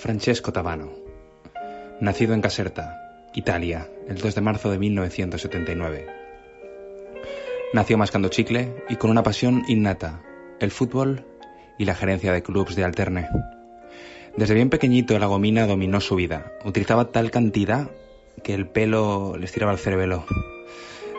Francesco 0.00 0.50
Tabano. 0.50 0.92
Nacido 2.00 2.32
en 2.32 2.40
Caserta, 2.40 3.28
Italia, 3.34 3.86
el 4.08 4.16
2 4.16 4.34
de 4.34 4.40
marzo 4.40 4.70
de 4.70 4.78
1979. 4.78 6.06
Nació 7.74 7.98
mascando 7.98 8.30
chicle 8.30 8.82
y 8.88 8.96
con 8.96 9.10
una 9.10 9.22
pasión 9.22 9.62
innata, 9.68 10.22
el 10.58 10.70
fútbol 10.70 11.26
y 11.78 11.84
la 11.84 11.94
gerencia 11.94 12.32
de 12.32 12.42
clubes 12.42 12.76
de 12.76 12.84
alterne. 12.84 13.28
Desde 14.38 14.54
bien 14.54 14.70
pequeñito 14.70 15.18
la 15.18 15.26
gomina 15.26 15.66
dominó 15.66 16.00
su 16.00 16.14
vida. 16.14 16.50
Utilizaba 16.64 17.12
tal 17.12 17.30
cantidad 17.30 17.90
que 18.42 18.54
el 18.54 18.66
pelo 18.66 19.36
les 19.36 19.52
tiraba 19.52 19.72
el 19.72 19.78
cerebelo. 19.78 20.24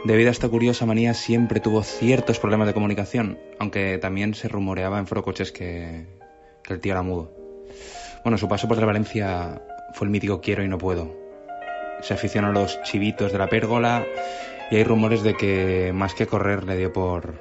Debido 0.05 0.29
a 0.29 0.31
esta 0.31 0.49
curiosa 0.49 0.87
manía 0.87 1.13
siempre 1.13 1.59
tuvo 1.59 1.83
ciertos 1.83 2.39
problemas 2.39 2.65
de 2.65 2.73
comunicación, 2.73 3.37
aunque 3.59 3.99
también 3.99 4.33
se 4.33 4.47
rumoreaba 4.47 4.97
en 4.97 5.05
forocoches 5.05 5.51
que, 5.51 6.07
que 6.63 6.73
el 6.73 6.79
tío 6.79 6.93
era 6.93 7.03
mudo. 7.03 7.40
Bueno, 8.23 8.37
su 8.37 8.47
paso 8.47 8.67
por 8.67 8.77
la 8.77 8.85
Valencia 8.85 9.61
fue 9.93 10.05
el 10.05 10.11
mítico 10.11 10.41
quiero 10.41 10.63
y 10.63 10.67
no 10.67 10.77
puedo. 10.77 11.11
Se 12.01 12.13
aficionó 12.13 12.49
a 12.49 12.51
los 12.51 12.81
chivitos 12.83 13.31
de 13.31 13.37
la 13.37 13.47
pérgola 13.47 14.05
y 14.69 14.75
hay 14.75 14.83
rumores 14.83 15.23
de 15.23 15.35
que 15.35 15.91
más 15.93 16.13
que 16.13 16.27
correr 16.27 16.63
le 16.63 16.77
dio 16.77 16.93
por, 16.93 17.33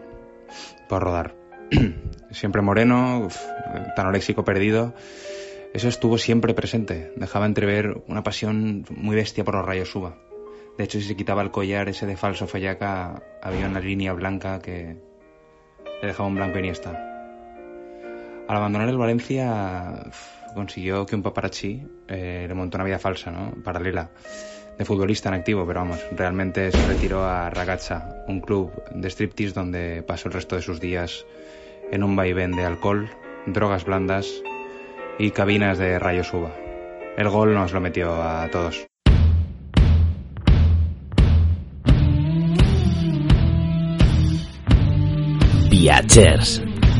por 0.88 1.02
rodar. 1.02 1.34
siempre 2.30 2.62
moreno, 2.62 3.28
tan 3.94 4.06
oléxico 4.06 4.44
perdido. 4.44 4.94
Eso 5.74 5.88
estuvo 5.88 6.18
siempre 6.18 6.54
presente. 6.54 7.12
Dejaba 7.16 7.46
entrever 7.46 8.02
una 8.08 8.22
pasión 8.22 8.84
muy 8.90 9.14
bestia 9.14 9.44
por 9.44 9.54
los 9.54 9.64
rayos 9.64 9.90
suba. 9.90 10.16
De 10.78 10.84
hecho, 10.84 10.98
si 10.98 11.06
se 11.06 11.16
quitaba 11.16 11.42
el 11.42 11.50
collar 11.50 11.88
ese 11.88 12.06
de 12.06 12.16
falso 12.16 12.46
fallaca, 12.46 13.22
había 13.42 13.66
una 13.66 13.80
línea 13.80 14.12
blanca 14.14 14.60
que 14.60 14.96
le 16.00 16.06
dejaba 16.06 16.28
un 16.28 16.36
blanco 16.36 16.58
iniesta. 16.58 16.90
Al 18.48 18.56
abandonar 18.56 18.88
el 18.88 18.96
Valencia, 18.96 20.10
consiguió 20.54 21.06
que 21.06 21.16
un 21.16 21.22
paparazzi 21.22 21.82
eh, 22.08 22.46
le 22.48 22.54
montó 22.54 22.76
una 22.76 22.84
vida 22.84 22.98
falsa, 22.98 23.30
¿no? 23.30 23.52
Paralela, 23.62 24.10
de 24.78 24.84
futbolista 24.84 25.28
en 25.28 25.36
activo, 25.36 25.66
pero 25.66 25.80
vamos, 25.80 26.00
realmente 26.12 26.70
se 26.70 26.86
retiró 26.86 27.24
a 27.24 27.50
Ragazza, 27.50 28.24
un 28.28 28.40
club 28.40 28.72
de 28.94 29.10
striptease 29.10 29.54
donde 29.54 30.02
pasó 30.02 30.28
el 30.28 30.34
resto 30.34 30.56
de 30.56 30.62
sus 30.62 30.80
días 30.80 31.24
en 31.90 32.02
un 32.02 32.16
vaivén 32.16 32.52
de 32.52 32.64
alcohol, 32.64 33.10
drogas 33.46 33.84
blandas 33.84 34.42
y 35.18 35.30
cabinas 35.32 35.78
de 35.78 35.98
rayos 35.98 36.32
uva. 36.32 36.54
El 37.16 37.28
gol 37.28 37.54
nos 37.54 37.72
lo 37.72 37.80
metió 37.80 38.14
a 38.22 38.48
todos. 38.50 38.86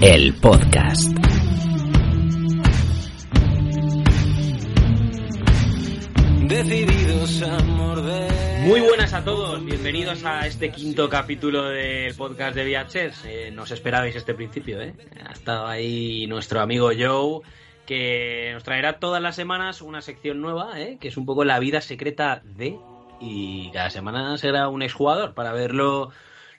El 0.00 0.34
podcast. 0.34 1.29
Decididos 6.50 7.42
a 7.42 7.62
morder. 7.62 8.32
Muy 8.62 8.80
buenas 8.80 9.14
a 9.14 9.22
todos, 9.22 9.64
bienvenidos 9.64 10.24
a 10.24 10.48
este 10.48 10.72
quinto 10.72 11.08
capítulo 11.08 11.68
del 11.68 12.12
podcast 12.16 12.56
de 12.56 12.64
Viajes. 12.64 13.24
Eh, 13.24 13.52
nos 13.52 13.70
esperabais 13.70 14.16
este 14.16 14.34
principio, 14.34 14.82
¿eh? 14.82 14.92
Ha 15.24 15.30
estado 15.30 15.68
ahí 15.68 16.26
nuestro 16.26 16.60
amigo 16.60 16.90
Joe, 16.90 17.42
que 17.86 18.50
nos 18.52 18.64
traerá 18.64 18.98
todas 18.98 19.22
las 19.22 19.36
semanas 19.36 19.80
una 19.80 20.02
sección 20.02 20.40
nueva, 20.40 20.80
¿eh? 20.80 20.98
que 21.00 21.06
es 21.06 21.16
un 21.16 21.24
poco 21.24 21.44
la 21.44 21.60
vida 21.60 21.80
secreta 21.80 22.42
de. 22.42 22.76
Y 23.20 23.70
cada 23.70 23.90
semana 23.90 24.36
será 24.36 24.68
un 24.68 24.82
exjugador 24.82 25.34
para 25.34 25.52
verlo 25.52 26.10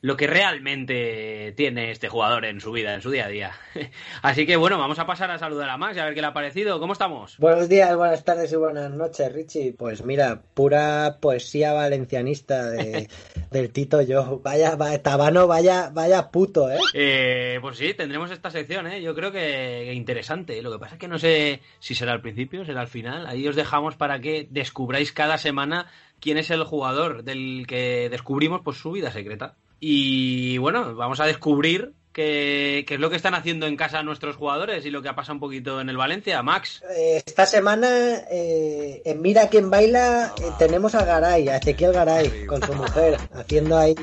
lo 0.01 0.17
que 0.17 0.25
realmente 0.25 1.53
tiene 1.55 1.91
este 1.91 2.09
jugador 2.09 2.45
en 2.45 2.59
su 2.59 2.71
vida, 2.71 2.95
en 2.95 3.01
su 3.01 3.11
día 3.11 3.25
a 3.25 3.29
día. 3.29 3.51
Así 4.23 4.47
que 4.47 4.55
bueno, 4.55 4.79
vamos 4.79 4.97
a 4.97 5.05
pasar 5.05 5.29
a 5.29 5.37
saludar 5.37 5.69
a 5.69 5.77
Max 5.77 5.95
y 5.95 5.99
a 5.99 6.05
ver 6.05 6.15
qué 6.15 6.21
le 6.21 6.27
ha 6.27 6.33
parecido. 6.33 6.79
¿Cómo 6.79 6.93
estamos? 6.93 7.37
Buenos 7.37 7.69
días, 7.69 7.95
buenas 7.95 8.25
tardes 8.25 8.51
y 8.51 8.55
buenas 8.55 8.89
noches, 8.91 9.31
Richie. 9.31 9.73
Pues 9.73 10.03
mira, 10.03 10.41
pura 10.55 11.17
poesía 11.21 11.73
valencianista 11.73 12.71
de, 12.71 13.09
del 13.51 13.71
Tito 13.71 14.01
yo. 14.01 14.41
Vaya, 14.43 14.75
vaya, 14.75 15.03
Tabano, 15.03 15.45
vaya, 15.45 15.91
vaya 15.93 16.31
puto, 16.31 16.71
¿eh? 16.71 16.79
Eh, 16.95 17.59
pues 17.61 17.77
sí, 17.77 17.93
tendremos 17.93 18.31
esta 18.31 18.49
sección, 18.49 18.87
¿eh? 18.87 19.03
Yo 19.03 19.13
creo 19.13 19.31
que, 19.31 19.93
interesante. 19.93 20.63
Lo 20.63 20.71
que 20.71 20.79
pasa 20.79 20.95
es 20.95 20.99
que 20.99 21.07
no 21.07 21.19
sé 21.19 21.61
si 21.79 21.93
será 21.93 22.13
al 22.13 22.21
principio, 22.21 22.65
será 22.65 22.81
al 22.81 22.87
final. 22.87 23.27
Ahí 23.27 23.47
os 23.47 23.55
dejamos 23.55 23.95
para 23.97 24.19
que 24.19 24.47
descubráis 24.49 25.11
cada 25.11 25.37
semana 25.37 25.91
quién 26.19 26.37
es 26.37 26.49
el 26.49 26.63
jugador 26.63 27.23
del 27.23 27.65
que 27.67 28.09
descubrimos 28.09 28.61
pues 28.63 28.77
su 28.77 28.91
vida 28.91 29.11
secreta. 29.11 29.57
Y 29.83 30.59
bueno, 30.59 30.93
vamos 30.93 31.19
a 31.19 31.25
descubrir 31.25 31.93
qué, 32.13 32.85
qué, 32.87 32.93
es 32.93 32.99
lo 32.99 33.09
que 33.09 33.15
están 33.15 33.33
haciendo 33.33 33.65
en 33.65 33.75
casa 33.75 34.03
nuestros 34.03 34.35
jugadores 34.35 34.85
y 34.85 34.91
lo 34.91 35.01
que 35.01 35.09
ha 35.09 35.15
pasado 35.15 35.33
un 35.33 35.39
poquito 35.39 35.81
en 35.81 35.89
el 35.89 35.97
Valencia. 35.97 36.43
Max. 36.43 36.83
Eh, 36.95 37.23
esta 37.25 37.47
semana 37.47 37.89
eh, 38.29 39.01
en 39.03 39.21
Mira 39.23 39.49
quién 39.49 39.71
baila 39.71 40.35
eh, 40.37 40.51
tenemos 40.59 40.93
a 40.93 41.03
Garay, 41.03 41.49
a 41.49 41.57
Ezequiel 41.57 41.93
Garay, 41.93 42.45
con 42.45 42.61
su 42.61 42.73
mujer, 42.75 43.17
haciendo 43.33 43.75
ahí, 43.75 43.95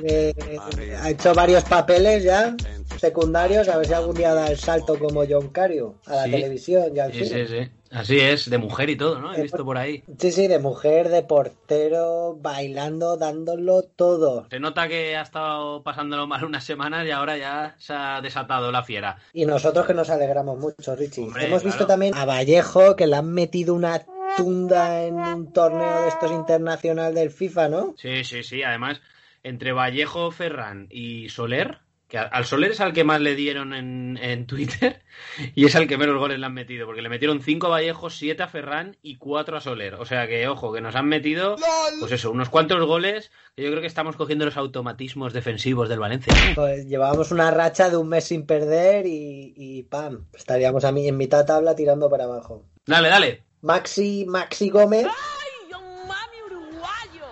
ha 1.00 1.10
hecho 1.10 1.32
varios 1.32 1.62
papeles 1.62 2.24
ya 2.24 2.56
secundarios, 2.97 3.69
a 3.69 3.76
ver 3.78 3.87
si 3.87 3.93
algún 3.93 4.16
día 4.16 4.34
da 4.34 4.50
el 4.50 4.56
salto 4.59 4.99
como 4.99 5.25
John 5.28 5.49
Cario 5.50 5.97
a 6.06 6.15
la 6.16 6.25
Sí. 6.25 6.31
televisión 6.32 6.97
y 6.97 6.99
al 6.99 7.12
Sí, 7.12 7.25
cine. 7.25 7.47
sí, 7.47 7.56
sí. 7.65 7.71
Así 7.91 8.21
es, 8.21 8.50
de 8.50 8.59
mujer 8.59 8.91
y 8.91 8.97
todo, 8.97 9.19
¿no? 9.19 9.34
He 9.34 9.41
visto 9.43 9.65
por 9.65 9.78
ahí. 9.78 10.04
Sí, 10.19 10.31
sí, 10.31 10.47
de 10.47 10.59
mujer, 10.59 11.09
de 11.09 11.22
portero, 11.22 12.37
bailando, 12.38 13.16
dándolo 13.16 13.82
todo. 13.82 14.47
Se 14.50 14.60
nota 14.60 14.88
que 14.88 15.16
ha 15.16 15.22
estado 15.22 15.82
pasándolo 15.82 16.26
mal 16.26 16.44
unas 16.44 16.65
semanas 16.65 17.06
y 17.06 17.10
ahora 17.10 17.38
ya 17.38 17.76
se 17.78 17.94
ha 17.94 18.21
desatado 18.21 18.71
la 18.72 18.82
fiera. 18.82 19.16
Y 19.32 19.47
nosotros 19.47 19.87
que 19.87 19.94
nos 19.94 20.10
alegramos 20.10 20.59
mucho, 20.59 20.94
Richie. 20.97 21.25
Hombre, 21.25 21.47
Hemos 21.47 21.65
visto 21.65 21.87
también 21.87 22.15
a 22.15 22.26
Vallejo 22.26 22.94
que 22.94 23.06
le 23.06 23.16
han 23.16 23.32
metido 23.32 23.72
una 23.75 24.05
tunda 24.37 25.03
en 25.05 25.15
un 25.19 25.53
torneo 25.53 26.03
de 26.03 26.09
estos 26.09 26.31
internacional 26.31 27.15
del 27.15 27.31
FIFA, 27.31 27.69
¿no? 27.70 27.94
Sí, 27.97 28.22
sí, 28.25 28.43
sí. 28.43 28.62
Además, 28.62 29.00
entre 29.43 29.72
Vallejo, 29.72 30.31
Ferran 30.31 30.88
y 30.91 31.31
Soler, 31.31 31.78
que 32.08 32.16
al 32.19 32.46
Soler 32.46 32.70
es 32.70 32.80
al 32.80 32.94
que 32.94 33.04
más 33.04 33.20
le 33.20 33.34
dieron 33.34 33.74
en, 33.74 34.19
en 34.20 34.46
Twitter 34.46 35.02
y 35.54 35.66
es 35.66 35.76
al 35.76 35.86
que 35.86 35.98
menos 35.98 36.16
goles 36.19 36.38
le 36.38 36.46
han 36.46 36.54
metido, 36.54 36.86
porque 36.86 37.02
le 37.02 37.10
metieron 37.10 37.42
5 37.42 37.66
a 37.66 37.70
Vallejo, 37.70 38.08
7 38.08 38.42
a 38.42 38.48
Ferran 38.48 38.96
y 39.02 39.16
4 39.16 39.56
a 39.56 39.60
Soler. 39.60 39.94
O 39.94 40.06
sea 40.06 40.26
que, 40.26 40.48
ojo, 40.48 40.72
que 40.72 40.80
nos 40.80 40.96
han 40.96 41.06
metido, 41.06 41.56
pues 42.00 42.12
eso, 42.12 42.30
unos 42.30 42.48
cuantos 42.48 42.84
goles 42.86 43.30
que 43.54 43.62
yo 43.62 43.70
creo 43.70 43.82
que 43.82 43.86
estamos 43.86 44.16
cogiendo 44.16 44.46
los 44.46 44.56
automatismos 44.56 45.34
defensivos 45.34 45.88
del 45.88 45.98
Valencia. 45.98 46.32
Pues 46.54 46.86
llevábamos 46.86 47.30
una 47.30 47.50
racha 47.50 47.91
de 47.91 47.98
un 47.98 48.08
mes 48.08 48.25
sin 48.25 48.46
perder 48.46 49.06
y, 49.06 49.52
y 49.54 49.82
¡pam! 49.82 50.26
Estaríamos 50.34 50.84
a 50.84 50.92
mí 50.92 51.06
en 51.06 51.16
mitad 51.16 51.38
de 51.38 51.44
tabla 51.44 51.76
tirando 51.76 52.08
para 52.08 52.25
abajo. 52.25 52.64
Dale, 52.86 53.08
dale. 53.08 53.44
Maxi, 53.60 54.25
Maxi 54.26 54.70
Gómez, 54.70 55.06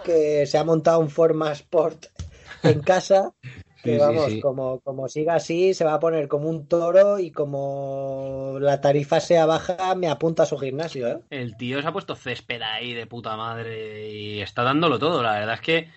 que 0.04 0.44
se 0.46 0.58
ha 0.58 0.64
montado 0.64 1.00
un 1.00 1.08
Forma 1.08 1.52
Sport 1.52 2.06
en 2.62 2.80
casa. 2.80 3.32
Que 3.86 3.92
Sí, 3.92 3.98
sí, 3.98 3.98
vamos, 3.98 4.32
sí. 4.32 4.40
Como, 4.40 4.80
como 4.80 5.08
siga 5.08 5.34
así, 5.34 5.74
se 5.74 5.84
va 5.84 5.94
a 5.94 6.00
poner 6.00 6.28
como 6.28 6.48
un 6.48 6.66
toro 6.66 7.18
y 7.18 7.30
como 7.30 8.58
la 8.60 8.80
tarifa 8.80 9.20
sea 9.20 9.46
baja, 9.46 9.94
me 9.94 10.08
apunta 10.08 10.42
a 10.42 10.46
su 10.46 10.58
gimnasio, 10.58 11.08
¿eh? 11.08 11.20
El 11.30 11.56
tío 11.56 11.80
se 11.80 11.88
ha 11.88 11.92
puesto 11.92 12.14
césped 12.14 12.62
ahí 12.62 12.92
de 12.94 13.06
puta 13.06 13.36
madre 13.36 14.10
y 14.10 14.40
está 14.40 14.62
dándolo 14.62 14.98
todo. 14.98 15.22
La 15.22 15.32
verdad 15.38 15.54
es 15.54 15.60
que, 15.60 15.88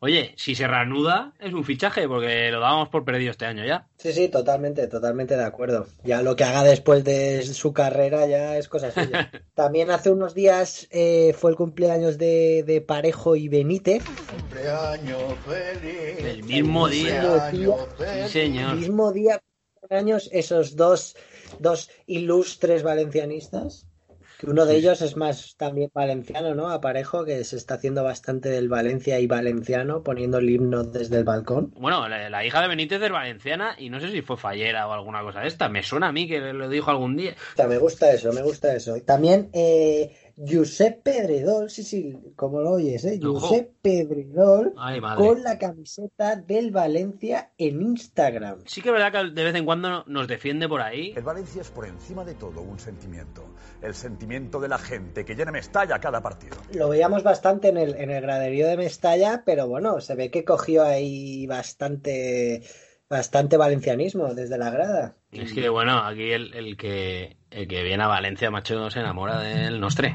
oye, 0.00 0.34
si 0.36 0.54
se 0.54 0.66
reanuda 0.66 1.32
es 1.38 1.52
un 1.52 1.64
fichaje 1.64 2.08
porque 2.08 2.50
lo 2.50 2.60
dábamos 2.60 2.88
por 2.88 3.04
perdido 3.04 3.30
este 3.30 3.46
año 3.46 3.64
ya. 3.64 3.86
Sí, 3.96 4.12
sí, 4.12 4.28
totalmente, 4.28 4.86
totalmente 4.88 5.36
de 5.36 5.44
acuerdo. 5.44 5.86
Ya 6.04 6.22
lo 6.22 6.36
que 6.36 6.44
haga 6.44 6.64
después 6.64 7.04
de 7.04 7.42
su 7.42 7.72
carrera 7.72 8.26
ya 8.26 8.56
es 8.56 8.68
cosa 8.68 8.90
suya. 8.90 9.30
También 9.54 9.90
hace 9.90 10.10
unos 10.10 10.34
días 10.34 10.88
eh, 10.90 11.34
fue 11.38 11.50
el 11.50 11.56
cumpleaños 11.56 12.18
de, 12.18 12.64
de 12.66 12.80
Parejo 12.80 13.36
y 13.36 13.48
Benítez. 13.48 14.02
Cumpleaños 14.04 15.34
feliz. 15.46 16.18
El 16.18 16.42
mismo 16.44 16.88
día. 16.88 17.50
Sí, 17.50 17.66
feliz. 17.98 18.30
señor. 18.30 18.76
Mismo 18.76 19.12
día, 19.12 19.40
años, 19.90 20.28
esos 20.32 20.76
dos, 20.76 21.16
dos 21.58 21.90
ilustres 22.06 22.82
valencianistas. 22.82 23.86
Que 24.40 24.46
uno 24.46 24.64
de 24.64 24.74
ellos 24.74 25.02
es 25.02 25.18
más 25.18 25.54
también 25.58 25.90
valenciano, 25.92 26.54
¿no? 26.54 26.70
Aparejo, 26.70 27.26
que 27.26 27.44
se 27.44 27.56
está 27.56 27.74
haciendo 27.74 28.02
bastante 28.02 28.48
del 28.48 28.70
Valencia 28.70 29.20
y 29.20 29.26
valenciano, 29.26 30.02
poniendo 30.02 30.38
el 30.38 30.48
himno 30.48 30.82
desde 30.82 31.18
el 31.18 31.24
balcón. 31.24 31.74
Bueno, 31.76 32.08
la, 32.08 32.30
la 32.30 32.42
hija 32.46 32.62
de 32.62 32.68
Benítez 32.68 33.02
es 33.02 33.12
valenciana 33.12 33.74
y 33.76 33.90
no 33.90 34.00
sé 34.00 34.10
si 34.10 34.22
fue 34.22 34.38
fallera 34.38 34.88
o 34.88 34.92
alguna 34.92 35.20
cosa 35.20 35.40
de 35.40 35.48
esta. 35.48 35.68
Me 35.68 35.82
suena 35.82 36.08
a 36.08 36.12
mí 36.12 36.26
que 36.26 36.40
lo 36.54 36.70
dijo 36.70 36.90
algún 36.90 37.18
día. 37.18 37.34
O 37.52 37.56
sea, 37.56 37.66
me 37.66 37.76
gusta 37.76 38.10
eso, 38.12 38.32
me 38.32 38.40
gusta 38.40 38.74
eso. 38.74 38.94
También 39.04 39.50
eh, 39.52 40.29
Josep 40.48 41.02
Pedredol, 41.02 41.68
sí, 41.68 41.82
sí, 41.82 42.16
como 42.34 42.60
lo 42.60 42.72
oyes, 42.72 43.04
¿eh? 43.04 43.20
Ojo. 43.22 43.40
Josep 43.40 43.72
Pedredol 43.82 44.72
Ay, 44.78 45.00
con 45.16 45.42
la 45.42 45.58
camiseta 45.58 46.36
del 46.36 46.70
Valencia 46.70 47.50
en 47.58 47.82
Instagram. 47.82 48.60
Sí 48.64 48.80
que 48.80 48.88
es 48.88 48.92
verdad 48.92 49.12
que 49.12 49.30
de 49.32 49.44
vez 49.44 49.54
en 49.54 49.66
cuando 49.66 50.04
nos 50.06 50.28
defiende 50.28 50.68
por 50.68 50.80
ahí. 50.80 51.12
El 51.14 51.24
Valencia 51.24 51.60
es 51.60 51.70
por 51.70 51.86
encima 51.86 52.24
de 52.24 52.34
todo 52.34 52.62
un 52.62 52.78
sentimiento. 52.78 53.44
El 53.82 53.94
sentimiento 53.94 54.60
de 54.60 54.68
la 54.68 54.78
gente 54.78 55.24
que 55.24 55.34
llena 55.34 55.52
Mestalla 55.52 55.98
cada 55.98 56.22
partido. 56.22 56.56
Lo 56.72 56.88
veíamos 56.88 57.22
bastante 57.22 57.68
en 57.68 57.76
el, 57.76 57.94
en 57.96 58.10
el 58.10 58.22
graderío 58.22 58.66
de 58.66 58.76
Mestalla, 58.76 59.42
pero 59.44 59.68
bueno, 59.68 60.00
se 60.00 60.14
ve 60.14 60.30
que 60.30 60.44
cogió 60.44 60.84
ahí 60.84 61.46
bastante 61.46 62.62
bastante 63.10 63.56
valencianismo 63.56 64.32
desde 64.34 64.56
la 64.56 64.70
grada. 64.70 65.16
Es 65.32 65.52
que 65.52 65.68
bueno, 65.68 65.98
aquí 65.98 66.30
el, 66.30 66.54
el 66.54 66.76
que 66.76 67.36
el 67.50 67.66
que 67.66 67.82
viene 67.82 68.04
a 68.04 68.06
Valencia, 68.06 68.50
macho, 68.50 68.88
se 68.90 69.00
enamora 69.00 69.40
del 69.40 69.80
Nostre. 69.80 70.14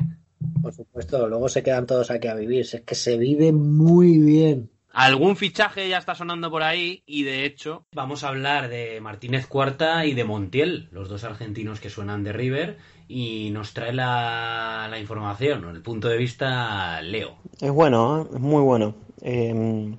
Por 0.62 0.74
supuesto, 0.74 1.28
luego 1.28 1.50
se 1.50 1.62
quedan 1.62 1.86
todos 1.86 2.10
aquí 2.10 2.30
a 2.30 2.36
vivir. 2.36 2.62
Es 2.62 2.82
que 2.82 2.96
se 2.96 3.18
vive 3.18 3.52
muy 3.52 4.18
bien. 4.18 4.72
Algún 4.94 5.36
fichaje 5.36 5.90
ya 5.90 5.98
está 5.98 6.16
sonando 6.16 6.50
por 6.50 6.64
ahí 6.64 7.04
y 7.06 7.24
de 7.24 7.44
hecho 7.44 7.86
vamos 7.92 8.24
a 8.24 8.30
hablar 8.30 8.70
de 8.70 9.02
Martínez 9.02 9.46
Cuarta 9.46 10.06
y 10.06 10.14
de 10.14 10.24
Montiel, 10.24 10.88
los 10.92 11.10
dos 11.10 11.26
argentinos 11.26 11.82
que 11.82 11.90
suenan 11.90 12.24
de 12.24 12.32
River 12.32 12.78
y 13.10 13.50
nos 13.52 13.74
trae 13.74 13.92
la, 13.92 14.88
la 14.90 14.98
información, 14.98 15.68
el 15.68 15.82
punto 15.82 16.08
de 16.08 16.16
vista 16.16 17.02
Leo. 17.02 17.36
Es 17.60 17.72
bueno, 17.72 18.22
¿eh? 18.22 18.36
es 18.36 18.40
muy 18.40 18.62
bueno. 18.62 18.96
Eh, 19.22 19.98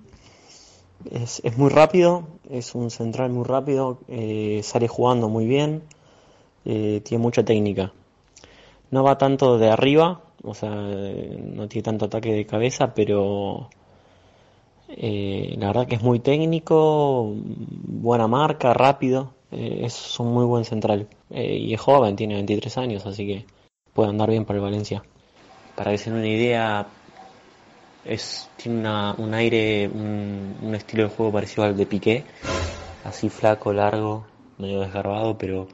es, 1.11 1.41
es, 1.45 1.57
muy 1.57 1.71
rápido, 1.71 2.27
es 2.51 2.75
un 2.75 2.91
central 2.91 3.31
muy 3.31 3.45
rápido, 3.45 3.99
eh, 4.09 4.61
sale 4.63 4.89
jugando 4.89 5.29
muy 5.29 5.47
bien, 5.47 5.83
eh, 6.65 7.01
tiene 7.05 7.23
mucha 7.23 7.45
técnica. 7.45 7.93
No 8.91 9.03
va 9.03 9.19
tanto 9.19 9.59
de 9.59 9.71
arriba, 9.71 10.21
o 10.43 10.55
sea, 10.55 10.71
no 10.71 11.69
tiene 11.69 11.83
tanto 11.83 12.07
ataque 12.07 12.33
de 12.33 12.47
cabeza, 12.47 12.95
pero 12.95 13.69
eh, 14.89 15.55
la 15.59 15.69
verdad 15.69 15.87
que 15.87 15.97
es 15.97 16.03
muy 16.03 16.21
técnico, 16.21 17.33
buena 17.35 18.29
marca, 18.29 18.73
rápido, 18.73 19.35
es 19.51 20.19
un 20.21 20.33
muy 20.33 20.45
buen 20.45 20.65
central. 20.65 21.09
Y 21.31 21.73
es 21.73 21.81
joven, 21.81 22.17
tiene 22.17 22.35
23 22.35 22.79
años, 22.79 23.07
así 23.07 23.27
que 23.27 23.45
puede 23.93 24.11
andar 24.11 24.31
bien 24.31 24.45
para 24.45 24.59
el 24.59 24.65
Valencia. 24.65 25.03
Para 25.75 25.91
que 25.93 25.99
se 25.99 26.11
den 26.11 26.21
una 26.21 26.29
idea, 26.29 26.87
es, 28.09 28.49
tiene 28.57 28.81
una, 28.81 29.15
un 29.15 29.35
aire, 29.35 29.89
un, 29.89 30.57
un, 30.63 30.75
estilo 30.75 31.05
de 31.05 31.09
juego 31.09 31.33
parecido 31.33 31.65
al 31.65 31.77
de 31.77 31.87
Piqué, 31.87 32.25
así 33.05 33.29
flaco, 33.29 33.73
largo, 33.73 34.27
medio 34.59 34.81
desgarbado, 34.81 35.37
pero 35.39 35.69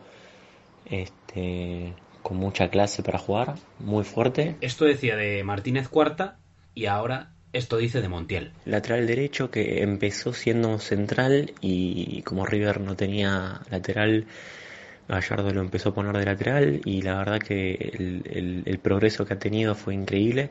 este, 0.87 1.95
con 2.23 2.37
mucha 2.37 2.69
clase 2.69 3.03
para 3.03 3.19
jugar, 3.19 3.55
muy 3.79 4.05
fuerte. 4.05 4.57
Esto 4.61 4.85
decía 4.85 5.17
de 5.17 5.43
Martínez 5.45 5.89
Cuarta 5.89 6.39
y 6.75 6.87
ahora 6.87 7.33
esto 7.53 7.77
dice 7.77 8.01
de 8.01 8.09
Montiel. 8.09 8.53
Lateral 8.65 9.07
derecho 9.07 9.51
que 9.51 9.83
empezó 9.83 10.33
siendo 10.33 10.79
central 10.79 11.53
y 11.61 12.23
como 12.23 12.47
River 12.47 12.81
no 12.81 12.97
tenía 12.97 13.61
lateral, 13.71 14.27
Gallardo 15.09 15.53
lo 15.53 15.61
empezó 15.61 15.91
a 15.91 15.95
poner 15.95 16.17
de 16.17 16.25
lateral 16.25 16.81
y 16.85 17.03
la 17.03 17.17
verdad 17.17 17.39
que 17.39 17.75
el, 17.75 18.23
el, 18.31 18.63
el 18.65 18.79
progreso 18.79 19.27
que 19.27 19.35
ha 19.35 19.39
tenido 19.39 19.75
fue 19.75 19.95
increíble. 19.95 20.51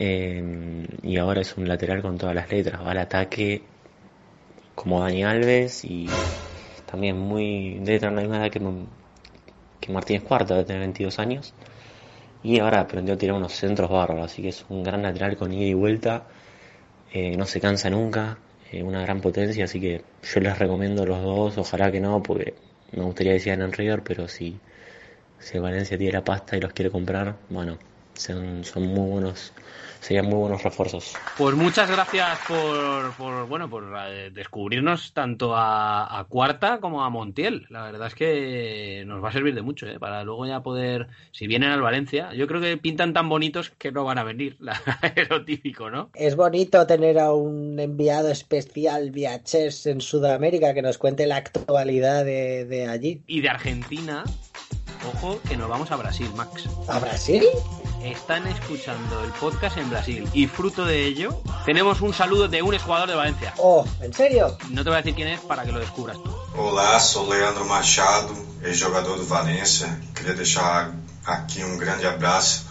Eh, 0.00 0.86
y 1.02 1.16
ahora 1.16 1.40
es 1.40 1.56
un 1.56 1.66
lateral 1.66 2.02
con 2.02 2.18
todas 2.18 2.34
las 2.34 2.50
letras, 2.50 2.80
va 2.80 2.92
al 2.92 2.98
ataque 2.98 3.62
como 4.76 5.00
Dani 5.00 5.24
Alves 5.24 5.84
y 5.84 6.06
también 6.86 7.18
muy 7.18 7.80
tener 7.84 8.12
la 8.12 8.20
misma 8.20 8.36
edad 8.38 8.50
que, 8.50 8.60
que 9.80 9.92
Martínez 9.92 10.22
Cuarta, 10.22 10.54
debe 10.54 10.66
tener 10.66 10.80
22 10.82 11.18
años. 11.18 11.52
Y 12.44 12.60
ahora 12.60 12.80
aprendió 12.80 13.14
a 13.14 13.18
tirar 13.18 13.36
unos 13.36 13.52
centros 13.54 13.90
bárbaros, 13.90 14.26
así 14.26 14.42
que 14.42 14.50
es 14.50 14.64
un 14.68 14.84
gran 14.84 15.02
lateral 15.02 15.36
con 15.36 15.52
ida 15.52 15.66
y 15.66 15.74
vuelta, 15.74 16.28
eh, 17.12 17.36
no 17.36 17.44
se 17.44 17.60
cansa 17.60 17.90
nunca, 17.90 18.38
eh, 18.70 18.84
una 18.84 19.02
gran 19.02 19.20
potencia, 19.20 19.64
así 19.64 19.80
que 19.80 20.04
yo 20.22 20.40
les 20.40 20.56
recomiendo 20.56 21.04
los 21.04 21.20
dos, 21.20 21.58
ojalá 21.58 21.90
que 21.90 22.00
no, 22.00 22.22
porque 22.22 22.54
me 22.92 23.02
gustaría 23.02 23.32
que 23.32 23.40
sigan 23.40 23.62
en 23.62 23.72
River, 23.72 24.02
pero 24.04 24.28
si, 24.28 24.60
si 25.40 25.58
Valencia 25.58 25.98
tiene 25.98 26.12
la 26.12 26.22
pasta 26.24 26.56
y 26.56 26.60
los 26.60 26.72
quiere 26.72 26.90
comprar, 26.92 27.34
bueno, 27.50 27.78
son, 28.14 28.64
son 28.64 28.86
muy 28.86 29.10
buenos 29.10 29.52
serían 30.00 30.26
muy 30.26 30.38
buenos 30.38 30.62
refuerzos. 30.62 31.14
Pues 31.36 31.54
muchas 31.54 31.90
gracias 31.90 32.38
por, 32.46 33.12
por 33.12 33.46
bueno 33.48 33.68
por 33.68 33.92
descubrirnos 34.32 35.12
tanto 35.12 35.54
a, 35.54 36.18
a, 36.18 36.24
Cuarta 36.24 36.78
como 36.80 37.04
a 37.04 37.10
Montiel. 37.10 37.66
La 37.70 37.82
verdad 37.82 38.08
es 38.08 38.14
que 38.14 39.04
nos 39.06 39.22
va 39.22 39.30
a 39.30 39.32
servir 39.32 39.54
de 39.54 39.62
mucho 39.62 39.86
¿eh? 39.86 39.98
para 39.98 40.24
luego 40.24 40.46
ya 40.46 40.60
poder, 40.62 41.08
si 41.32 41.46
vienen 41.46 41.70
al 41.70 41.82
Valencia, 41.82 42.32
yo 42.34 42.46
creo 42.46 42.60
que 42.60 42.76
pintan 42.76 43.12
tan 43.12 43.28
bonitos 43.28 43.70
que 43.70 43.92
no 43.92 44.04
van 44.04 44.18
a 44.18 44.24
venir. 44.24 44.56
es 45.16 45.28
lo 45.28 45.44
típico, 45.44 45.90
¿no? 45.90 46.10
Es 46.14 46.36
bonito 46.36 46.86
tener 46.86 47.18
a 47.18 47.32
un 47.32 47.78
enviado 47.78 48.30
especial 48.30 49.10
vía 49.10 49.42
Chess 49.42 49.86
en 49.86 50.00
Sudamérica 50.00 50.74
que 50.74 50.82
nos 50.82 50.98
cuente 50.98 51.26
la 51.26 51.36
actualidad 51.36 52.24
de, 52.24 52.64
de 52.64 52.88
allí. 52.88 53.22
Y 53.26 53.40
de 53.40 53.48
Argentina, 53.48 54.24
ojo 55.14 55.40
que 55.48 55.56
nos 55.56 55.68
vamos 55.68 55.90
a 55.90 55.96
Brasil, 55.96 56.28
Max. 56.36 56.68
¿A 56.88 56.98
Brasil? 56.98 57.42
Están 58.02 58.46
escuchando 58.46 59.24
el 59.24 59.30
podcast 59.32 59.76
en 59.76 59.90
Brasil 59.90 60.28
y 60.32 60.46
fruto 60.46 60.84
de 60.84 61.04
ello 61.04 61.40
tenemos 61.64 62.00
un 62.00 62.12
saludo 62.14 62.48
de 62.48 62.62
un 62.62 62.74
exjugador 62.74 63.08
de 63.08 63.14
Valencia. 63.14 63.54
Oh, 63.58 63.84
¿en 64.00 64.12
serio? 64.12 64.56
No 64.70 64.82
te 64.82 64.90
voy 64.90 64.98
a 64.98 65.02
decir 65.02 65.14
quién 65.14 65.28
es 65.28 65.40
para 65.40 65.64
que 65.64 65.72
lo 65.72 65.80
descubras 65.80 66.16
tú. 66.22 66.34
Olá, 66.56 66.98
sou 67.00 67.28
Leandro 67.28 67.64
Machado, 67.64 68.34
ex-jogador 68.62 69.18
do 69.18 69.26
Valência. 69.26 69.88
Queria 70.14 70.34
deixar 70.34 70.94
aqui 71.26 71.62
um 71.62 71.76
grande 71.76 72.06
abraço 72.06 72.66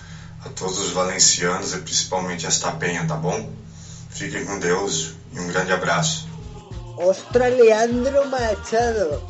a 0.45 0.49
todos 0.49 0.79
os 0.79 0.91
valencianos 0.91 1.73
e 1.73 1.79
principalmente 1.79 2.45
a 2.45 2.49
esta 2.49 2.71
penha, 2.71 3.05
tá 3.05 3.15
bom? 3.15 3.49
Fiquem 4.09 4.45
com 4.45 4.59
Deus 4.59 5.13
e 5.33 5.39
um 5.39 5.47
grande 5.47 5.71
abraço. 5.71 6.27
Ostras, 6.97 7.53
Leandro 7.53 8.27
Machado. 8.29 9.21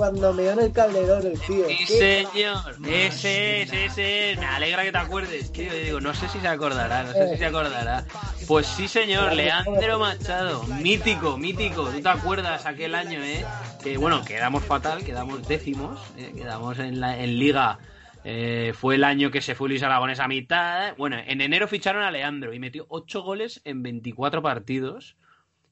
Cuando 0.00 0.32
me 0.32 0.48
en 0.48 0.58
el 0.58 0.72
calderón 0.72 1.26
el 1.26 1.38
tío. 1.40 1.68
Sí, 1.68 1.84
señor. 1.84 2.74
Ese 2.88 3.60
es, 3.60 3.70
ese 3.70 4.32
es. 4.32 4.38
Me 4.38 4.46
alegra 4.46 4.82
que 4.82 4.92
te 4.92 4.96
acuerdes. 4.96 5.50
Que 5.50 5.66
yo 5.66 5.74
digo, 5.74 6.00
no 6.00 6.14
sé 6.14 6.26
si 6.30 6.40
se 6.40 6.48
acordará, 6.48 7.02
no 7.02 7.12
sé 7.12 7.28
si 7.28 7.36
se 7.36 7.44
acordará. 7.44 8.06
Pues 8.48 8.66
sí, 8.66 8.88
señor, 8.88 9.34
Leandro 9.34 9.98
Machado. 9.98 10.62
Mítico, 10.62 11.36
mítico. 11.36 11.90
¿Tú 11.90 12.00
te 12.00 12.08
acuerdas 12.08 12.64
aquel 12.64 12.94
año, 12.94 13.22
eh? 13.22 13.44
Que 13.84 13.98
bueno, 13.98 14.24
quedamos 14.24 14.64
fatal, 14.64 15.04
quedamos 15.04 15.46
décimos, 15.46 16.00
eh? 16.16 16.32
quedamos 16.34 16.78
en, 16.78 16.98
la, 16.98 17.22
en 17.22 17.38
liga. 17.38 17.78
Eh, 18.24 18.72
fue 18.74 18.94
el 18.94 19.04
año 19.04 19.30
que 19.30 19.42
se 19.42 19.54
fue 19.54 19.68
Luis 19.68 19.82
Aragonés 19.82 20.18
a 20.18 20.28
mitad. 20.28 20.96
Bueno, 20.96 21.18
en 21.18 21.42
enero 21.42 21.68
ficharon 21.68 22.04
a 22.04 22.10
Leandro 22.10 22.54
y 22.54 22.58
metió 22.58 22.86
8 22.88 23.20
goles 23.20 23.60
en 23.64 23.82
24 23.82 24.40
partidos. 24.40 25.18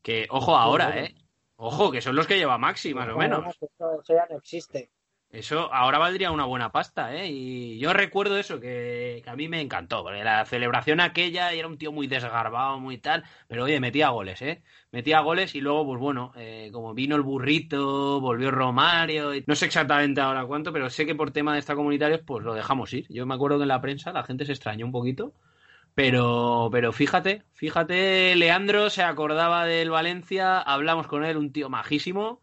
Que, 0.03 0.27
ojo 0.29 0.55
ahora, 0.55 0.99
¿eh? 0.99 1.15
Ojo, 1.61 1.91
que 1.91 2.01
son 2.01 2.15
los 2.15 2.29
que 2.29 2.39
lleva 2.39 2.57
Maxi, 2.57 2.95
más 2.95 3.09
o 3.09 3.19
menos. 3.19 3.45
Eso, 3.49 4.01
eso, 4.01 4.15
ya 4.15 4.27
no 4.31 4.37
existe. 4.37 4.91
Eso 5.29 5.75
ahora 5.75 5.99
valdría 5.99 6.31
una 6.31 6.45
buena 6.45 6.71
pasta, 6.71 7.13
¿eh? 7.17 7.27
Y 7.29 7.79
yo 7.81 7.93
recuerdo 7.93 8.39
eso, 8.39 8.61
que, 8.61 9.21
que, 9.25 9.29
a 9.29 9.35
mí 9.35 9.49
me 9.49 9.61
encantó, 9.61 10.05
porque 10.05 10.23
la 10.23 10.45
celebración 10.47 11.01
aquella 11.01 11.53
era 11.53 11.67
un 11.67 11.77
tío 11.77 11.91
muy 11.91 12.07
desgarbado, 12.07 12.79
muy 12.79 12.99
tal, 12.99 13.25
pero 13.49 13.65
oye, 13.65 13.81
metía 13.81 14.11
goles, 14.11 14.41
¿eh? 14.41 14.63
Metía 14.93 15.19
goles 15.19 15.57
y 15.57 15.61
luego, 15.61 15.85
pues 15.85 16.01
bueno, 16.01 16.33
eh, 16.37 16.71
como 16.73 16.95
vino 16.95 17.17
el 17.17 17.23
burrito, 17.23 18.21
volvió 18.21 18.53
Romario, 18.53 19.35
y 19.35 19.43
no 19.47 19.57
sé 19.57 19.67
exactamente 19.67 20.21
ahora 20.21 20.47
cuánto, 20.47 20.73
pero 20.73 20.89
sé 20.91 21.07
que 21.07 21.17
por 21.17 21.33
tema 21.33 21.53
de 21.53 21.59
extracomunitarios, 21.59 22.21
pues 22.25 22.45
lo 22.45 22.55
dejamos 22.55 22.93
ir. 22.93 23.07
Yo 23.11 23.27
me 23.27 23.35
acuerdo 23.35 23.59
que 23.59 23.65
en 23.65 23.69
la 23.69 23.81
prensa 23.81 24.13
la 24.13 24.23
gente 24.23 24.47
se 24.47 24.53
extrañó 24.53 24.87
un 24.87 24.93
poquito, 24.93 25.35
pero, 25.99 26.69
pero 26.71 26.93
fíjate, 26.93 27.43
fíjate, 27.55 28.37
Leandro 28.37 28.89
se 28.89 29.03
acordaba 29.03 29.67
del 29.67 29.91
Valencia, 29.91 30.61
hablamos 30.61 31.09
con 31.09 31.25
él, 31.25 31.37
un 31.37 31.53
tío 31.53 31.69
majísimo, 31.69 32.41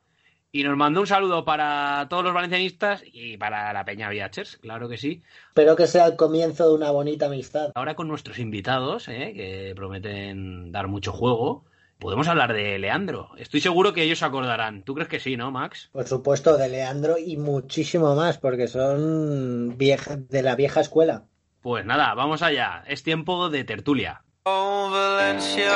y 0.52 0.64
nos 0.64 0.76
mandó 0.76 1.00
un 1.00 1.08
saludo 1.08 1.46
para 1.46 2.06
todos 2.10 2.26
los 2.26 2.34
valencianistas 2.34 3.02
y 3.06 3.38
para 3.38 3.72
la 3.72 3.86
Peña 3.86 4.10
Viachers, 4.10 4.58
claro 4.58 4.90
que 4.90 4.98
sí. 4.98 5.24
Espero 5.48 5.78
que 5.78 5.88
sea 5.88 6.06
el 6.06 6.18
comienzo 6.18 6.68
de 6.68 6.76
una 6.76 6.92
bonita 6.92 7.28
amistad. 7.28 7.72
Ahora 7.76 7.96
con 7.96 8.10
nuestros 8.10 8.40
invitados, 8.40 9.08
¿eh? 9.08 9.32
que 9.34 9.72
prometen 9.74 10.74
dar 10.74 10.90
mucho 10.90 11.14
juego, 11.14 11.64
podemos 11.98 12.28
hablar 12.28 12.52
de 12.52 12.78
Leandro. 12.78 13.30
Estoy 13.38 13.62
seguro 13.62 13.94
que 13.94 14.04
ellos 14.04 14.20
se 14.20 14.26
acordarán. 14.26 14.84
¿Tú 14.84 14.96
crees 14.96 15.08
que 15.08 15.22
sí, 15.22 15.38
no, 15.38 15.52
Max? 15.52 15.92
Por 15.94 16.06
supuesto, 16.06 16.58
de 16.58 16.68
Leandro 16.68 17.18
y 17.18 17.38
muchísimo 17.38 18.16
más, 18.16 18.38
porque 18.38 18.68
son 18.68 19.78
vieja, 19.78 20.18
de 20.18 20.42
la 20.44 20.58
vieja 20.58 20.82
escuela. 20.82 21.24
Pues 21.66 21.84
nada, 21.84 22.14
vamos 22.14 22.44
allá. 22.44 22.84
Es 22.86 23.02
tiempo 23.02 23.50
de 23.50 23.64
tertulia. 23.64 24.22
Oh, 24.44 24.88
Valencia, 24.92 25.72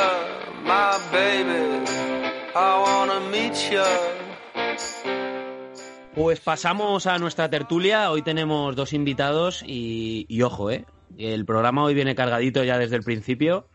my 0.62 1.02
baby, 1.12 1.84
I 2.54 2.84
wanna 2.86 3.20
meet 3.32 3.56
you. 3.72 3.82
Pues 6.14 6.42
pasamos 6.42 7.08
a 7.08 7.18
nuestra 7.18 7.50
tertulia. 7.50 8.12
Hoy 8.12 8.22
tenemos 8.22 8.76
dos 8.76 8.94
invitados 8.94 9.64
y, 9.66 10.28
y, 10.30 10.44
ojo, 10.44 10.70
¿eh? 10.70 10.86
El 11.18 11.44
programa 11.48 11.84
hoy 11.84 11.96
viene 11.96 12.14
cargadito 12.14 12.64
ya 12.64 12.78
desde 12.78 12.96
el 12.96 13.04
principio. 13.04 13.68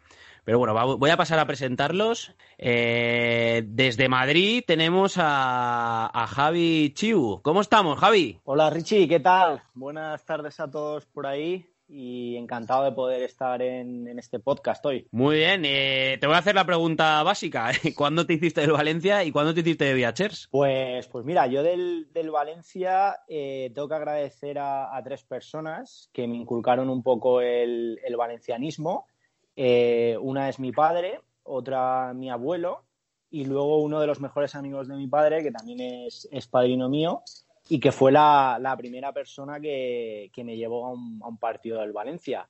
Pero 0.44 0.60
bueno, 0.60 0.96
voy 0.96 1.10
a 1.10 1.16
pasar 1.16 1.40
a 1.40 1.48
presentarlos. 1.48 2.32
Eh, 2.58 3.64
desde 3.66 4.08
Madrid 4.08 4.62
tenemos 4.64 5.16
a, 5.18 6.12
a, 6.14 6.26
Javi 6.28 6.92
Chiu. 6.94 7.40
¿Cómo 7.42 7.60
estamos, 7.60 7.98
Javi? 7.98 8.38
Hola, 8.44 8.70
Richie, 8.70 9.08
¿qué 9.08 9.18
tal? 9.18 9.64
Buenas 9.74 10.24
tardes 10.24 10.60
a 10.60 10.70
todos 10.70 11.06
por 11.06 11.26
ahí 11.26 11.73
y 11.96 12.36
encantado 12.36 12.82
de 12.82 12.90
poder 12.90 13.22
estar 13.22 13.62
en, 13.62 14.08
en 14.08 14.18
este 14.18 14.40
podcast 14.40 14.84
hoy. 14.84 15.06
Muy 15.12 15.36
bien, 15.36 15.62
eh, 15.64 16.18
te 16.20 16.26
voy 16.26 16.34
a 16.34 16.40
hacer 16.40 16.56
la 16.56 16.66
pregunta 16.66 17.22
básica. 17.22 17.70
¿Cuándo 17.96 18.26
te 18.26 18.34
hiciste 18.34 18.62
del 18.62 18.72
Valencia 18.72 19.22
y 19.22 19.30
cuándo 19.30 19.54
te 19.54 19.60
hiciste 19.60 19.84
de 19.84 19.94
Viachers? 19.94 20.48
Pues, 20.50 21.06
pues 21.06 21.24
mira, 21.24 21.46
yo 21.46 21.62
del, 21.62 22.08
del 22.12 22.32
Valencia 22.32 23.20
eh, 23.28 23.70
tengo 23.72 23.86
que 23.86 23.94
agradecer 23.94 24.58
a, 24.58 24.96
a, 24.96 25.04
tres 25.04 25.22
personas 25.22 26.10
que 26.12 26.26
me 26.26 26.36
inculcaron 26.36 26.90
un 26.90 27.04
poco 27.04 27.40
el, 27.40 28.00
el 28.04 28.16
valencianismo. 28.16 29.06
Eh, 29.54 30.18
una 30.20 30.48
es 30.48 30.58
mi 30.58 30.72
padre, 30.72 31.20
otra 31.44 32.12
mi 32.12 32.28
abuelo 32.28 32.82
y 33.30 33.44
luego 33.44 33.78
uno 33.78 34.00
de 34.00 34.08
los 34.08 34.20
mejores 34.20 34.56
amigos 34.56 34.88
de 34.88 34.96
mi 34.96 35.06
padre, 35.06 35.44
que 35.44 35.52
también 35.52 35.80
es, 35.80 36.28
es 36.32 36.48
padrino 36.48 36.88
mío, 36.88 37.22
y 37.68 37.80
que 37.80 37.92
fue 37.92 38.12
la, 38.12 38.58
la 38.60 38.76
primera 38.76 39.12
persona 39.12 39.58
que, 39.60 40.30
que 40.32 40.44
me 40.44 40.56
llevó 40.56 40.86
a 40.86 40.90
un, 40.92 41.20
a 41.22 41.28
un 41.28 41.38
partido 41.38 41.80
del 41.80 41.92
Valencia. 41.92 42.48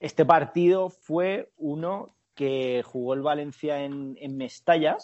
Este 0.00 0.24
partido 0.24 0.90
fue 0.90 1.50
uno 1.56 2.14
que 2.34 2.82
jugó 2.84 3.14
el 3.14 3.22
Valencia 3.22 3.82
en, 3.84 4.16
en 4.20 4.36
Mestalla 4.36 4.96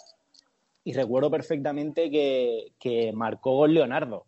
y 0.83 0.93
recuerdo 0.93 1.31
perfectamente 1.31 2.11
que, 2.11 2.73
que 2.77 3.11
marcó 3.13 3.55
gol 3.55 3.73
Leonardo. 3.73 4.25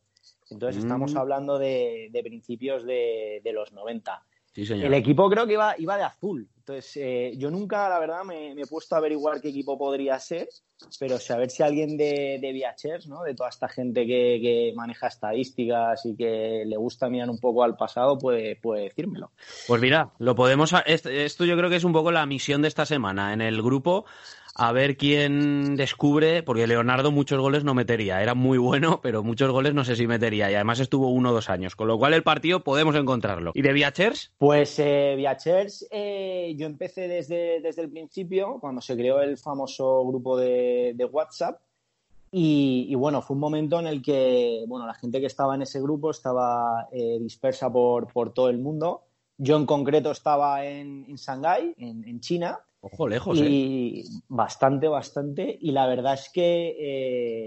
Entonces 0.50 0.78
Mm. 0.78 0.88
estamos 0.88 1.16
hablando 1.16 1.60
de, 1.60 2.10
de 2.12 2.24
principios 2.24 2.86
de, 2.86 3.42
de 3.44 3.54
los 3.54 3.74
90. 3.74 4.24
Sí, 4.56 4.66
señor. 4.66 4.86
El 4.86 4.94
equipo 4.94 5.30
creo 5.30 5.46
que 5.46 5.54
iba, 5.54 5.76
iba 5.78 5.98
de 5.98 6.04
azul. 6.04 6.48
Entonces, 6.60 6.98
eh, 6.98 7.34
yo 7.38 7.52
nunca, 7.52 7.90
la 7.90 8.00
verdad, 8.00 8.24
me, 8.24 8.56
me 8.56 8.62
he 8.62 8.66
puesto 8.66 8.96
a 8.96 9.00
averiguar 9.00 9.42
qué 9.42 9.50
equipo 9.50 9.78
podría 9.78 10.18
ser, 10.18 10.48
pero 10.98 11.20
saber 11.20 11.50
si 11.52 11.62
alguien 11.62 11.98
de, 11.98 12.40
de 12.42 12.52
Viachers, 12.54 13.08
¿no? 13.08 13.22
de 13.24 13.36
toda 13.36 13.50
esta 13.50 13.68
gente 13.68 14.06
que, 14.08 14.40
que 14.42 14.74
maneja 14.76 15.08
estadísticas 15.08 16.06
y 16.06 16.16
que 16.16 16.64
le 16.66 16.78
gusta 16.78 17.10
mirar 17.10 17.30
un 17.30 17.40
poco 17.40 17.64
al 17.64 17.76
pasado, 17.76 18.18
puede, 18.18 18.56
puede 18.56 18.84
decírmelo. 18.84 19.32
Pues 19.68 19.82
mira, 19.82 20.12
lo 20.20 20.36
podemos. 20.36 20.74
Esto 20.86 21.44
yo 21.44 21.58
creo 21.58 21.70
que 21.70 21.76
es 21.76 21.84
un 21.84 21.94
poco 21.94 22.14
la 22.14 22.26
misión 22.26 22.62
de 22.62 22.70
esta 22.70 22.86
semana 22.86 23.34
en 23.34 23.42
el 23.42 23.62
grupo. 23.62 24.06
A 24.58 24.72
ver 24.72 24.96
quién 24.96 25.76
descubre, 25.76 26.42
porque 26.42 26.66
Leonardo 26.66 27.12
muchos 27.12 27.42
goles 27.42 27.66
no 27.66 27.74
metería. 27.74 28.24
Era 28.24 28.36
muy 28.36 28.58
bueno, 28.58 29.02
pero 29.04 29.22
muchos 29.22 29.52
goles 29.52 29.74
no 29.74 29.84
sé 29.84 29.98
si 29.98 30.08
metería. 30.08 30.50
Y 30.50 30.56
además 30.56 30.80
estuvo 30.80 31.10
uno 31.10 31.32
o 31.32 31.34
dos 31.34 31.50
años. 31.50 31.76
Con 31.76 31.90
lo 31.90 31.98
cual 31.98 32.14
el 32.14 32.24
partido 32.24 32.64
podemos 32.64 32.96
encontrarlo. 32.96 33.52
¿Y 33.54 33.62
de 33.62 33.74
Viachers? 33.74 34.32
Pues 34.38 34.80
eh, 34.80 35.16
Viachers, 35.18 35.86
eh, 35.92 36.56
yo 36.58 36.68
empecé 36.68 37.10
desde, 37.10 37.60
desde 37.60 37.82
el 37.82 37.90
principio, 37.90 38.58
cuando 38.62 38.80
se 38.80 38.96
creó 38.96 39.22
el 39.22 39.38
famoso 39.38 40.06
grupo 40.08 40.38
de, 40.38 40.94
de 40.96 41.04
WhatsApp. 41.04 41.60
Y, 42.32 42.94
bueno, 42.96 43.22
fue 43.22 43.36
un 43.36 43.42
momento 43.42 43.80
en 43.80 43.88
el 43.88 44.02
que 44.02 44.64
bueno, 44.68 44.86
la 44.86 44.94
gente 44.94 45.20
que 45.22 45.28
estaba 45.28 45.56
en 45.56 45.62
ese 45.62 45.82
grupo 45.82 46.12
estaba 46.12 46.88
eh, 46.92 47.18
dispersa 47.20 47.72
por, 47.72 48.12
por 48.12 48.34
todo 48.34 48.50
el 48.50 48.58
mundo. 48.58 49.04
Yo 49.38 49.58
en 49.58 49.66
concreto 49.66 50.12
estaba 50.12 50.66
en, 50.66 51.06
en 51.10 51.16
Shanghái, 51.16 51.76
en, 51.78 52.08
en 52.08 52.20
China. 52.22 52.60
Ojo, 52.92 53.08
lejos, 53.08 53.42
¿eh? 53.42 53.48
Y 53.50 54.04
bastante, 54.28 54.88
bastante. 54.88 55.58
Y 55.60 55.72
la 55.72 55.88
verdad 55.88 56.14
es 56.14 56.30
que, 56.32 56.76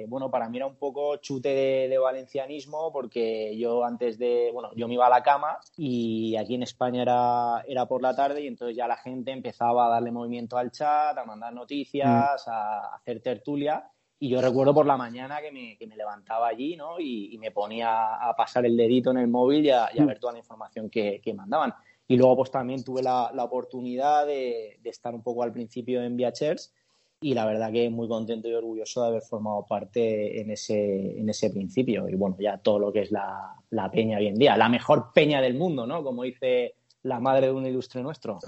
eh, 0.03 0.07
bueno, 0.09 0.33
para 0.33 0.49
mí 0.49 0.57
era 0.57 0.67
un 0.67 0.75
poco 0.75 1.17
chute 1.19 1.51
de, 1.51 1.89
de 1.89 1.97
valencianismo 1.97 2.91
porque 2.93 3.57
yo 3.57 3.85
antes 3.85 4.19
de, 4.19 4.51
bueno, 4.53 4.71
yo 4.75 4.89
me 4.89 4.95
iba 4.95 5.07
a 5.07 5.11
la 5.11 5.23
cama 5.23 5.59
y 5.77 6.35
aquí 6.35 6.57
en 6.57 6.65
España 6.65 7.03
era, 7.03 7.65
era 7.69 7.87
por 7.87 8.03
la 8.03 8.17
tarde 8.17 8.43
y 8.43 8.49
entonces 8.49 8.77
ya 8.77 8.89
la 8.89 8.97
gente 8.97 9.31
empezaba 9.31 9.87
a 9.87 9.91
darle 9.91 10.11
movimiento 10.11 10.59
al 10.59 10.73
chat, 10.73 11.17
a 11.17 11.25
mandar 11.25 11.53
noticias, 11.53 12.49
a 12.49 12.97
hacer 12.97 13.21
tertulia. 13.21 13.89
Y 14.19 14.31
yo 14.31 14.41
recuerdo 14.41 14.75
por 14.75 14.87
la 14.87 14.97
mañana 14.97 15.41
que 15.41 15.53
me, 15.53 15.77
que 15.79 15.87
me 15.87 15.95
levantaba 15.95 16.49
allí, 16.49 16.75
¿no? 16.75 16.99
Y, 16.99 17.33
y 17.33 17.39
me 17.39 17.53
ponía 17.53 18.17
a 18.17 18.35
pasar 18.35 18.67
el 18.67 18.77
dedito 18.77 19.13
en 19.13 19.19
el 19.19 19.29
móvil 19.29 19.67
y 19.67 19.71
a, 19.71 19.89
y 19.95 20.01
a 20.01 20.05
ver 20.05 20.19
toda 20.19 20.33
la 20.33 20.41
información 20.41 20.91
que, 20.91 21.21
que 21.23 21.33
mandaban. 21.33 21.73
Y 22.09 22.17
luego 22.17 22.39
pues 22.39 22.51
también 22.51 22.83
tuve 22.83 23.03
la, 23.03 23.31
la 23.35 23.45
oportunidad 23.45 24.27
de, 24.27 24.81
de, 24.83 24.91
estar 24.91 25.15
un 25.15 25.23
poco 25.23 25.43
al 25.43 25.53
principio 25.53 26.03
en 26.03 26.17
Viachers 26.17 26.73
y 27.21 27.35
la 27.35 27.45
verdad 27.45 27.71
que 27.71 27.91
muy 27.91 28.09
contento 28.09 28.49
y 28.49 28.55
orgulloso 28.55 29.03
de 29.03 29.09
haber 29.09 29.23
formado 29.23 29.67
parte 29.67 30.41
en 30.41 30.51
ese, 30.51 31.19
en 31.19 31.29
ese 31.29 31.51
principio. 31.51 32.09
Y 32.09 32.15
bueno, 32.15 32.37
ya 32.41 32.57
todo 32.57 32.79
lo 32.79 32.93
que 32.93 33.03
es 33.03 33.11
la, 33.11 33.55
la 33.71 33.91
peña 33.91 34.17
hoy 34.19 34.29
en 34.29 34.37
día, 34.37 34.57
la 34.57 34.71
mejor 34.71 35.13
peña 35.13 35.43
del 35.43 35.55
mundo, 35.55 35.87
¿no? 35.87 36.03
Como 36.03 36.23
dice 36.23 36.77
la 37.03 37.21
madre 37.21 37.49
de 37.49 37.53
un 37.53 37.67
ilustre 37.67 38.03
nuestro. 38.03 38.39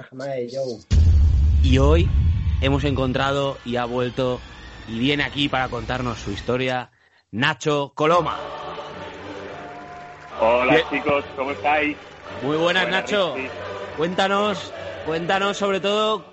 Y 1.62 1.78
hoy 1.78 2.08
hemos 2.62 2.84
encontrado 2.84 3.58
y 3.66 3.76
ha 3.76 3.84
vuelto 3.84 4.40
y 4.88 4.98
viene 4.98 5.24
aquí 5.24 5.50
para 5.50 5.68
contarnos 5.68 6.18
su 6.18 6.30
historia 6.30 6.90
Nacho 7.30 7.92
Coloma. 7.94 8.38
Hola 10.40 10.74
Bien. 10.74 10.86
chicos, 10.90 11.24
¿cómo 11.36 11.50
estáis? 11.50 11.96
Muy 12.42 12.56
buenas, 12.56 12.84
buenas 12.84 13.02
Nacho. 13.04 13.34
Cuéntanos, 13.96 14.72
cuéntanos 15.04 15.56
sobre 15.56 15.80
todo 15.80 16.29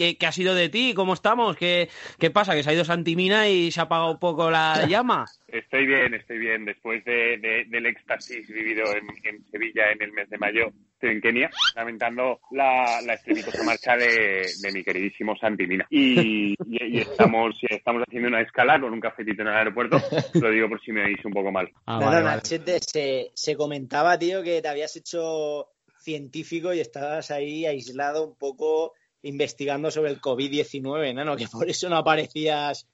qué, 0.00 0.16
qué, 0.16 0.26
ha 0.26 0.32
sido 0.32 0.54
de 0.54 0.70
ti, 0.70 0.94
cómo 0.94 1.12
estamos, 1.12 1.56
qué, 1.56 1.90
qué 2.18 2.30
pasa, 2.30 2.54
que 2.54 2.62
se 2.62 2.70
ha 2.70 2.72
ido 2.72 2.84
Santimina 2.86 3.48
y 3.48 3.70
se 3.70 3.80
ha 3.80 3.84
apagado 3.84 4.12
un 4.12 4.18
poco 4.18 4.50
la 4.50 4.86
llama. 4.86 5.26
Estoy 5.48 5.84
bien, 5.84 6.14
estoy 6.14 6.38
bien. 6.38 6.64
Después 6.64 7.04
de, 7.04 7.36
de, 7.38 7.64
del 7.68 7.86
éxtasis 7.86 8.46
vivido 8.48 8.84
en, 8.94 9.08
en, 9.24 9.44
Sevilla 9.50 9.90
en 9.90 10.00
el 10.00 10.12
mes 10.12 10.30
de 10.30 10.38
mayo, 10.38 10.70
estoy 10.94 11.10
en 11.10 11.20
Kenia, 11.20 11.50
lamentando 11.74 12.38
la, 12.52 13.02
la 13.04 13.14
estrepitosa 13.14 13.62
marcha 13.64 13.96
de, 13.96 14.46
de, 14.62 14.72
mi 14.72 14.84
queridísimo 14.84 15.36
Santimina. 15.36 15.86
Y, 15.90 16.52
y, 16.52 16.56
y, 16.68 16.98
estamos, 17.00 17.56
estamos 17.68 18.04
haciendo 18.06 18.28
una 18.28 18.42
escala 18.42 18.80
con 18.80 18.92
un 18.92 19.00
cafetito 19.00 19.42
en 19.42 19.48
el 19.48 19.54
aeropuerto. 19.54 20.00
Lo 20.34 20.50
digo 20.50 20.68
por 20.68 20.80
si 20.82 20.92
me 20.92 21.04
oís 21.04 21.24
un 21.24 21.32
poco 21.32 21.50
mal. 21.50 21.68
Ah, 21.86 21.98
vale, 21.98 22.20
no, 22.20 22.24
vale. 22.24 22.36
Nachete, 22.36 22.78
se, 22.78 23.30
se 23.34 23.56
comentaba, 23.56 24.16
tío, 24.16 24.44
que 24.44 24.62
te 24.62 24.68
habías 24.68 24.94
hecho 24.94 25.66
científico 26.00 26.72
y 26.72 26.80
estabas 26.80 27.32
ahí 27.32 27.66
aislado 27.66 28.24
un 28.24 28.36
poco 28.36 28.92
investigando 29.22 29.90
sobre 29.90 30.10
el 30.10 30.20
COVID-19, 30.20 31.24
¿no? 31.24 31.36
Que 31.36 31.48
por 31.48 31.68
eso 31.68 31.88
no 31.88 31.96
aparecías 31.96 32.86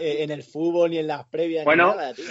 en 0.00 0.30
el 0.30 0.42
fútbol 0.42 0.90
ni 0.90 0.98
en 0.98 1.06
las 1.06 1.26
previas 1.28 1.64
bueno, 1.64 1.92
ni 1.92 1.96
nada, 1.96 2.14
tío. 2.14 2.24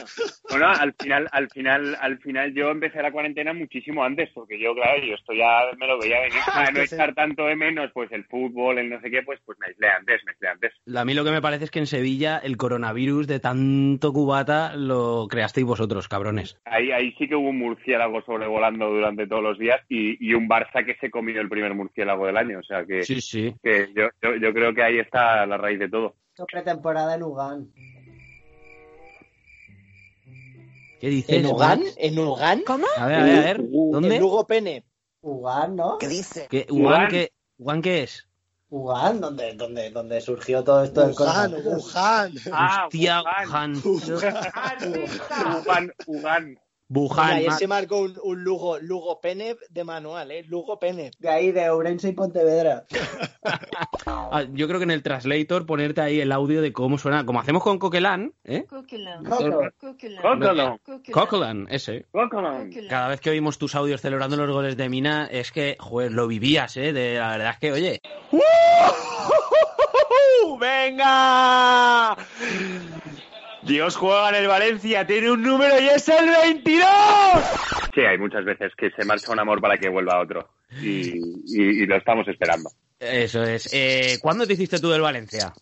Bueno, 0.49 0.67
al 0.69 0.93
final, 0.93 1.27
al 1.31 1.49
final, 1.49 1.97
al 1.99 2.19
final 2.19 2.53
yo 2.53 2.69
empecé 2.69 3.01
la 3.01 3.11
cuarentena 3.11 3.53
muchísimo 3.53 4.03
antes, 4.03 4.29
porque 4.33 4.59
yo, 4.59 4.73
claro, 4.73 5.03
yo 5.05 5.15
esto 5.15 5.33
ya 5.33 5.63
me 5.77 5.87
lo 5.87 5.99
veía 5.99 6.21
venir. 6.21 6.39
Para 6.53 6.71
no 6.71 6.81
estar 6.81 7.13
tanto 7.13 7.45
de 7.45 7.55
menos, 7.55 7.91
pues 7.93 8.11
el 8.11 8.25
fútbol, 8.25 8.79
el 8.79 8.89
no 8.89 8.99
sé 9.01 9.11
qué, 9.11 9.21
pues, 9.23 9.39
pues 9.45 9.57
me 9.59 9.67
aislé 9.67 9.87
antes, 9.89 10.21
me 10.25 10.31
aislé 10.31 10.47
antes. 10.47 10.73
A 10.95 11.05
mí 11.05 11.13
lo 11.13 11.23
que 11.23 11.31
me 11.31 11.41
parece 11.41 11.65
es 11.65 11.71
que 11.71 11.79
en 11.79 11.87
Sevilla 11.87 12.37
el 12.37 12.57
coronavirus 12.57 13.27
de 13.27 13.39
tanto 13.39 14.13
cubata 14.13 14.75
lo 14.75 15.27
creasteis 15.27 15.65
vosotros, 15.65 16.07
cabrones. 16.07 16.57
Ahí, 16.65 16.91
ahí 16.91 17.13
sí 17.17 17.27
que 17.27 17.35
hubo 17.35 17.49
un 17.49 17.59
murciélago 17.59 18.21
sobrevolando 18.21 18.89
durante 18.89 19.27
todos 19.27 19.43
los 19.43 19.59
días 19.59 19.81
y, 19.89 20.25
y 20.25 20.33
un 20.33 20.47
Barça 20.47 20.85
que 20.85 20.95
se 20.95 21.09
comió 21.09 21.39
el 21.41 21.49
primer 21.49 21.73
murciélago 21.73 22.25
del 22.25 22.37
año. 22.37 22.59
O 22.59 22.63
sea 22.63 22.85
que, 22.85 23.03
sí, 23.03 23.21
sí. 23.21 23.53
que 23.61 23.87
yo, 23.95 24.09
yo, 24.21 24.35
yo 24.35 24.53
creo 24.53 24.73
que 24.73 24.83
ahí 24.83 24.99
está 24.99 25.45
la 25.45 25.57
raíz 25.57 25.79
de 25.79 25.89
todo. 25.89 26.15
Pretemporada 26.45 27.15
en 27.15 27.23
Ugán. 27.23 27.73
¿Qué 30.99 31.09
dices? 31.09 31.35
¿En 31.37 31.45
Ugán? 31.45 31.83
¿En 31.97 32.17
Ugán? 32.17 32.61
¿Cómo? 32.65 32.87
A 32.97 33.05
ver, 33.05 33.19
a 33.19 33.23
ver, 33.23 33.37
a 33.37 33.41
ver. 33.41 33.61
¿Dónde? 33.69 34.15
En 34.15 34.21
Lugo 34.21 34.47
Pene. 34.47 34.83
Ugán, 35.21 35.75
¿no? 35.75 35.97
¿Qué 35.97 36.07
dice? 36.07 36.47
¿Qué, 36.49 36.65
¿Ugán, 36.69 37.09
¿Qué, 37.09 37.31
¿Ugán 37.57 37.81
qué 37.81 38.03
es? 38.03 38.27
Ugán, 38.69 39.21
donde, 39.21 39.53
donde, 39.53 39.89
donde 39.91 40.19
surgió 40.21 40.63
todo 40.63 40.83
esto 40.83 41.01
del 41.01 41.11
Ugán, 41.11 41.53
Ugán. 41.65 42.33
Ah, 42.51 42.83
Hostia, 42.85 43.21
Ugán. 43.21 43.81
Ugán, 45.61 45.93
Ugán. 46.05 46.59
Wuhan. 46.89 47.33
Ayer 47.33 47.51
se 47.53 47.67
marcó 47.67 47.99
un, 47.99 48.17
un, 48.23 48.43
Lugo, 48.43 48.79
Lugo 48.79 49.19
Pene 49.19 49.57
de 49.69 49.83
manual, 49.83 50.31
¿eh? 50.31 50.43
Lugo 50.47 50.79
Pene. 50.79 51.11
De 51.19 51.29
ahí, 51.29 51.51
de 51.51 51.69
Ourense 51.69 52.09
y 52.09 52.13
Pontevedra. 52.13 52.85
ah, 54.05 54.45
yo 54.53 54.67
creo 54.67 54.79
que 54.79 54.85
en 54.85 54.91
el 54.91 55.03
translator 55.03 55.65
ponerte 55.65 56.01
ahí 56.01 56.21
el 56.21 56.31
audio 56.31 56.61
de 56.61 56.71
cómo 56.71 56.97
suena, 56.97 57.25
como 57.25 57.39
hacemos 57.39 57.63
con 57.63 57.77
Coquelin, 57.77 58.33
¿eh? 58.45 58.65
Coquelin. 58.65 59.23
Coquelin. 59.25 60.19
Coquelin, 61.11 61.67
ese. 61.69 62.05
Coquelin. 62.11 62.87
Cada 62.87 63.09
vez 63.09 63.19
que 63.19 63.31
oímos 63.31 63.57
tus 63.57 63.75
audios 63.75 64.01
celebrando 64.01 64.37
los 64.37 64.49
goles 64.49 64.77
de 64.77 64.89
Mina, 64.89 65.27
es 65.29 65.51
que, 65.51 65.75
joder, 65.79 66.11
lo 66.13 66.27
vivías, 66.27 66.77
¿eh? 66.77 66.93
De, 66.93 67.15
la 67.15 67.31
verdad 67.31 67.51
es 67.51 67.59
que, 67.59 67.71
oye. 67.71 68.01
¡Venga! 70.59 72.17
Dios 73.67 73.95
juega 73.95 74.29
en 74.29 74.35
el 74.35 74.47
Valencia, 74.47 75.05
tiene 75.05 75.29
un 75.31 75.43
número 75.43 75.79
y 75.79 75.87
es 75.89 76.07
el 76.07 76.25
22. 76.25 76.89
Sí, 77.93 78.01
hay 78.01 78.17
muchas 78.17 78.45
veces 78.45 78.71
que 78.77 78.89
se 78.91 79.05
marcha 79.05 79.31
un 79.31 79.39
amor 79.39 79.59
para 79.61 79.77
que 79.77 79.89
vuelva 79.89 80.21
otro. 80.21 80.49
Y, 80.81 81.17
y, 81.17 81.83
y 81.83 81.85
lo 81.85 81.97
estamos 81.97 82.27
esperando. 82.27 82.69
Eso 82.99 83.43
es. 83.43 83.69
Eh, 83.73 84.17
¿Cuándo 84.21 84.47
te 84.47 84.53
hiciste 84.53 84.79
tú 84.79 84.89
del 84.89 85.01
Valencia? 85.01 85.53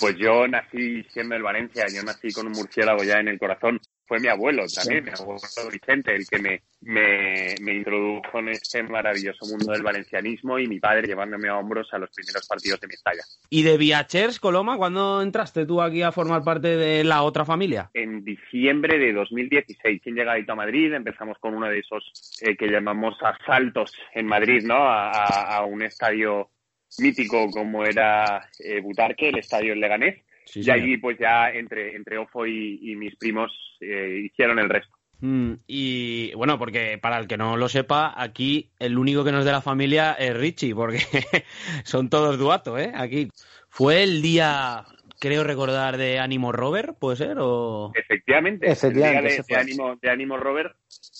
Pues 0.00 0.16
yo 0.18 0.46
nací 0.48 1.02
siendo 1.12 1.34
del 1.34 1.42
Valencia, 1.42 1.86
yo 1.94 2.02
nací 2.02 2.30
con 2.32 2.46
un 2.46 2.52
murciélago 2.52 3.02
ya 3.04 3.20
en 3.20 3.28
el 3.28 3.38
corazón. 3.38 3.80
Fue 4.06 4.20
mi 4.20 4.28
abuelo 4.28 4.64
también, 4.72 5.04
sí. 5.04 5.10
mi 5.10 5.16
abuelo 5.18 5.40
Vicente, 5.72 6.14
el 6.14 6.26
que 6.26 6.38
me, 6.38 6.62
me, 6.82 7.54
me, 7.60 7.74
introdujo 7.74 8.38
en 8.38 8.50
este 8.50 8.82
maravilloso 8.82 9.46
mundo 9.46 9.72
del 9.72 9.82
valencianismo 9.82 10.58
y 10.58 10.68
mi 10.68 10.78
padre 10.78 11.08
llevándome 11.08 11.48
a 11.48 11.56
hombros 11.56 11.92
a 11.92 11.98
los 11.98 12.10
primeros 12.10 12.46
partidos 12.46 12.80
de 12.80 12.86
mi 12.86 12.94
estalla. 12.94 13.22
¿Y 13.50 13.62
de 13.62 13.76
Viachers, 13.76 14.38
Coloma, 14.38 14.76
cuándo 14.76 15.22
entraste 15.22 15.66
tú 15.66 15.82
aquí 15.82 16.02
a 16.02 16.12
formar 16.12 16.42
parte 16.42 16.76
de 16.76 17.02
la 17.02 17.22
otra 17.22 17.44
familia? 17.44 17.90
En 17.94 18.24
diciembre 18.24 18.98
de 18.98 19.12
2016, 19.12 20.00
sin 20.04 20.14
llegadito 20.14 20.52
a 20.52 20.56
Madrid, 20.56 20.92
empezamos 20.92 21.38
con 21.38 21.54
uno 21.54 21.68
de 21.68 21.80
esos 21.80 22.40
eh, 22.42 22.56
que 22.56 22.68
llamamos 22.68 23.16
asaltos 23.22 23.92
en 24.14 24.26
Madrid, 24.26 24.62
¿no? 24.64 24.76
A, 24.76 25.10
a, 25.10 25.56
a 25.56 25.64
un 25.64 25.82
estadio 25.82 26.50
mítico 26.98 27.50
como 27.50 27.84
era 27.84 28.48
eh, 28.58 28.80
Butarque, 28.80 29.28
el 29.28 29.38
estadio 29.38 29.72
en 29.72 29.80
Leganés. 29.80 30.25
Sí, 30.46 30.62
y 30.64 30.70
allí, 30.70 30.96
pues 30.96 31.18
ya 31.18 31.50
entre, 31.50 31.94
entre 31.94 32.18
Ofo 32.18 32.46
y, 32.46 32.78
y 32.82 32.96
mis 32.96 33.14
primos 33.16 33.52
eh, 33.80 34.22
hicieron 34.24 34.58
el 34.58 34.70
resto. 34.70 34.96
Mm, 35.20 35.52
y 35.66 36.34
bueno, 36.34 36.58
porque 36.58 36.98
para 36.98 37.18
el 37.18 37.26
que 37.26 37.36
no 37.36 37.56
lo 37.56 37.68
sepa, 37.68 38.14
aquí 38.16 38.70
el 38.78 38.96
único 38.96 39.24
que 39.24 39.32
no 39.32 39.40
es 39.40 39.44
de 39.44 39.52
la 39.52 39.60
familia 39.60 40.12
es 40.12 40.36
Richie, 40.36 40.74
porque 40.74 40.98
son 41.84 42.08
todos 42.08 42.38
duato, 42.38 42.78
¿eh? 42.78 42.92
Aquí 42.94 43.28
fue 43.68 44.02
el 44.02 44.22
día 44.22 44.84
creo 45.18 45.44
recordar, 45.44 45.96
de 45.96 46.18
Ánimo 46.18 46.52
Robert, 46.52 46.98
¿puede 46.98 47.16
ser? 47.16 47.38
O... 47.40 47.92
Efectivamente, 47.94 48.70
Efectivamente, 48.70 48.86
el 48.86 48.94
día 48.94 49.36
de, 49.36 49.44
de 49.48 49.56
ánimo, 49.56 49.96
de 49.96 50.10
ánimo 50.10 50.36
Robert, 50.36 50.76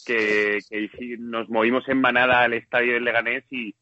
que, 0.06 0.58
que 0.68 1.16
nos 1.18 1.48
movimos 1.48 1.88
en 1.88 2.00
manada 2.00 2.42
al 2.42 2.54
estadio 2.54 2.94
del 2.94 3.04
Leganés 3.04 3.44
y, 3.50 3.74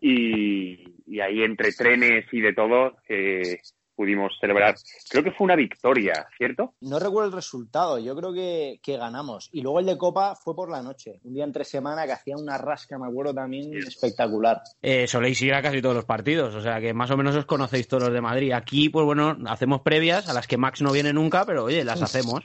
y, 0.00 0.84
y 1.06 1.20
ahí 1.20 1.42
entre 1.42 1.72
trenes 1.72 2.26
y 2.32 2.40
de 2.40 2.52
todo 2.52 2.96
eh, 3.08 3.58
pudimos 3.94 4.32
celebrar. 4.40 4.74
Creo 5.08 5.22
que 5.22 5.32
fue 5.32 5.44
una 5.44 5.56
victoria, 5.56 6.26
¿cierto? 6.36 6.74
No 6.80 6.98
recuerdo 6.98 7.28
el 7.28 7.34
resultado, 7.34 7.98
yo 7.98 8.14
creo 8.16 8.32
que, 8.32 8.80
que 8.82 8.96
ganamos. 8.96 9.48
Y 9.52 9.62
luego 9.62 9.80
el 9.80 9.86
de 9.86 9.98
Copa 9.98 10.34
fue 10.34 10.54
por 10.54 10.70
la 10.70 10.82
noche, 10.82 11.20
un 11.24 11.34
día 11.34 11.44
entre 11.44 11.64
semana 11.64 12.06
que 12.06 12.12
hacía 12.12 12.36
una 12.36 12.58
rasca, 12.58 12.98
me 12.98 13.06
acuerdo 13.06 13.34
también, 13.34 13.74
espectacular. 13.76 14.62
Eh, 14.82 15.06
soléis 15.06 15.40
ir 15.42 15.54
a 15.54 15.62
casi 15.62 15.80
todos 15.80 15.94
los 15.94 16.04
partidos, 16.04 16.54
o 16.54 16.60
sea 16.60 16.80
que 16.80 16.94
más 16.94 17.10
o 17.10 17.16
menos 17.16 17.34
os 17.36 17.46
conocéis 17.46 17.88
todos 17.88 18.04
los 18.04 18.12
de 18.12 18.20
Madrid. 18.20 18.52
Aquí, 18.52 18.88
pues 18.88 19.04
bueno, 19.04 19.36
hacemos 19.46 19.82
previas 19.82 20.28
a 20.28 20.32
las 20.32 20.46
que 20.46 20.56
Max 20.56 20.82
no 20.82 20.92
viene 20.92 21.12
nunca, 21.12 21.44
pero 21.44 21.64
oye, 21.64 21.84
las 21.84 22.02
hacemos. 22.02 22.40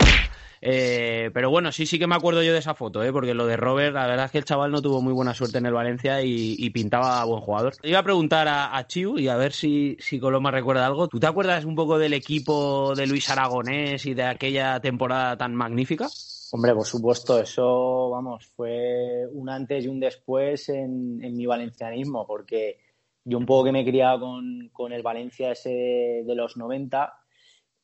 Eh, 0.61 1.31
pero 1.33 1.49
bueno, 1.49 1.71
sí, 1.71 1.85
sí 1.85 1.97
que 1.97 2.07
me 2.07 2.15
acuerdo 2.15 2.43
yo 2.43 2.51
de 2.51 2.59
esa 2.59 2.73
foto, 2.73 3.03
¿eh? 3.03 3.11
porque 3.11 3.33
lo 3.33 3.45
de 3.45 3.57
Robert, 3.57 3.93
la 3.93 4.07
verdad 4.07 4.25
es 4.25 4.31
que 4.31 4.37
el 4.39 4.45
chaval 4.45 4.71
no 4.71 4.81
tuvo 4.81 5.01
muy 5.01 5.13
buena 5.13 5.33
suerte 5.33 5.57
en 5.57 5.65
el 5.65 5.73
Valencia 5.73 6.21
y, 6.21 6.69
pintaba 6.69 7.21
a 7.21 7.25
buen 7.25 7.41
jugador. 7.41 7.73
Iba 7.83 7.99
a 7.99 8.03
preguntar 8.03 8.47
a, 8.49 8.85
Chiu 8.87 9.17
y 9.17 9.27
a 9.27 9.35
ver 9.35 9.53
si, 9.53 9.97
si 9.99 10.19
Coloma 10.19 10.51
recuerda 10.51 10.85
algo. 10.85 11.07
¿Tú 11.07 11.19
te 11.19 11.27
acuerdas 11.27 11.65
un 11.65 11.75
poco 11.75 11.97
del 11.97 12.13
equipo 12.13 12.93
de 12.95 13.07
Luis 13.07 13.29
Aragonés 13.29 14.05
y 14.05 14.13
de 14.13 14.23
aquella 14.23 14.79
temporada 14.79 15.35
tan 15.37 15.55
magnífica? 15.55 16.07
Hombre, 16.51 16.73
por 16.73 16.85
supuesto, 16.85 17.39
eso, 17.39 18.09
vamos, 18.09 18.47
fue 18.55 19.27
un 19.31 19.49
antes 19.49 19.85
y 19.85 19.87
un 19.87 19.99
después 19.99 20.69
en, 20.69 21.23
en 21.23 21.35
mi 21.35 21.45
valencianismo, 21.45 22.25
porque 22.25 22.79
yo 23.23 23.37
un 23.37 23.45
poco 23.45 23.65
que 23.65 23.71
me 23.71 23.81
he 23.81 23.85
criado 23.85 24.21
con, 24.21 24.69
con 24.73 24.91
el 24.91 25.03
Valencia 25.03 25.51
ese 25.51 26.23
de 26.25 26.35
los 26.35 26.57
90, 26.57 27.13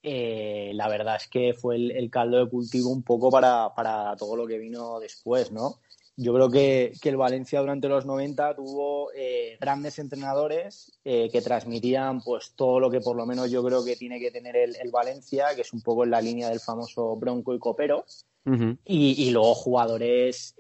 eh, 0.07 0.71
la 0.75 0.87
verdad 0.87 1.15
es 1.15 1.27
que 1.27 1.55
fue 1.55 1.77
el, 1.77 1.89
el 1.89 2.11
caldo 2.11 2.37
de 2.37 2.47
cultivo 2.47 2.91
un 2.91 3.01
poco 3.01 3.31
para, 3.31 3.73
para 3.73 4.15
todo 4.15 4.35
lo 4.35 4.45
que 4.45 4.59
vino 4.59 4.99
después, 4.99 5.51
¿no? 5.51 5.79
Yo 6.15 6.31
creo 6.31 6.51
que, 6.51 6.93
que 7.01 7.09
el 7.09 7.17
Valencia 7.17 7.59
durante 7.59 7.89
los 7.89 8.05
90 8.05 8.55
tuvo 8.55 9.11
eh, 9.15 9.57
grandes 9.59 9.97
entrenadores 9.97 10.91
eh, 11.03 11.29
que 11.31 11.41
transmitían 11.41 12.21
pues 12.21 12.53
todo 12.55 12.79
lo 12.79 12.91
que 12.91 13.01
por 13.01 13.15
lo 13.17 13.25
menos 13.25 13.49
yo 13.49 13.63
creo 13.63 13.83
que 13.83 13.95
tiene 13.95 14.19
que 14.19 14.29
tener 14.29 14.55
el, 14.55 14.75
el 14.75 14.91
Valencia, 14.91 15.47
que 15.55 15.61
es 15.61 15.73
un 15.73 15.81
poco 15.81 16.03
en 16.03 16.11
la 16.11 16.21
línea 16.21 16.49
del 16.49 16.59
famoso 16.59 17.15
Bronco 17.15 17.55
y 17.55 17.59
Copero. 17.59 18.05
Y, 18.85 19.23
y 19.23 19.31
luego 19.31 19.55
jugadores 19.55 20.53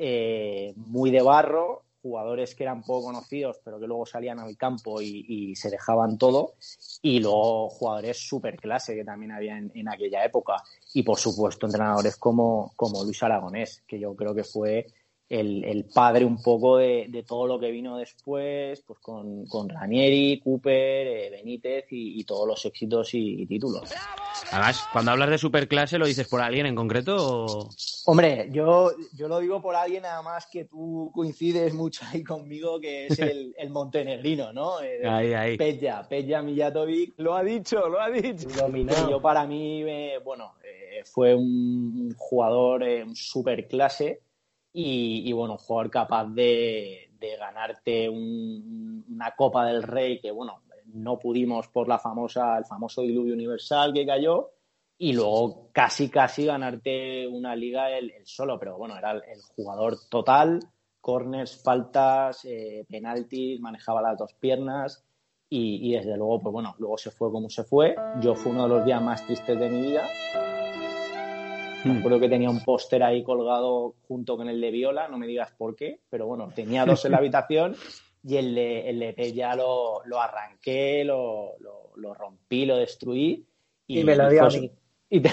muy 0.75 1.11
de 1.11 1.21
barro, 1.21 1.83
jugadores 2.05 2.53
que 2.53 2.63
eran 2.63 2.83
poco 2.83 3.07
conocidos, 3.07 3.59
pero 3.63 3.79
que 3.79 3.87
luego 3.87 4.05
salían 4.05 4.37
al 4.37 4.55
campo 4.55 5.01
y, 5.01 5.55
se 5.55 5.71
dejaban 5.71 6.19
todo. 6.19 6.53
Y 7.01 7.19
luego 7.19 7.67
jugadores 7.71 8.19
super 8.19 8.57
clase 8.57 8.93
que 8.93 9.03
también 9.03 9.31
había 9.31 9.57
en, 9.57 9.71
en 9.73 9.89
aquella 9.89 10.23
época. 10.23 10.57
Y 10.93 11.01
por 11.01 11.17
supuesto, 11.17 11.65
entrenadores 11.65 12.15
como, 12.17 12.73
como 12.75 13.03
Luis 13.03 13.23
Aragonés, 13.23 13.81
que 13.87 13.99
yo 13.99 14.15
creo 14.15 14.35
que 14.35 14.43
fue 14.43 14.85
el, 15.27 15.63
el 15.63 15.85
padre 15.85 16.23
un 16.23 16.41
poco 16.41 16.77
de, 16.77 17.07
de 17.09 17.23
todo 17.23 17.47
lo 17.47 17.59
que 17.59 17.71
vino 17.71 17.97
después, 17.97 18.81
pues 18.85 18.99
con, 18.99 19.45
con 19.47 19.69
Ranieri, 19.69 20.39
Cooper, 20.39 21.07
eh, 21.07 21.29
Benítez 21.31 21.85
y, 21.89 22.19
y 22.19 22.23
todos 22.23 22.47
los 22.47 22.63
éxitos 22.65 23.13
y, 23.13 23.41
y 23.41 23.45
títulos. 23.47 23.89
Además, 24.51 24.87
cuando 24.91 25.11
hablas 25.11 25.29
de 25.29 25.37
superclase, 25.37 25.97
¿lo 25.97 26.05
dices 26.05 26.27
por 26.27 26.41
alguien 26.41 26.67
en 26.67 26.75
concreto? 26.75 27.15
O... 27.17 27.69
Hombre, 28.05 28.49
yo, 28.51 28.91
yo 29.17 29.27
lo 29.27 29.39
digo 29.39 29.61
por 29.61 29.75
alguien 29.75 30.03
nada 30.03 30.21
más 30.21 30.45
que 30.45 30.65
tú 30.65 31.09
coincides 31.13 31.73
mucho 31.73 32.05
ahí 32.11 32.23
conmigo, 32.23 32.79
que 32.79 33.07
es 33.07 33.17
el, 33.17 33.55
el 33.57 33.69
montenegrino, 33.71 34.53
¿no? 34.53 34.79
El 34.79 35.07
Ahí, 35.07 35.33
ahí. 35.33 35.57
Peja, 35.57 36.07
Peja 36.07 36.43
Mijatovic. 36.43 37.15
Lo 37.17 37.33
ha 37.33 37.43
dicho, 37.43 37.87
lo 37.89 37.99
ha 37.99 38.09
dicho. 38.09 38.47
Dominado. 38.49 39.09
Yo 39.09 39.21
para 39.21 39.47
mí, 39.47 39.81
eh, 39.83 40.19
bueno, 40.23 40.53
eh, 40.63 41.03
fue 41.05 41.33
un 41.33 42.13
jugador 42.15 42.83
eh, 42.83 43.05
super 43.13 43.67
clase 43.67 44.21
y, 44.77 45.29
y, 45.29 45.31
bueno, 45.33 45.53
un 45.53 45.59
jugador 45.59 45.89
capaz 45.89 46.25
de, 46.25 47.09
de 47.17 47.35
ganarte 47.37 48.09
un- 48.09 49.05
una 49.09 49.31
Copa 49.35 49.65
del 49.65 49.83
Rey 49.83 50.19
que, 50.19 50.31
bueno, 50.31 50.61
no 50.93 51.17
pudimos 51.17 51.67
por 51.69 51.87
la 51.87 51.97
famosa, 51.97 52.57
el 52.57 52.65
famoso 52.65 53.01
diluvio 53.01 53.33
universal 53.33 53.93
que 53.93 54.05
cayó 54.05 54.51
y 54.97 55.13
luego 55.13 55.69
casi, 55.71 56.09
casi 56.09 56.45
ganarte 56.45 57.27
una 57.27 57.55
liga 57.55 57.89
él, 57.97 58.11
él 58.17 58.25
solo, 58.25 58.59
pero 58.59 58.77
bueno, 58.77 58.97
era 58.97 59.11
el, 59.11 59.23
el 59.27 59.41
jugador 59.55 59.97
total, 60.09 60.59
corners, 61.01 61.61
faltas, 61.63 62.43
eh, 62.45 62.85
penaltis, 62.89 63.59
manejaba 63.61 64.01
las 64.01 64.17
dos 64.17 64.33
piernas 64.33 65.05
y, 65.49 65.89
y 65.89 65.93
desde 65.95 66.17
luego, 66.17 66.41
pues 66.41 66.53
bueno, 66.53 66.75
luego 66.79 66.97
se 66.97 67.11
fue 67.11 67.31
como 67.31 67.49
se 67.49 67.63
fue. 67.63 67.95
Yo 68.21 68.35
fue 68.35 68.51
uno 68.51 68.63
de 68.63 68.69
los 68.69 68.85
días 68.85 69.01
más 69.01 69.25
tristes 69.25 69.57
de 69.59 69.69
mi 69.69 69.81
vida. 69.81 70.03
Me 71.85 71.99
acuerdo 71.99 72.19
que 72.19 72.29
tenía 72.29 72.49
un 72.49 72.63
póster 72.63 73.03
ahí 73.03 73.23
colgado 73.23 73.95
junto 74.07 74.37
con 74.37 74.49
el 74.49 74.59
de 74.59 74.71
Viola, 74.71 75.07
no 75.07 75.17
me 75.17 75.27
digas 75.27 75.51
por 75.57 75.75
qué, 75.75 76.01
pero 76.09 76.25
bueno, 76.25 76.51
tenía 76.53 76.85
dos 76.85 77.05
en 77.05 77.11
la 77.11 77.17
habitación 77.17 77.75
y 78.23 78.37
el 78.37 78.55
de, 78.55 78.89
el 78.89 78.99
de 78.99 79.33
ya 79.33 79.55
lo, 79.55 80.03
lo 80.05 80.19
arranqué, 80.19 81.03
lo, 81.03 81.53
lo, 81.59 81.91
lo 81.95 82.13
rompí, 82.13 82.65
lo 82.65 82.77
destruí. 82.77 83.45
Y 83.87 84.03
me 84.03 84.15
lo 84.15 84.29
dio 84.29 84.45
a 84.45 84.49
mí. 84.49 84.71
Y 85.07 85.19
te, 85.19 85.29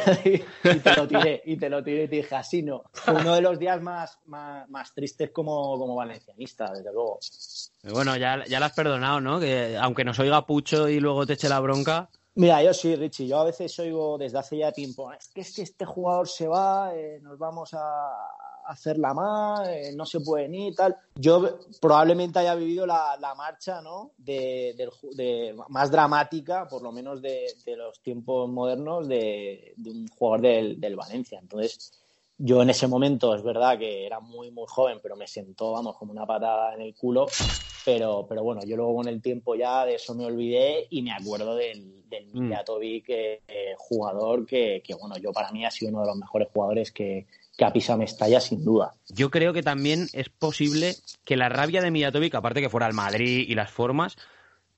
y 0.65 0.79
te 0.81 0.97
lo 0.97 1.09
tiré, 1.09 1.43
y 1.47 1.57
te 1.57 1.71
lo 1.71 1.83
tiré 1.83 2.05
y 2.05 2.09
te 2.09 2.17
dije 2.17 2.35
así 2.35 2.63
no. 2.63 2.85
Fue 2.93 3.15
uno 3.15 3.35
de 3.35 3.41
los 3.41 3.59
días 3.59 3.81
más, 3.81 4.19
más, 4.27 4.69
más 4.69 4.93
tristes 4.95 5.31
como, 5.31 5.79
como 5.79 5.95
valencianista, 5.95 6.71
desde 6.71 6.93
luego. 6.93 7.19
Bueno, 7.91 8.15
ya, 8.19 8.45
ya 8.45 8.61
la 8.61 8.67
has 8.67 8.75
perdonado, 8.75 9.23
¿no? 9.23 9.41
Que 9.41 9.79
aunque 9.79 10.05
nos 10.05 10.19
oiga 10.19 10.45
Pucho 10.45 10.91
y 10.91 11.01
luego 11.01 11.27
te 11.27 11.33
eche 11.33 11.49
la 11.49 11.61
bronca. 11.61 12.11
Mira, 12.35 12.63
yo 12.63 12.73
sí, 12.73 12.97
Richie. 12.97 13.27
Yo 13.27 13.39
a 13.41 13.45
veces 13.45 13.79
oigo 13.79 14.17
desde 14.17 14.39
hace 14.39 14.57
ya 14.57 14.73
tiempo, 14.73 15.13
es 15.13 15.29
que, 15.29 15.43
es 15.43 15.55
que 15.55 15.63
este 15.63 15.85
jugador 15.85 16.27
se 16.29 16.49
va, 16.49 16.95
eh, 16.95 17.19
nos 17.21 17.39
vamos 17.39 17.75
a 17.75 18.11
hacer 18.67 18.97
la 18.97 19.13
más, 19.13 19.69
eh, 19.69 19.93
no 19.95 20.07
se 20.07 20.21
puede 20.21 20.49
ni 20.49 20.69
y 20.69 20.75
tal. 20.75 20.97
Yo 21.17 21.59
probablemente 21.81 22.39
haya 22.39 22.55
vivido 22.55 22.87
la, 22.87 23.17
la 23.21 23.35
marcha, 23.35 23.83
¿no? 23.83 24.13
De, 24.17 24.75
de- 24.77 25.55
más 25.69 25.91
dramática, 25.91 26.67
por 26.69 26.83
lo 26.83 26.91
menos 26.93 27.21
de, 27.21 27.55
de 27.67 27.77
los 27.77 28.01
tiempos 28.01 28.49
modernos, 28.49 29.09
de, 29.09 29.75
de 29.77 29.91
un 29.91 30.07
jugador 30.09 30.41
del, 30.43 30.81
del 30.81 30.97
Valencia. 30.97 31.39
Entonces, 31.39 31.93
yo 32.39 32.63
en 32.63 32.71
ese 32.71 32.87
momento 32.87 33.35
es 33.35 33.43
verdad 33.43 33.79
que 33.79 34.07
era 34.07 34.21
muy, 34.21 34.51
muy 34.51 34.65
joven, 34.69 35.01
pero 35.03 35.17
me 35.17 35.27
sentó, 35.27 35.73
vamos, 35.73 35.97
como 35.99 36.13
una 36.13 36.25
patada 36.25 36.73
en 36.75 36.81
el 36.83 36.95
culo. 36.95 37.27
Pero, 37.85 38.27
pero 38.29 38.43
bueno, 38.43 38.63
yo 38.65 38.77
luego 38.77 38.97
con 38.97 39.09
el 39.09 39.21
tiempo 39.21 39.55
ya 39.55 39.85
de 39.85 39.97
eso 39.97 40.15
me 40.15 40.25
olvidé 40.25 40.87
y 40.91 41.03
me 41.03 41.13
acuerdo 41.13 41.57
del, 41.57 42.09
del 42.09 42.27
Mm. 42.33 42.49
Mijatovic, 42.49 43.09
eh, 43.09 43.41
eh, 43.49 43.75
jugador 43.77 44.47
que, 44.47 44.83
que, 44.85 44.95
bueno, 44.95 45.17
yo 45.19 45.33
para 45.33 45.51
mí 45.53 45.65
ha 45.65 45.71
sido 45.71 45.91
uno 45.91 46.01
de 46.01 46.07
los 46.07 46.17
mejores 46.17 46.49
jugadores 46.53 46.93
que, 46.93 47.27
que 47.57 47.65
ha 47.65 47.73
pisado 47.73 47.99
Mestalla, 47.99 48.41
sin 48.41 48.65
duda. 48.65 48.95
Yo 49.09 49.31
creo 49.31 49.53
que 49.53 49.63
también 49.63 50.09
es 50.13 50.29
posible 50.29 50.95
que 51.25 51.37
la 51.37 51.49
rabia 51.49 51.83
de 51.83 51.91
Mijatovic, 51.91 52.35
aparte 52.35 52.61
que 52.61 52.71
fuera 52.71 52.87
el 52.87 52.95
Madrid 52.95 53.45
y 53.49 53.55
las 53.55 53.71
formas, 53.71 54.17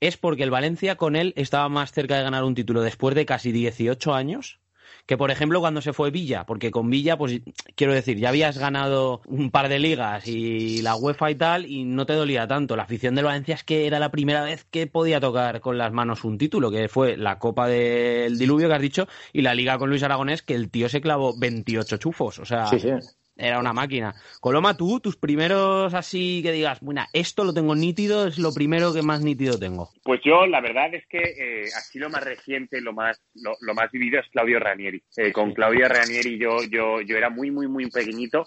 es 0.01 0.17
porque 0.17 0.43
el 0.43 0.51
Valencia 0.51 0.95
con 0.95 1.15
él 1.15 1.33
estaba 1.37 1.69
más 1.69 1.91
cerca 1.91 2.17
de 2.17 2.23
ganar 2.23 2.43
un 2.43 2.55
título 2.55 2.81
después 2.81 3.15
de 3.15 3.25
casi 3.25 3.51
18 3.51 4.13
años 4.13 4.59
que, 5.05 5.17
por 5.17 5.31
ejemplo, 5.31 5.59
cuando 5.59 5.81
se 5.81 5.93
fue 5.93 6.11
Villa, 6.11 6.45
porque 6.45 6.71
con 6.71 6.89
Villa, 6.89 7.17
pues 7.17 7.41
quiero 7.75 7.93
decir, 7.93 8.17
ya 8.17 8.29
habías 8.29 8.57
ganado 8.57 9.21
un 9.27 9.51
par 9.51 9.69
de 9.69 9.79
ligas 9.79 10.27
y 10.27 10.81
la 10.81 10.95
UEFA 10.95 11.31
y 11.31 11.35
tal, 11.35 11.65
y 11.65 11.83
no 11.83 12.05
te 12.05 12.13
dolía 12.13 12.47
tanto. 12.47 12.75
La 12.75 12.83
afición 12.83 13.15
del 13.15 13.25
Valencia 13.25 13.55
es 13.55 13.63
que 13.63 13.87
era 13.87 13.99
la 13.99 14.11
primera 14.11 14.43
vez 14.43 14.65
que 14.65 14.87
podía 14.87 15.19
tocar 15.19 15.61
con 15.61 15.77
las 15.77 15.91
manos 15.93 16.23
un 16.23 16.37
título, 16.37 16.71
que 16.71 16.87
fue 16.87 17.17
la 17.17 17.39
Copa 17.39 17.67
del 17.67 18.37
Diluvio 18.37 18.67
que 18.67 18.73
has 18.73 18.81
dicho, 18.81 19.07
y 19.31 19.41
la 19.41 19.53
Liga 19.53 19.77
con 19.77 19.89
Luis 19.89 20.03
Aragonés, 20.03 20.41
que 20.41 20.55
el 20.55 20.69
tío 20.69 20.89
se 20.89 21.01
clavó 21.01 21.37
28 21.37 21.97
chufos, 21.97 22.39
o 22.39 22.45
sea... 22.45 22.67
Sí, 22.67 22.79
sí. 22.79 22.89
Era 23.37 23.59
una 23.59 23.73
máquina. 23.73 24.15
Coloma, 24.39 24.77
tú, 24.77 24.99
tus 24.99 25.17
primeros 25.17 25.93
así 25.93 26.41
que 26.41 26.51
digas, 26.53 26.79
bueno, 26.81 27.03
esto 27.11 27.43
lo 27.43 27.53
tengo 27.53 27.75
nítido, 27.75 28.27
es 28.27 28.37
lo 28.37 28.53
primero 28.53 28.93
que 28.93 29.01
más 29.01 29.21
nítido 29.21 29.59
tengo. 29.59 29.89
Pues 30.03 30.21
yo, 30.23 30.45
la 30.47 30.61
verdad 30.61 30.93
es 30.93 31.05
que 31.07 31.17
eh, 31.17 31.65
así 31.75 31.99
lo 31.99 32.09
más 32.09 32.23
reciente, 32.23 32.79
lo 32.79 32.93
más, 32.93 33.21
lo, 33.33 33.55
lo 33.59 33.73
más 33.73 33.91
vivido 33.91 34.19
es 34.19 34.29
Claudio 34.29 34.59
Ranieri. 34.59 35.03
Eh, 35.17 35.33
con 35.33 35.53
Claudio 35.53 35.87
Ranieri 35.89 36.37
yo, 36.37 36.63
yo, 36.71 37.01
yo 37.01 37.17
era 37.17 37.29
muy, 37.29 37.51
muy, 37.51 37.67
muy 37.67 37.89
pequeñito, 37.89 38.45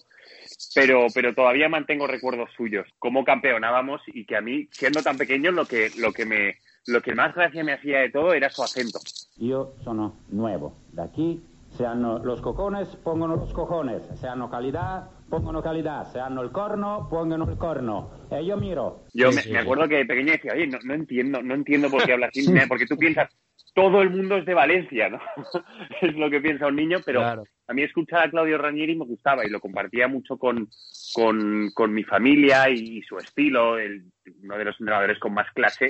pero, 0.75 1.07
pero 1.13 1.35
todavía 1.35 1.69
mantengo 1.69 2.07
recuerdos 2.07 2.49
suyos. 2.57 2.87
Cómo 2.99 3.25
campeonábamos 3.25 4.01
y 4.07 4.25
que 4.25 4.37
a 4.37 4.41
mí, 4.41 4.69
siendo 4.71 5.03
tan 5.03 5.19
pequeño, 5.19 5.51
lo 5.51 5.67
que, 5.67 5.91
lo 5.99 6.13
que 6.13 6.25
me, 6.25 6.57
lo 6.87 7.03
que 7.03 7.15
más 7.15 7.35
gracia 7.35 7.63
me 7.63 7.75
hacía 7.75 8.01
de 8.01 8.11
todo 8.11 8.33
era 8.33 8.49
su 8.49 8.63
acento. 8.63 8.99
Io 9.41 9.75
sono 9.85 10.17
nuovo 10.31 10.75
da 10.93 11.07
qui, 11.13 11.41
se 11.79 11.87
hanno 11.87 12.19
los 12.19 12.41
cocones 12.41 12.89
pongono 12.97 13.37
los 13.37 13.53
cojones, 13.53 14.03
se 14.21 14.27
hanno 14.27 14.51
calidad 14.51 15.09
pongono 15.31 15.63
calidad, 15.63 16.11
se 16.11 16.19
hanno 16.19 16.43
il 16.43 16.51
corno 16.51 17.07
pongono 17.09 17.49
il 17.49 17.57
corno. 17.57 18.27
E 18.31 18.43
io 18.43 18.57
miro. 18.57 19.05
Yo 19.13 19.31
me, 19.31 19.43
me 19.49 19.59
acuerdo 19.59 19.87
que 19.87 19.97
de 19.99 20.07
pequeño 20.07 20.33
decía, 20.33 20.55
oye, 20.55 20.67
no, 20.67 20.79
no 20.83 20.95
entiendo, 20.95 21.41
no 21.41 21.55
entiendo 21.55 21.89
por 21.89 22.05
qué 22.05 22.15
habla 22.15 22.27
así, 22.27 22.45
porque 22.69 22.87
tú 22.87 22.97
piensas, 22.97 23.29
todo 23.75 24.03
el 24.03 24.11
mundo 24.11 24.39
es 24.39 24.47
de 24.47 24.55
Valencia, 24.55 25.09
¿no? 25.09 25.21
es 26.03 26.15
lo 26.17 26.29
que 26.31 26.41
piensa 26.41 26.67
un 26.67 26.77
niño, 26.77 26.99
pero 27.05 27.21
Claro. 27.21 27.45
a 27.69 27.75
mí 27.75 27.83
escuchar 27.83 28.27
a 28.27 28.31
Claudio 28.31 28.59
Ranieri 28.59 28.97
me 28.97 29.05
gustaba 29.05 29.47
y 29.47 29.51
lo 29.51 29.61
compartía 29.61 30.09
mucho 30.09 30.37
con, 30.37 30.69
con, 31.15 31.71
con 31.75 31.93
mi 31.95 32.03
familia 32.03 32.69
y 32.71 33.03
su 33.03 33.19
estilo, 33.19 33.79
el, 33.79 34.05
uno 34.43 34.59
de 34.59 34.65
los 34.65 34.81
entrenadores 34.81 35.19
con 35.21 35.33
más 35.35 35.47
clase, 35.53 35.89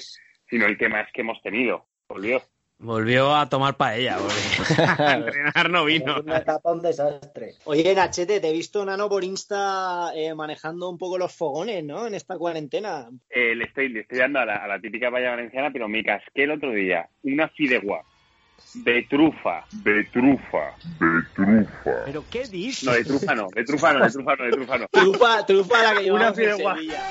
sino 0.51 0.67
el 0.67 0.77
que 0.77 0.89
más 0.91 1.07
que 1.15 1.23
hemos 1.23 1.41
tenido. 1.43 1.87
Por 2.07 2.21
Dios. 2.21 2.43
Volvió 2.81 3.35
a 3.35 3.49
tomar 3.49 3.77
paella, 3.77 4.19
a 4.99 5.15
entrenar 5.15 5.69
no 5.69 5.85
vino. 5.85 6.21
Una 6.21 6.39
etapa 6.39 6.71
un 6.73 6.81
desastre. 6.81 7.55
Oye, 7.65 7.93
Nachete, 7.93 8.39
te 8.39 8.51
he 8.51 8.53
visto, 8.53 8.85
Nano, 8.85 9.09
por 9.09 9.25
Insta 9.25 10.13
eh, 10.15 10.33
manejando 10.33 10.89
un 10.89 10.97
poco 10.97 11.19
los 11.19 11.35
fogones, 11.35 11.83
¿no? 11.83 12.07
En 12.07 12.15
esta 12.15 12.39
cuarentena. 12.39 13.09
Eh, 13.31 13.57
le, 13.57 13.65
estoy, 13.65 13.89
le 13.89 14.01
estoy 14.01 14.19
dando 14.19 14.39
a 14.39 14.47
la, 14.47 14.57
a 14.57 14.69
la 14.69 14.81
típica 14.81 15.11
paella 15.11 15.31
valenciana, 15.31 15.71
pero 15.73 15.89
me 15.89 16.05
casqué 16.05 16.45
el 16.45 16.53
otro 16.53 16.71
día 16.71 17.09
una 17.25 17.49
fideuá 17.49 18.05
de 18.75 19.03
trufa, 19.09 19.65
de 19.85 20.05
trufa, 20.05 20.75
de 21.01 21.23
trufa. 21.35 22.05
¿Pero 22.05 22.25
qué 22.31 22.45
dices? 22.47 22.85
No, 22.85 22.93
de 22.93 23.05
trufa 23.05 23.35
no, 23.35 23.49
de 23.55 23.65
trufa 23.65 23.93
no, 23.93 24.05
de 24.05 24.11
trufa 24.11 24.37
no, 24.37 24.45
de 24.45 24.51
trufa 24.51 24.79
no. 24.79 24.87
Trufa, 24.93 25.47
trufa 25.47 25.83
la 25.83 26.01
que 26.01 26.11
Una 26.13 26.33
llevamos 26.33 26.37
fideuá. 26.37 26.75
Sevilla. 26.77 27.03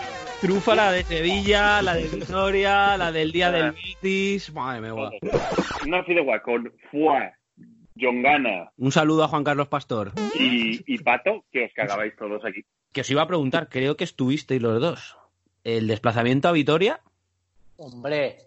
Trufa 0.42 0.76
la 0.76 0.92
de 0.92 1.04
Sevilla, 1.04 1.82
la 1.82 1.96
de 1.96 2.08
Vitoria, 2.08 2.96
la 2.98 3.12
del 3.12 3.32
día 3.32 3.52
del 3.52 3.72
Betis. 3.72 4.54
Madre 4.54 4.82
mía, 4.82 4.92
guau. 4.92 5.12
Una 5.86 6.04
fideuá 6.04 6.42
con 6.44 6.72
foie, 6.92 7.32
yongana 7.96 8.72
Un 8.78 8.92
saludo 8.92 9.24
a 9.24 9.28
Juan 9.28 9.44
Carlos 9.44 9.68
Pastor. 9.68 10.12
y, 10.36 10.94
y 10.94 10.98
pato, 11.00 11.44
que 11.52 11.66
os 11.66 11.74
cagabais 11.74 12.16
todos 12.16 12.46
aquí. 12.46 12.64
Que 12.94 13.02
os 13.02 13.10
iba 13.10 13.24
a 13.24 13.28
preguntar, 13.28 13.68
creo 13.70 13.98
que 13.98 14.04
estuvisteis 14.04 14.62
los 14.62 14.80
dos. 14.80 15.18
El 15.64 15.88
desplazamiento 15.88 16.48
a 16.48 16.52
Vitoria. 16.52 17.02
Hombre, 17.78 18.38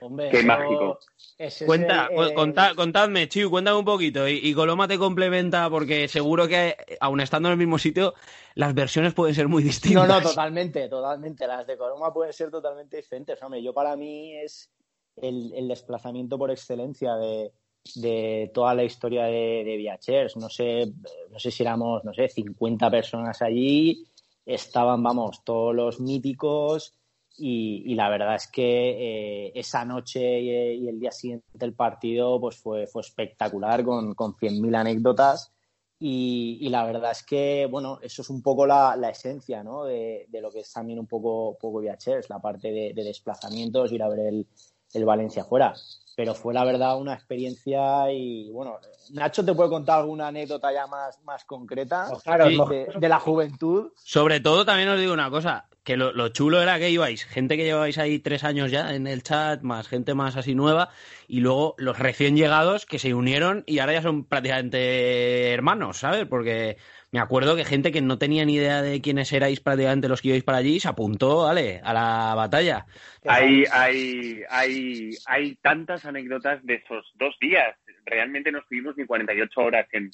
hombre. 0.00 0.30
Qué 0.30 0.38
eso- 0.38 0.46
mágico. 0.46 0.98
Ese 1.38 1.64
es 1.64 1.66
Cuenta, 1.66 2.06
el- 2.06 2.14
cu- 2.16 2.22
el- 2.22 2.34
conta- 2.34 2.74
contadme, 2.74 3.28
Chiu, 3.28 3.50
cuéntame 3.50 3.78
un 3.78 3.84
poquito. 3.84 4.28
Y, 4.28 4.40
y 4.42 4.54
Coloma 4.54 4.88
te 4.88 4.98
complementa 4.98 5.68
porque 5.68 6.08
seguro 6.08 6.48
que, 6.48 6.76
aun 7.00 7.20
estando 7.20 7.48
en 7.48 7.52
el 7.52 7.58
mismo 7.58 7.78
sitio, 7.78 8.14
las 8.54 8.74
versiones 8.74 9.14
pueden 9.14 9.34
ser 9.34 9.48
muy 9.48 9.62
No, 9.62 9.68
distintas. 9.68 10.08
no, 10.08 10.20
totalmente, 10.22 10.88
totalmente. 10.88 11.46
Las 11.46 11.66
de 11.66 11.76
Coroma 11.76 12.12
pueden 12.12 12.32
ser 12.32 12.50
totalmente 12.50 12.96
diferentes. 12.96 13.42
Hombre, 13.42 13.62
yo 13.62 13.74
para 13.74 13.96
mí 13.96 14.34
es 14.36 14.70
el, 15.16 15.52
el 15.54 15.68
desplazamiento 15.68 16.38
por 16.38 16.50
excelencia 16.50 17.14
de, 17.16 17.52
de 17.96 18.50
toda 18.54 18.74
la 18.74 18.84
historia 18.84 19.24
de, 19.24 19.62
de 19.64 19.76
Viachers. 19.76 20.36
No 20.36 20.48
sé, 20.48 20.92
no 21.30 21.38
sé 21.38 21.50
si 21.50 21.62
éramos, 21.62 22.04
no 22.04 22.14
sé, 22.14 22.28
50 22.28 22.90
personas 22.90 23.42
allí. 23.42 24.06
Estaban, 24.46 25.02
vamos, 25.02 25.42
todos 25.44 25.74
los 25.74 26.00
míticos. 26.00 26.94
Y, 27.38 27.94
la 27.94 28.08
verdad 28.08 28.34
es 28.36 28.46
que 28.46 29.48
eh, 29.48 29.52
esa 29.54 29.84
noche 29.84 30.40
y, 30.40 30.84
y 30.84 30.88
el 30.88 30.98
día 30.98 31.10
siguiente 31.10 31.46
del 31.52 31.74
partido 31.74 32.40
pues 32.40 32.56
fue, 32.56 32.86
fue 32.86 33.02
espectacular 33.02 33.84
con, 33.84 34.14
con 34.14 34.34
100.000 34.34 34.74
anécdotas. 34.76 35.52
Y, 35.98 36.68
la 36.68 36.84
verdad 36.84 37.12
es 37.12 37.22
que, 37.22 37.66
bueno, 37.70 37.98
eso 38.02 38.22
es 38.22 38.30
un 38.30 38.42
poco 38.42 38.66
la, 38.66 38.96
la 38.96 39.10
esencia, 39.10 39.62
¿no? 39.62 39.84
De, 39.84 40.26
de 40.28 40.40
lo 40.40 40.50
que 40.50 40.60
es 40.60 40.72
también 40.72 40.98
un 40.98 41.06
poco, 41.06 41.56
poco 41.58 41.80
VHS, 41.80 42.28
la 42.28 42.38
parte 42.38 42.70
de, 42.70 42.92
de 42.94 43.04
desplazamientos, 43.04 43.92
ir 43.92 44.02
a 44.02 44.08
ver 44.08 44.20
el, 44.20 44.46
el 44.92 45.04
Valencia 45.04 45.44
fuera. 45.44 45.74
Pero 46.16 46.34
fue 46.34 46.52
la 46.54 46.64
verdad 46.64 46.98
una 46.98 47.12
experiencia 47.14 48.10
y, 48.10 48.50
bueno, 48.50 48.78
Nacho 49.12 49.44
te 49.44 49.52
puede 49.54 49.68
contar 49.68 50.00
alguna 50.00 50.28
anécdota 50.28 50.72
ya 50.72 50.86
más, 50.86 51.20
más 51.22 51.44
concreta 51.44 52.06
Sí. 52.06 52.12
mojaros. 52.14 52.68
de, 52.70 52.88
de 52.98 53.08
la 53.08 53.20
juventud. 53.20 53.92
Sobre 53.96 54.40
todo, 54.40 54.64
también 54.64 54.88
os 54.88 54.98
digo 54.98 55.12
una 55.12 55.30
cosa, 55.30 55.66
que 55.84 55.96
lo, 55.96 56.12
lo 56.12 56.30
chulo 56.30 56.60
era 56.60 56.78
que 56.78 56.90
ibais, 56.90 57.24
gente 57.24 57.56
que 57.56 57.64
llevabais 57.64 57.98
ahí 57.98 58.18
tres 58.18 58.42
años 58.44 58.70
ya 58.72 58.94
en 58.94 59.06
el 59.06 59.22
chat, 59.22 59.60
más 59.62 59.86
gente 59.88 60.14
más 60.14 60.36
así 60.36 60.54
nueva, 60.54 60.88
y 61.28 61.40
luego 61.40 61.74
los 61.78 61.98
recién 61.98 62.34
llegados 62.34 62.86
que 62.86 62.98
se 62.98 63.12
unieron 63.14 63.62
y 63.66 63.78
ahora 63.78 63.92
ya 63.92 64.02
son 64.02 64.24
prácticamente 64.24 65.52
hermanos, 65.52 65.98
¿sabes? 65.98 66.26
Porque 66.26 66.78
me 67.16 67.22
acuerdo 67.22 67.56
que 67.56 67.64
gente 67.64 67.92
que 67.92 68.02
no 68.02 68.18
tenía 68.18 68.44
ni 68.44 68.56
idea 68.56 68.82
de 68.82 69.00
quiénes 69.00 69.32
erais 69.32 69.60
prácticamente 69.60 70.06
los 70.06 70.20
que 70.20 70.28
ibais 70.28 70.44
para 70.44 70.58
allí 70.58 70.78
se 70.80 70.88
apuntó, 70.88 71.44
vale, 71.44 71.80
a 71.82 71.94
la 71.94 72.34
batalla. 72.34 72.84
Hay, 73.24 73.64
hay, 73.72 74.42
hay, 74.50 75.10
hay 75.24 75.54
tantas 75.56 76.04
anécdotas 76.04 76.62
de 76.66 76.74
esos 76.74 77.10
dos 77.14 77.34
días. 77.40 77.74
Realmente 78.04 78.52
no 78.52 78.58
estuvimos 78.58 78.98
ni 78.98 79.06
48 79.06 79.60
horas 79.62 79.86
en, 79.92 80.10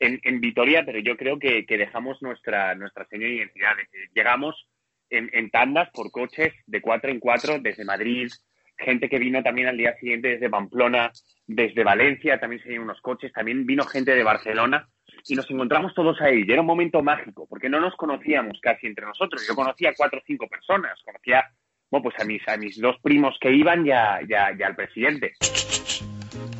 en, 0.00 0.18
en 0.24 0.40
Vitoria, 0.40 0.84
pero 0.84 0.98
yo 0.98 1.16
creo 1.16 1.38
que, 1.38 1.64
que 1.64 1.78
dejamos 1.78 2.20
nuestra, 2.22 2.74
nuestra 2.74 3.06
seña 3.06 3.28
de 3.28 3.34
identidad. 3.34 3.78
Eh, 3.78 4.08
Llegamos 4.12 4.68
en, 5.10 5.30
en 5.32 5.48
tandas 5.48 5.90
por 5.90 6.10
coches 6.10 6.52
de 6.66 6.80
cuatro 6.80 7.12
en 7.12 7.20
cuatro 7.20 7.60
desde 7.60 7.84
Madrid, 7.84 8.32
gente 8.78 9.08
que 9.08 9.20
vino 9.20 9.44
también 9.44 9.68
al 9.68 9.76
día 9.76 9.94
siguiente 10.00 10.26
desde 10.26 10.50
Pamplona, 10.50 11.12
desde 11.46 11.84
Valencia, 11.84 12.40
también 12.40 12.60
se 12.62 12.68
dieron 12.70 12.86
unos 12.86 13.00
coches, 13.00 13.32
también 13.32 13.64
vino 13.64 13.84
gente 13.84 14.12
de 14.12 14.24
Barcelona 14.24 14.88
y 15.28 15.34
nos 15.34 15.50
encontramos 15.50 15.94
todos 15.94 16.20
ahí. 16.20 16.44
Y 16.46 16.52
era 16.52 16.60
un 16.60 16.66
momento 16.66 17.02
mágico, 17.02 17.46
porque 17.48 17.68
no 17.68 17.80
nos 17.80 17.94
conocíamos 17.96 18.58
casi 18.60 18.86
entre 18.86 19.06
nosotros. 19.06 19.46
Yo 19.48 19.54
conocía 19.54 19.90
a 19.90 19.94
cuatro 19.96 20.18
o 20.18 20.22
cinco 20.26 20.46
personas, 20.48 21.00
conocía 21.04 21.44
bueno, 21.90 22.04
pues 22.04 22.14
a 22.20 22.24
mis, 22.24 22.46
a 22.48 22.56
mis 22.56 22.80
dos 22.80 22.96
primos 23.02 23.36
que 23.40 23.52
iban 23.52 23.86
y, 23.86 23.90
a- 23.90 24.20
y 24.26 24.32
a- 24.32 24.52
y 24.58 24.62
al 24.62 24.74
presidente. 24.74 25.34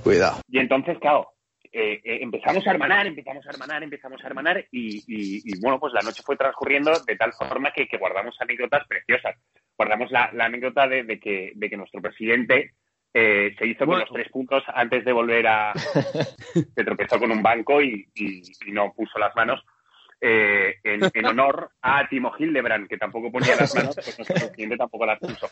Cuidado. 0.02 0.40
Y 0.48 0.58
entonces, 0.58 0.98
claro, 0.98 1.28
eh, 1.72 2.00
eh, 2.04 2.18
empezamos 2.20 2.66
a 2.66 2.70
hermanar, 2.70 3.06
empezamos 3.06 3.46
a 3.46 3.50
hermanar, 3.50 3.82
empezamos 3.82 4.22
a 4.22 4.26
hermanar 4.26 4.66
y, 4.70 4.96
y- 5.06 5.40
y, 5.44 5.60
bueno, 5.60 5.80
pues 5.80 5.92
la 5.94 6.02
noche 6.02 6.22
fue 6.22 6.36
transcurriendo 6.36 6.92
de 7.06 7.16
tal 7.16 7.32
forma 7.32 7.72
que, 7.72 7.88
que 7.88 7.96
guardamos 7.96 8.36
anécdotas 8.40 8.86
preciosas. 8.86 9.36
Guardamos 9.78 10.10
la, 10.10 10.30
la 10.34 10.44
anécdota 10.46 10.86
de, 10.86 11.04
de 11.04 11.18
que, 11.18 11.52
de 11.54 11.70
que 11.70 11.76
nuestro 11.78 12.02
presidente 12.02 12.72
eh, 13.14 13.54
se 13.58 13.66
hizo 13.66 13.80
con 13.80 13.88
Bueno. 13.88 14.04
los 14.04 14.12
tres 14.14 14.28
puntos 14.30 14.62
antes 14.74 15.04
de 15.04 15.12
volver 15.12 15.46
a... 15.46 15.72
se 16.74 16.84
tropezó 16.84 17.18
con 17.18 17.30
un 17.30 17.42
banco 17.42 17.80
y, 17.82 18.08
y- 18.14 18.42
y 18.66 18.72
no 18.72 18.92
puso 18.94 19.18
las 19.18 19.34
manos. 19.36 19.60
eh, 20.24 20.76
en, 20.84 21.00
en 21.12 21.26
honor 21.26 21.70
a 21.82 22.08
Timo 22.08 22.32
Hildebrand, 22.38 22.86
que 22.88 22.96
tampoco 22.96 23.30
ponía 23.32 23.56
las 23.56 23.74
manos, 23.74 23.96
pues 23.96 24.16
nuestro 24.18 24.36
presidente 24.46 24.76
tampoco 24.76 25.04
las 25.04 25.18
puso. 25.18 25.48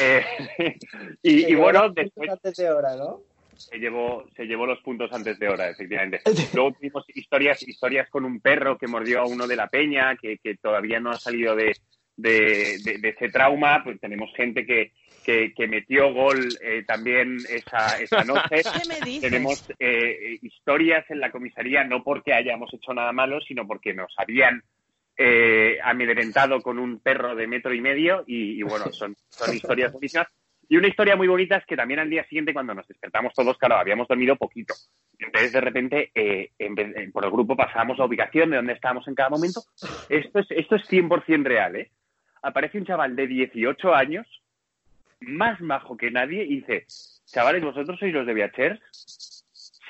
Eh, 0.00 0.24
y, 1.22 1.52
y 1.52 1.54
bueno, 1.54 1.88
después 1.90 2.28
Antes 2.30 2.56
de 2.56 2.70
hora, 2.70 2.94
¿no? 2.96 3.20
se 3.56 3.78
llevó, 3.78 4.24
se 4.36 4.44
llevó 4.46 4.66
los 4.66 4.80
puntos 4.80 5.10
antes 5.12 5.38
de 5.38 5.48
hora, 5.48 5.70
efectivamente. 5.70 6.20
Luego 6.54 6.72
tuvimos 6.72 7.04
historias, 7.14 7.62
historias 7.66 8.10
con 8.10 8.24
un 8.24 8.40
perro 8.40 8.76
que 8.76 8.86
mordió 8.88 9.20
a 9.20 9.26
uno 9.26 9.46
de 9.46 9.56
la 9.56 9.68
peña, 9.68 10.16
que, 10.20 10.38
que 10.38 10.56
todavía 10.56 11.00
no 11.00 11.10
ha 11.10 11.16
salido 11.18 11.54
de, 11.56 11.74
de, 12.16 12.76
de- 12.84 12.98
de 12.98 13.08
ese 13.08 13.30
trauma. 13.30 13.82
Pues 13.84 13.98
tenemos 14.00 14.30
gente 14.36 14.66
que, 14.66 14.92
que, 15.24 15.52
que 15.54 15.66
metió 15.66 16.12
gol 16.12 16.48
eh, 16.62 16.84
también 16.86 17.38
esa, 17.48 17.98
esa 18.00 18.24
noche. 18.24 18.42
¿Qué 18.82 18.88
me 18.88 19.00
dices? 19.04 19.30
Tenemos 19.30 19.64
eh, 19.78 20.38
historias 20.42 21.08
en 21.10 21.20
la 21.20 21.30
comisaría, 21.30 21.84
no 21.84 22.02
porque 22.04 22.32
hayamos 22.32 22.72
hecho 22.74 22.92
nada 22.92 23.12
malo, 23.12 23.40
sino 23.40 23.66
porque 23.66 23.94
nos 23.94 24.12
habían 24.16 24.62
eh, 25.16 25.78
amedrentado 25.82 26.60
con 26.60 26.78
un 26.78 27.00
perro 27.00 27.34
de 27.34 27.46
metro 27.46 27.72
y 27.72 27.80
medio 27.80 28.24
y, 28.26 28.58
y 28.58 28.62
bueno, 28.62 28.92
son, 28.92 29.16
son 29.28 29.54
historias 29.54 29.92
buenísimas. 29.92 30.28
Y 30.68 30.76
una 30.76 30.88
historia 30.88 31.16
muy 31.16 31.28
bonita 31.28 31.56
es 31.56 31.66
que 31.66 31.76
también 31.76 32.00
al 32.00 32.10
día 32.10 32.24
siguiente, 32.24 32.52
cuando 32.52 32.74
nos 32.74 32.88
despertamos 32.88 33.34
todos, 33.34 33.58
claro, 33.58 33.76
habíamos 33.76 34.08
dormido 34.08 34.36
poquito. 34.36 34.74
Entonces, 35.18 35.52
de 35.52 35.60
repente, 35.60 36.10
eh, 36.14 36.50
en 36.58 36.78
eh, 36.78 37.10
por 37.12 37.24
el 37.24 37.30
grupo 37.30 37.56
pasábamos 37.56 37.98
la 37.98 38.06
ubicación 38.06 38.50
de 38.50 38.56
dónde 38.56 38.72
estábamos 38.72 39.06
en 39.08 39.14
cada 39.14 39.30
momento. 39.30 39.62
Esto 40.08 40.38
es, 40.38 40.46
esto 40.50 40.76
es 40.76 40.90
100% 40.90 41.44
real, 41.44 41.76
¿eh? 41.76 41.90
Aparece 42.42 42.78
un 42.78 42.86
chaval 42.86 43.16
de 43.16 43.26
18 43.26 43.94
años, 43.94 44.26
más 45.20 45.60
majo 45.60 45.96
que 45.96 46.10
nadie, 46.10 46.44
y 46.44 46.56
dice, 46.60 46.86
chavales, 47.26 47.62
¿vosotros 47.62 47.98
sois 47.98 48.12
los 48.12 48.26
de 48.26 48.34
Viachers? 48.34 48.80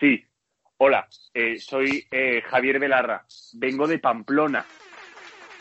Sí. 0.00 0.24
Hola, 0.76 1.06
eh, 1.32 1.58
soy 1.58 2.04
eh, 2.10 2.42
Javier 2.42 2.78
Belarra, 2.78 3.24
vengo 3.54 3.86
de 3.86 3.98
Pamplona. 3.98 4.64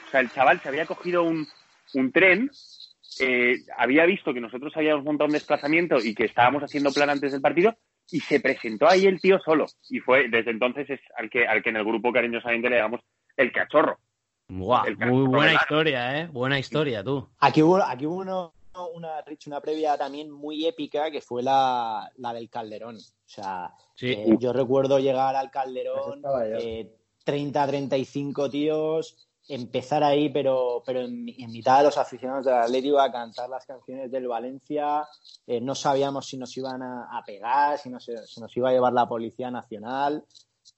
O 0.08 0.12
sea, 0.12 0.19
el 0.21 0.32
chaval 0.32 0.60
se 0.62 0.69
había 0.69 0.86
cogido 0.86 1.23
un, 1.23 1.47
un 1.93 2.12
tren, 2.12 2.49
eh, 3.19 3.58
había 3.78 4.06
visto 4.06 4.34
que 4.34 4.41
nosotros 4.41 4.73
habíamos 4.76 5.06
montado 5.06 5.28
un 5.28 5.34
desplazamiento 5.34 5.97
y 6.04 6.15
que 6.15 6.26
estábamos 6.26 6.63
haciendo 6.63 6.91
plan 6.91 7.10
antes 7.12 7.32
del 7.32 7.41
partido 7.41 7.76
y 8.12 8.19
se 8.19 8.39
presentó 8.39 8.89
ahí 8.89 9.06
el 9.06 9.21
tío 9.21 9.39
solo. 9.39 9.67
Y 9.89 9.99
fue, 9.99 10.28
desde 10.30 10.52
entonces, 10.52 10.89
es 10.89 10.99
al 11.15 11.30
que, 11.30 11.47
al 11.47 11.62
que 11.63 11.69
en 11.69 11.78
el 11.78 11.86
grupo 11.86 12.12
cariñosamente 12.12 12.69
le 12.69 12.78
damos 12.78 13.02
el 13.38 13.52
cachorro. 13.52 13.99
Guau, 14.49 14.86
El 14.86 14.97
muy 14.97 15.26
buena 15.28 15.54
historia, 15.54 16.19
¿eh? 16.19 16.28
Buena 16.32 16.60
historia, 16.60 17.04
tú. 17.04 17.30
Aquí 17.39 17.62
hubo, 17.62 17.82
aquí 17.82 18.06
hubo 18.06 18.17
uno- 18.21 18.54
una, 18.93 19.21
Rich, 19.21 19.47
una 19.47 19.62
previa 19.62 19.97
también 19.97 20.31
muy 20.31 20.65
épica 20.65 21.12
que 21.12 21.21
fue 21.21 21.43
la, 21.43 22.12
la 22.17 22.33
del 22.33 22.49
Calderón. 22.49 22.97
O 22.97 23.29
sea, 23.29 23.73
Sí. 23.95 24.12
eh, 24.12 24.36
yo 24.39 24.53
recuerdo 24.53 24.99
llegar 24.99 25.36
al 25.36 25.51
Calderón, 25.51 26.21
eh, 26.59 26.95
30, 27.23 27.67
35 27.67 28.49
tíos, 28.49 29.27
empezar 29.47 30.03
ahí, 30.03 30.29
pero, 30.29 30.81
pero 30.86 31.01
en, 31.01 31.27
en 31.29 31.51
mitad 31.51 31.79
de 31.79 31.83
los 31.86 31.97
aficionados 31.97 32.45
del 32.45 32.55
Atlético 32.55 32.99
a 32.99 33.12
cantar 33.12 33.49
las 33.49 33.65
canciones 33.65 34.09
del 34.12 34.27
Valencia. 34.27 35.05
Eh, 35.45 35.62
no 35.62 35.75
sabíamos 35.75 36.27
si 36.27 36.38
nos 36.38 36.55
iban 36.57 36.81
a, 36.81 37.09
a 37.17 37.23
pegar, 37.23 37.77
si 37.77 37.89
nos, 37.89 38.03
si 38.05 38.41
nos 38.41 38.55
iba 38.57 38.69
a 38.69 38.73
llevar 38.73 38.93
la 38.93 39.07
Policía 39.07 39.51
Nacional. 39.51 40.23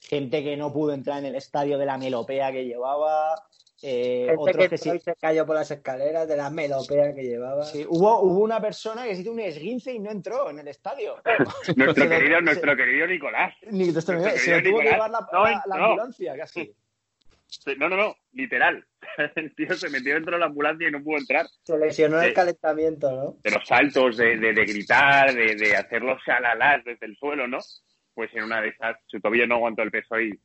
Gente 0.01 0.43
que 0.43 0.57
no 0.57 0.73
pudo 0.73 0.93
entrar 0.93 1.19
en 1.19 1.25
el 1.25 1.35
estadio 1.35 1.77
de 1.77 1.85
la 1.85 1.97
melopea 1.97 2.51
que 2.51 2.65
llevaba. 2.65 3.35
Eh, 3.87 4.25
Gente 4.29 4.35
otros 4.41 4.67
que 4.69 4.77
sí, 4.79 4.99
se 4.99 5.15
cayó 5.15 5.45
por 5.45 5.55
las 5.55 5.69
escaleras 5.69 6.27
de 6.27 6.35
la 6.35 6.49
melopea 6.49 7.13
que 7.13 7.21
llevaba. 7.21 7.65
Sí, 7.65 7.85
hubo, 7.87 8.19
hubo 8.21 8.39
una 8.39 8.59
persona 8.59 9.03
que 9.05 9.13
se 9.15 9.21
hizo 9.21 9.31
un 9.31 9.39
esguince 9.39 9.93
y 9.93 9.99
no 9.99 10.09
entró 10.09 10.49
en 10.49 10.57
el 10.57 10.67
estadio. 10.67 11.21
Nuestro 11.75 11.93
Se 11.93 12.03
lo- 12.05 12.09
querido, 12.09 12.37
se- 12.39 12.43
nuestro 12.43 12.75
querido 12.75 13.05
Nicolás. 13.07 13.53
Ni- 13.69 13.85
se, 13.85 13.91
Nuestro 13.93 14.15
lo 14.17 14.23
querido 14.23 14.61
tuvo 14.71 14.79
que 14.79 14.85
llevar 14.85 15.11
la, 15.11 15.19
no 15.31 15.43
la- 15.43 15.49
la 15.51 15.55
entró. 15.75 15.85
ambulancia 15.85 16.35
casi. 16.35 16.73
Se- 17.47 17.75
No, 17.75 17.87
no, 17.89 17.95
no, 17.95 18.15
literal. 18.33 18.83
El 19.35 19.53
tío 19.53 19.73
se 19.75 19.89
metió 19.91 20.15
dentro 20.15 20.33
de 20.33 20.39
la 20.39 20.47
ambulancia 20.47 20.87
y 20.87 20.91
no 20.91 21.03
pudo 21.03 21.17
entrar. 21.19 21.45
Se 21.63 21.77
lesionó 21.77 22.19
el 22.21 22.33
calentamiento, 22.33 23.11
¿no? 23.11 23.37
De 23.43 23.51
los 23.51 23.67
saltos, 23.67 24.17
de, 24.17 24.37
de, 24.37 24.51
de 24.53 24.65
gritar, 24.65 25.31
de, 25.31 25.55
de 25.55 25.75
hacer 25.75 26.01
los 26.01 26.19
shalalás 26.25 26.83
desde 26.83 27.05
el 27.05 27.15
suelo, 27.17 27.47
¿no? 27.47 27.59
Pues 28.15 28.31
en 28.33 28.45
una 28.45 28.61
de 28.61 28.69
esas 28.69 28.97
su 29.05 29.19
tobillo 29.19 29.45
no 29.45 29.55
aguantó 29.55 29.83
el 29.83 29.91
peso 29.91 30.19
y, 30.19 30.37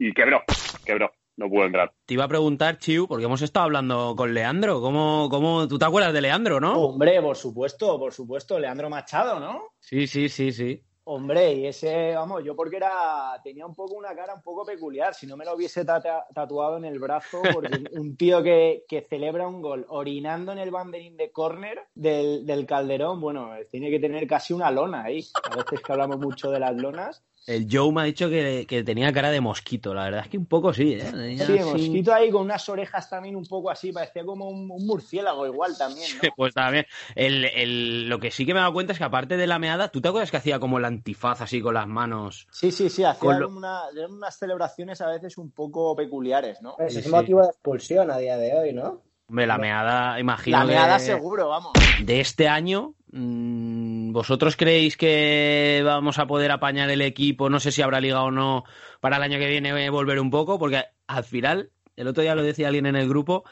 y 0.00 0.12
quebró, 0.12 0.42
quebró. 0.84 1.12
No 1.38 1.48
pudo 1.48 1.66
entrar. 1.66 1.92
Te 2.04 2.14
iba 2.14 2.24
a 2.24 2.28
preguntar, 2.28 2.78
Chiu, 2.78 3.06
porque 3.06 3.26
hemos 3.26 3.42
estado 3.42 3.66
hablando 3.66 4.16
con 4.16 4.34
Leandro. 4.34 4.80
¿Cómo, 4.80 5.28
cómo, 5.30 5.68
tú 5.68 5.78
te 5.78 5.84
acuerdas 5.84 6.12
de 6.12 6.20
Leandro, 6.20 6.58
no? 6.58 6.72
Hombre, 6.80 7.22
por 7.22 7.36
supuesto, 7.36 7.96
por 7.96 8.12
supuesto, 8.12 8.58
Leandro 8.58 8.90
Machado, 8.90 9.38
¿no? 9.38 9.68
Sí, 9.78 10.08
sí, 10.08 10.28
sí, 10.28 10.50
sí. 10.50 10.82
Hombre, 11.04 11.54
y 11.54 11.66
ese, 11.66 12.12
vamos, 12.16 12.42
yo 12.44 12.56
porque 12.56 12.78
era, 12.78 13.40
tenía 13.44 13.64
un 13.66 13.74
poco 13.76 13.94
una 13.94 14.16
cara 14.16 14.34
un 14.34 14.42
poco 14.42 14.66
peculiar, 14.66 15.14
si 15.14 15.28
no 15.28 15.36
me 15.36 15.44
lo 15.44 15.54
hubiese 15.54 15.84
tatuado 15.84 16.76
en 16.76 16.84
el 16.84 16.98
brazo, 16.98 17.40
porque 17.54 17.70
un 17.92 18.16
tío 18.16 18.42
que, 18.42 18.84
que 18.88 19.02
celebra 19.02 19.46
un 19.46 19.62
gol 19.62 19.86
orinando 19.90 20.50
en 20.50 20.58
el 20.58 20.72
banderín 20.72 21.16
de 21.16 21.30
córner 21.30 21.86
del, 21.94 22.44
del 22.44 22.66
Calderón, 22.66 23.20
bueno, 23.20 23.52
tiene 23.70 23.90
que 23.90 24.00
tener 24.00 24.26
casi 24.26 24.52
una 24.52 24.72
lona 24.72 25.04
ahí. 25.04 25.24
A 25.44 25.54
veces 25.54 25.80
que 25.80 25.92
hablamos 25.92 26.18
mucho 26.18 26.50
de 26.50 26.58
las 26.58 26.76
lonas. 26.76 27.24
El 27.48 27.66
Joe 27.70 27.90
me 27.90 28.02
ha 28.02 28.04
dicho 28.04 28.28
que, 28.28 28.66
que 28.68 28.84
tenía 28.84 29.10
cara 29.10 29.30
de 29.30 29.40
mosquito. 29.40 29.94
La 29.94 30.04
verdad 30.04 30.20
es 30.20 30.28
que 30.28 30.36
un 30.36 30.44
poco 30.44 30.74
sí, 30.74 30.92
¿eh? 30.92 31.10
Tenía 31.12 31.46
Sí, 31.46 31.58
así- 31.58 31.64
mosquito 31.70 32.12
ahí 32.12 32.30
con 32.30 32.42
unas 32.42 32.68
orejas 32.68 33.08
también 33.08 33.36
un 33.36 33.46
poco 33.46 33.70
así, 33.70 33.90
parecía 33.90 34.22
como 34.22 34.50
un, 34.50 34.70
un 34.70 34.86
murciélago 34.86 35.46
igual 35.46 35.76
también, 35.78 36.10
¿no? 36.22 36.28
Pues 36.36 36.52
también. 36.52 36.84
El, 37.14 37.46
el- 37.46 38.08
lo 38.08 38.20
que 38.20 38.30
sí 38.30 38.44
que 38.44 38.52
me 38.52 38.60
he 38.60 38.60
dado 38.60 38.74
cuenta 38.74 38.92
es 38.92 38.98
que 38.98 39.04
aparte 39.04 39.38
de 39.38 39.46
la 39.46 39.58
meada, 39.58 39.88
¿tú 39.88 40.02
te 40.02 40.08
acuerdas 40.08 40.30
que 40.30 40.36
hacía 40.36 40.60
como 40.60 40.76
el 40.76 40.84
antifaz 40.84 41.40
así 41.40 41.62
con 41.62 41.72
las 41.72 41.86
manos? 41.88 42.46
Sí, 42.50 42.70
sí, 42.70 42.90
sí, 42.90 43.02
hacía 43.04 43.38
lo- 43.38 43.48
una- 43.48 43.84
unas 44.10 44.38
celebraciones 44.38 45.00
a 45.00 45.08
veces 45.08 45.38
un 45.38 45.50
poco 45.50 45.96
peculiares, 45.96 46.60
¿no? 46.60 46.74
Pues 46.76 46.96
es 46.96 47.04
sí. 47.04 47.10
motivo 47.10 47.40
de 47.40 47.48
expulsión 47.48 48.10
a 48.10 48.18
día 48.18 48.36
de 48.36 48.52
hoy, 48.54 48.72
¿no? 48.74 49.07
Hombre, 49.28 49.46
la 49.46 49.58
meada, 49.58 50.18
imagino. 50.18 50.58
La 50.58 50.64
meada 50.64 50.94
de- 50.98 51.04
seguro, 51.04 51.48
vamos. 51.48 51.72
de 52.02 52.20
este 52.20 52.48
año, 52.48 52.94
mm, 53.12 54.12
¿vosotros 54.12 54.56
creéis 54.56 54.96
que 54.96 55.82
vamos 55.84 56.18
a 56.18 56.26
poder 56.26 56.50
apañar 56.50 56.88
el 56.90 57.02
equipo? 57.02 57.50
No 57.50 57.60
sé 57.60 57.70
si 57.72 57.82
habrá 57.82 58.00
liga 58.00 58.22
o 58.22 58.30
no 58.30 58.64
para 59.00 59.16
el 59.18 59.22
año 59.22 59.38
que 59.38 59.48
viene 59.48 59.90
volver 59.90 60.18
un 60.18 60.30
poco, 60.30 60.58
porque 60.58 60.84
al 61.06 61.24
final, 61.24 61.70
el 61.96 62.08
otro 62.08 62.22
día 62.22 62.34
lo 62.34 62.42
decía 62.42 62.68
alguien 62.68 62.86
en 62.86 62.96
el 62.96 63.08
grupo, 63.08 63.44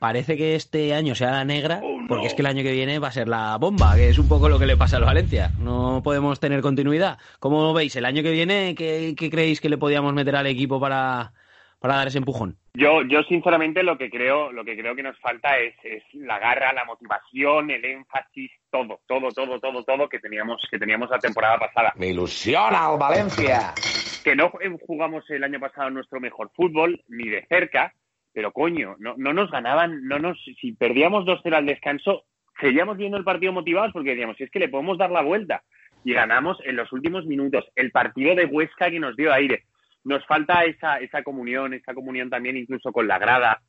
parece 0.00 0.36
que 0.36 0.54
este 0.56 0.92
año 0.94 1.14
sea 1.14 1.30
la 1.30 1.44
negra, 1.44 1.80
porque 2.08 2.26
es 2.26 2.34
que 2.34 2.42
el 2.42 2.46
año 2.46 2.62
que 2.64 2.72
viene 2.72 2.98
va 2.98 3.08
a 3.08 3.12
ser 3.12 3.28
la 3.28 3.56
bomba, 3.58 3.94
que 3.94 4.08
es 4.08 4.18
un 4.18 4.26
poco 4.28 4.48
lo 4.48 4.58
que 4.58 4.66
le 4.66 4.76
pasa 4.76 4.96
al 4.96 5.04
Valencia. 5.04 5.52
No 5.58 6.00
podemos 6.02 6.40
tener 6.40 6.62
continuidad. 6.62 7.18
¿Cómo 7.38 7.72
veis? 7.74 7.94
El 7.96 8.06
año 8.06 8.22
que 8.24 8.32
viene, 8.32 8.74
¿qué, 8.74 9.14
qué 9.16 9.30
creéis 9.30 9.60
que 9.60 9.68
le 9.68 9.78
podíamos 9.78 10.12
meter 10.14 10.34
al 10.34 10.46
equipo 10.46 10.80
para, 10.80 11.32
para 11.80 11.96
dar 11.96 12.08
ese 12.08 12.18
empujón? 12.18 12.56
Yo, 12.74 13.02
yo 13.02 13.22
sinceramente 13.24 13.82
lo 13.82 13.98
que 13.98 14.10
creo, 14.10 14.52
lo 14.52 14.64
que 14.64 14.76
creo 14.76 14.94
que 14.94 15.02
nos 15.02 15.18
falta 15.18 15.58
es, 15.58 15.74
es 15.82 16.02
la 16.12 16.38
garra, 16.38 16.72
la 16.72 16.84
motivación, 16.84 17.70
el 17.70 17.84
énfasis, 17.84 18.52
todo, 18.70 19.00
todo, 19.08 19.28
todo, 19.30 19.58
todo, 19.58 19.82
todo 19.82 20.08
que 20.08 20.20
teníamos, 20.20 20.62
que 20.70 20.78
teníamos 20.78 21.10
la 21.10 21.18
temporada 21.18 21.58
pasada. 21.58 21.92
Me 21.96 22.08
ilusiona 22.08 22.92
el 22.92 22.98
Valencia. 22.98 23.74
Que 24.22 24.36
no 24.36 24.52
jugamos 24.86 25.28
el 25.30 25.42
año 25.42 25.58
pasado 25.58 25.90
nuestro 25.90 26.20
mejor 26.20 26.50
fútbol, 26.54 27.02
ni 27.08 27.28
de 27.28 27.46
cerca, 27.48 27.94
pero 28.32 28.52
coño, 28.52 28.96
no, 28.98 29.14
no 29.16 29.32
nos 29.32 29.50
ganaban, 29.50 30.06
no 30.06 30.18
nos, 30.18 30.38
si 30.60 30.72
perdíamos 30.72 31.24
2-0 31.24 31.54
al 31.54 31.66
descanso, 31.66 32.24
seguíamos 32.60 32.98
viendo 32.98 33.16
el 33.16 33.24
partido 33.24 33.52
motivados 33.52 33.92
porque 33.92 34.10
decíamos, 34.10 34.36
si 34.36 34.44
es 34.44 34.50
que 34.50 34.58
le 34.58 34.68
podemos 34.68 34.98
dar 34.98 35.10
la 35.10 35.22
vuelta. 35.22 35.62
Y 36.02 36.14
ganamos 36.14 36.58
en 36.64 36.76
los 36.76 36.90
últimos 36.92 37.26
minutos. 37.26 37.66
El 37.74 37.90
partido 37.90 38.34
de 38.34 38.46
Huesca 38.46 38.90
que 38.90 39.00
nos 39.00 39.16
dio 39.16 39.32
aire. 39.32 39.64
Nos 40.04 40.24
falta 40.26 40.64
esa, 40.64 40.98
esa 40.98 41.22
comunión, 41.22 41.74
esa 41.74 41.94
comunión 41.94 42.30
también 42.30 42.56
incluso 42.56 42.90
con 42.92 43.06
la 43.06 43.18
grada, 43.18 43.60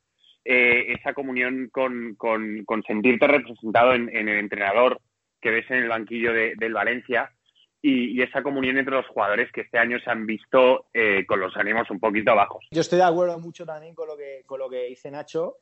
eh, 0.44 0.92
esa 0.98 1.12
comunión 1.14 1.68
con, 1.70 2.14
con, 2.16 2.64
con 2.64 2.82
sentirte 2.82 3.26
representado 3.26 3.94
en, 3.94 4.08
en 4.14 4.28
el 4.28 4.38
entrenador 4.38 5.00
que 5.40 5.50
ves 5.50 5.70
en 5.70 5.76
el 5.78 5.88
banquillo 5.88 6.32
de- 6.32 6.54
del 6.56 6.72
Valencia 6.72 7.30
y, 7.80 8.20
esa 8.22 8.42
comunión 8.42 8.78
entre 8.78 8.94
los 8.94 9.06
jugadores 9.08 9.50
que 9.52 9.62
este 9.62 9.76
año 9.78 9.98
se 9.98 10.08
han 10.10 10.24
visto 10.24 10.86
eh, 10.94 11.26
con 11.26 11.40
los 11.40 11.56
ánimos 11.56 11.90
un 11.90 11.98
poquito 11.98 12.34
bajos. 12.34 12.64
Yo 12.70 12.80
estoy 12.80 12.98
de 12.98 13.04
acuerdo 13.04 13.38
mucho 13.40 13.66
también 13.66 13.94
con 13.94 14.06
lo 14.06 14.16
que, 14.16 14.42
con 14.46 14.60
lo 14.60 14.70
que 14.70 14.84
dice 14.84 15.10
Nacho, 15.10 15.56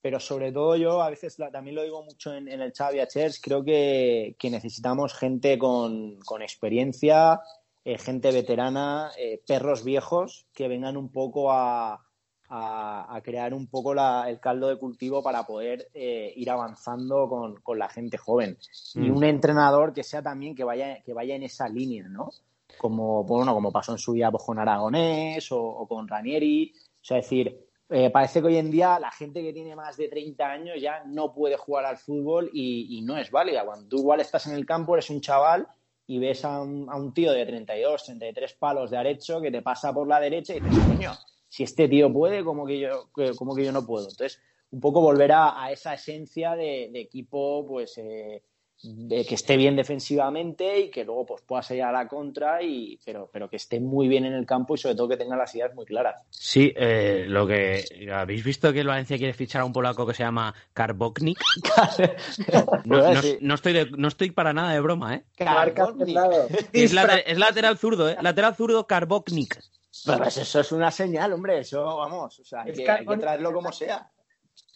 pero 0.00 0.18
sobre 0.18 0.52
todo 0.52 0.76
yo 0.76 1.02
a 1.02 1.10
veces 1.10 1.36
también 1.52 1.76
lo 1.76 1.82
digo 1.82 2.02
mucho 2.02 2.34
en, 2.34 2.48
en 2.48 2.62
el 2.62 2.72
Xavi 2.72 2.98
Chers, 3.08 3.40
creo 3.42 3.62
que, 3.62 4.36
que 4.38 4.48
necesitamos 4.50 5.12
gente 5.18 5.58
con, 5.58 6.18
con 6.20 6.40
experiencia, 6.42 7.40
eh, 7.86 7.98
gente 7.98 8.32
veterana, 8.32 9.12
eh, 9.16 9.40
perros 9.46 9.84
viejos 9.84 10.46
que 10.52 10.66
vengan 10.66 10.96
un 10.96 11.10
poco 11.12 11.52
a, 11.52 12.02
a- 12.48 13.16
a 13.16 13.20
crear 13.22 13.54
un 13.54 13.68
poco 13.68 13.94
la- 13.94 14.28
el 14.28 14.40
caldo 14.40 14.68
de 14.68 14.76
cultivo 14.78 15.22
para 15.22 15.44
poder 15.46 15.88
eh, 15.94 16.32
ir 16.36 16.50
avanzando 16.50 17.28
con, 17.28 17.60
con 17.62 17.78
la 17.78 17.88
gente 17.88 18.16
joven. 18.18 18.58
Y 18.94 19.10
Mm. 19.10 19.16
un 19.16 19.24
entrenador 19.24 19.92
que 19.92 20.02
sea 20.02 20.20
también 20.22 20.54
que 20.56 20.64
vaya, 20.64 21.00
que 21.02 21.12
vaya 21.12 21.34
en 21.36 21.44
esa 21.44 21.68
línea, 21.68 22.08
¿no? 22.08 22.30
Como, 22.78 23.22
bueno, 23.24 23.54
como 23.54 23.70
pasó 23.70 23.92
en 23.92 23.98
su 23.98 24.12
día 24.14 24.30
pues, 24.32 24.42
con 24.44 24.58
Aragonés 24.58 25.50
o, 25.52 25.60
o 25.62 25.86
con 25.86 26.08
Ranieri. 26.08 26.72
O 26.76 27.04
sea, 27.04 27.18
es 27.18 27.24
decir, 27.26 27.66
eh, 27.88 28.10
parece 28.10 28.40
que 28.40 28.48
hoy 28.48 28.56
en 28.56 28.70
día 28.72 28.98
la 28.98 29.12
gente 29.12 29.42
que 29.42 29.52
tiene 29.52 29.76
más 29.76 29.96
de 29.96 30.08
30 30.08 30.50
años 30.50 30.76
ya 30.80 31.04
no 31.04 31.32
puede 31.32 31.56
jugar 31.56 31.84
al 31.84 31.98
fútbol 31.98 32.50
y, 32.52 32.98
y 32.98 33.02
no 33.02 33.16
es 33.16 33.30
válida. 33.30 33.64
Cuando 33.64 33.86
tú 33.88 33.98
igual 33.98 34.20
estás 34.20 34.46
en 34.48 34.54
el 34.54 34.66
campo, 34.66 34.94
eres 34.94 35.08
un 35.10 35.20
chaval 35.20 35.68
y 36.06 36.18
ves 36.18 36.44
a 36.44 36.62
un, 36.62 36.88
a 36.88 36.96
un 36.96 37.12
tío 37.12 37.32
de 37.32 37.44
32, 37.44 38.04
33 38.04 38.54
palos 38.54 38.90
de 38.90 38.96
arecho 38.96 39.40
que 39.40 39.50
te 39.50 39.62
pasa 39.62 39.92
por 39.92 40.06
la 40.06 40.20
derecha 40.20 40.54
y 40.54 40.60
dices, 40.60 40.84
coño, 40.86 41.12
si 41.48 41.64
este 41.64 41.88
tío 41.88 42.12
puede, 42.12 42.44
¿cómo 42.44 42.64
que 42.66 42.78
yo, 42.78 43.10
cómo 43.36 43.54
que 43.54 43.64
yo 43.64 43.72
no 43.72 43.84
puedo? 43.84 44.08
Entonces, 44.08 44.40
un 44.70 44.80
poco 44.80 45.00
volver 45.00 45.32
a, 45.32 45.62
a 45.62 45.72
esa 45.72 45.94
esencia 45.94 46.54
de, 46.54 46.90
de 46.92 47.00
equipo, 47.00 47.66
pues, 47.66 47.98
eh, 47.98 48.42
de 48.82 49.24
que 49.24 49.34
esté 49.34 49.56
bien 49.56 49.74
defensivamente 49.74 50.78
y 50.80 50.90
que 50.90 51.04
luego 51.04 51.24
pues 51.26 51.42
pueda 51.42 51.62
salir 51.62 51.82
a 51.82 51.90
la 51.92 52.06
contra, 52.06 52.62
y, 52.62 53.00
pero, 53.04 53.28
pero 53.32 53.48
que 53.48 53.56
esté 53.56 53.80
muy 53.80 54.06
bien 54.06 54.24
en 54.26 54.34
el 54.34 54.44
campo 54.46 54.74
y 54.74 54.78
sobre 54.78 54.94
todo 54.94 55.08
que 55.08 55.16
tenga 55.16 55.34
las 55.36 55.54
ideas 55.54 55.74
muy 55.74 55.86
claras. 55.86 56.22
Sí, 56.30 56.72
eh, 56.76 57.24
lo 57.26 57.46
que 57.46 57.84
habéis 58.12 58.44
visto 58.44 58.72
que 58.72 58.80
el 58.80 58.86
Valencia 58.86 59.16
quiere 59.16 59.32
fichar 59.32 59.62
a 59.62 59.64
un 59.64 59.72
polaco 59.72 60.06
que 60.06 60.14
se 60.14 60.22
llama 60.22 60.54
Karboknik. 60.72 61.38
No, 62.84 62.96
no- 63.12 63.20
no 63.40 63.54
estoy 63.54 63.72
de- 63.72 63.90
no 63.96 64.08
estoy 64.08 64.30
para 64.30 64.52
nada 64.52 64.72
de 64.72 64.80
broma, 64.80 65.14
¿eh? 65.16 65.24
Es, 66.72 66.92
later- 66.92 67.24
es 67.26 67.38
lateral 67.38 67.78
zurdo, 67.78 68.08
¿eh? 68.08 68.16
Lateral 68.20 68.54
zurdo 68.54 68.86
Karboknik. 68.86 69.58
Pero 70.04 70.18
pues 70.18 70.36
eso 70.36 70.60
es 70.60 70.70
una 70.72 70.90
señal, 70.90 71.32
hombre, 71.32 71.58
eso 71.60 71.82
vamos, 71.96 72.38
o 72.38 72.44
sea, 72.44 72.62
hay, 72.62 72.70
Es 72.72 72.78
que, 72.78 72.84
que- 72.84 72.90
hay 72.90 73.06
que 73.06 73.16
traerlo 73.16 73.52
como 73.52 73.72
sea. 73.72 74.08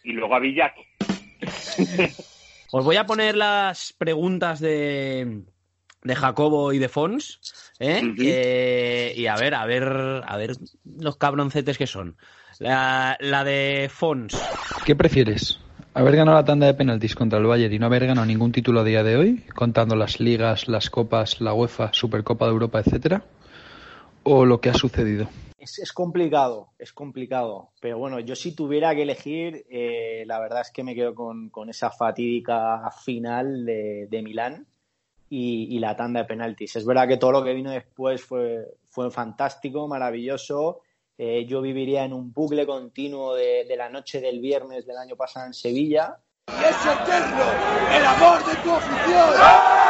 Y 0.02 0.12
luego 0.12 0.34
a 0.34 0.38
Villac. 0.40 0.74
Os 2.72 2.84
voy 2.84 2.96
a 2.96 3.06
poner 3.06 3.36
las 3.36 3.92
preguntas 3.92 4.60
de, 4.60 5.42
de 6.02 6.14
Jacobo 6.14 6.72
y 6.72 6.78
de 6.78 6.88
Fons, 6.88 7.40
¿eh? 7.78 8.00
Eh, 8.18 9.14
y 9.16 9.26
a 9.26 9.36
ver, 9.36 9.54
a 9.54 9.66
ver, 9.66 10.22
a 10.24 10.36
ver 10.36 10.52
los 10.84 11.16
cabroncetes 11.16 11.78
que 11.78 11.86
son. 11.86 12.16
La, 12.58 13.16
la 13.20 13.42
de 13.42 13.90
Fons. 13.92 14.40
¿Qué 14.84 14.94
prefieres? 14.94 15.58
¿Haber 15.94 16.14
ganado 16.14 16.36
la 16.36 16.44
tanda 16.44 16.66
de 16.66 16.74
penaltis 16.74 17.16
contra 17.16 17.40
el 17.40 17.46
Bayern 17.46 17.74
y 17.74 17.78
no 17.80 17.86
haber 17.86 18.06
ganado 18.06 18.26
ningún 18.26 18.52
título 18.52 18.80
a 18.80 18.84
día 18.84 19.02
de 19.02 19.16
hoy, 19.16 19.44
contando 19.54 19.96
las 19.96 20.20
ligas, 20.20 20.68
las 20.68 20.88
copas, 20.88 21.40
la 21.40 21.52
UEFA, 21.52 21.92
Supercopa 21.92 22.44
de 22.46 22.52
Europa, 22.52 22.78
etcétera? 22.78 23.24
¿O 24.22 24.44
lo 24.44 24.60
que 24.60 24.70
ha 24.70 24.74
sucedido? 24.74 25.28
Es, 25.60 25.78
es 25.78 25.92
complicado, 25.92 26.70
es 26.78 26.92
complicado. 26.94 27.68
Pero 27.80 27.98
bueno, 27.98 28.18
yo 28.18 28.34
si 28.34 28.52
tuviera 28.52 28.94
que 28.94 29.02
elegir, 29.02 29.66
eh, 29.68 30.24
la 30.26 30.40
verdad 30.40 30.62
es 30.62 30.70
que 30.70 30.82
me 30.82 30.94
quedo 30.94 31.14
con, 31.14 31.50
con 31.50 31.68
esa 31.68 31.90
fatídica 31.90 32.90
final 33.04 33.66
de, 33.66 34.06
de 34.08 34.22
Milán 34.22 34.66
y, 35.28 35.76
y 35.76 35.78
la 35.78 35.94
tanda 35.94 36.20
de 36.20 36.26
penaltis. 36.26 36.76
Es 36.76 36.86
verdad 36.86 37.06
que 37.06 37.18
todo 37.18 37.32
lo 37.32 37.44
que 37.44 37.52
vino 37.52 37.70
después 37.70 38.22
fue, 38.22 38.68
fue 38.86 39.10
fantástico, 39.10 39.86
maravilloso. 39.86 40.80
Eh, 41.18 41.44
yo 41.44 41.60
viviría 41.60 42.04
en 42.04 42.14
un 42.14 42.32
bucle 42.32 42.64
continuo 42.64 43.34
de, 43.34 43.66
de 43.68 43.76
la 43.76 43.90
noche 43.90 44.22
del 44.22 44.40
viernes 44.40 44.86
del 44.86 44.96
año 44.96 45.14
pasado 45.14 45.46
en 45.46 45.52
Sevilla. 45.52 46.16
Y 46.48 46.52
eterno 46.52 47.44
el 47.94 48.06
amor 48.06 48.38
de 48.46 48.56
tu 48.62 48.74
afición. 48.74 49.89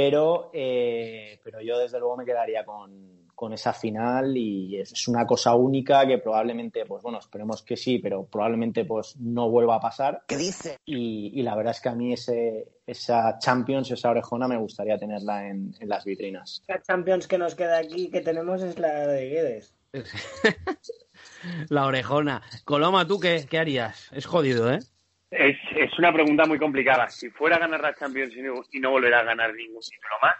Pero, 0.00 0.50
eh, 0.54 1.38
pero 1.44 1.60
yo 1.60 1.78
desde 1.78 1.98
luego 1.98 2.16
me 2.16 2.24
quedaría 2.24 2.64
con, 2.64 3.26
con 3.34 3.52
esa 3.52 3.74
final 3.74 4.34
y 4.34 4.80
es, 4.80 4.92
es 4.92 5.08
una 5.08 5.26
cosa 5.26 5.54
única 5.54 6.06
que 6.06 6.16
probablemente, 6.16 6.86
pues 6.86 7.02
bueno, 7.02 7.18
esperemos 7.18 7.62
que 7.62 7.76
sí, 7.76 7.98
pero 7.98 8.24
probablemente 8.24 8.86
pues 8.86 9.18
no 9.18 9.50
vuelva 9.50 9.76
a 9.76 9.80
pasar. 9.80 10.22
¿Qué 10.26 10.38
dice? 10.38 10.78
Y, 10.86 11.38
y 11.38 11.42
la 11.42 11.54
verdad 11.54 11.72
es 11.72 11.82
que 11.82 11.90
a 11.90 11.94
mí 11.94 12.14
ese, 12.14 12.76
esa 12.86 13.36
Champions, 13.38 13.90
esa 13.90 14.08
orejona, 14.08 14.48
me 14.48 14.56
gustaría 14.56 14.96
tenerla 14.96 15.46
en, 15.48 15.74
en 15.78 15.88
las 15.90 16.06
vitrinas. 16.06 16.62
La 16.66 16.80
Champions 16.80 17.26
que 17.28 17.36
nos 17.36 17.54
queda 17.54 17.76
aquí 17.76 18.10
que 18.10 18.22
tenemos 18.22 18.62
es 18.62 18.78
la 18.78 19.06
de 19.06 19.28
Guedes. 19.28 19.74
La 21.68 21.84
orejona. 21.84 22.40
Coloma, 22.64 23.06
¿tú 23.06 23.20
qué, 23.20 23.46
qué 23.50 23.58
harías? 23.58 24.08
Es 24.12 24.24
jodido, 24.24 24.72
¿eh? 24.72 24.78
Es, 25.30 25.56
es 25.76 25.98
una 25.98 26.12
pregunta 26.12 26.44
muy 26.44 26.58
complicada. 26.58 27.08
Si 27.08 27.30
fuera 27.30 27.56
a 27.56 27.60
ganar 27.60 27.80
la 27.80 27.94
Champions 27.94 28.34
y 28.36 28.42
no, 28.42 28.62
y 28.72 28.80
no 28.80 28.90
volver 28.90 29.14
a 29.14 29.22
ganar 29.22 29.54
ningún 29.54 29.80
título 29.80 30.16
más, 30.20 30.34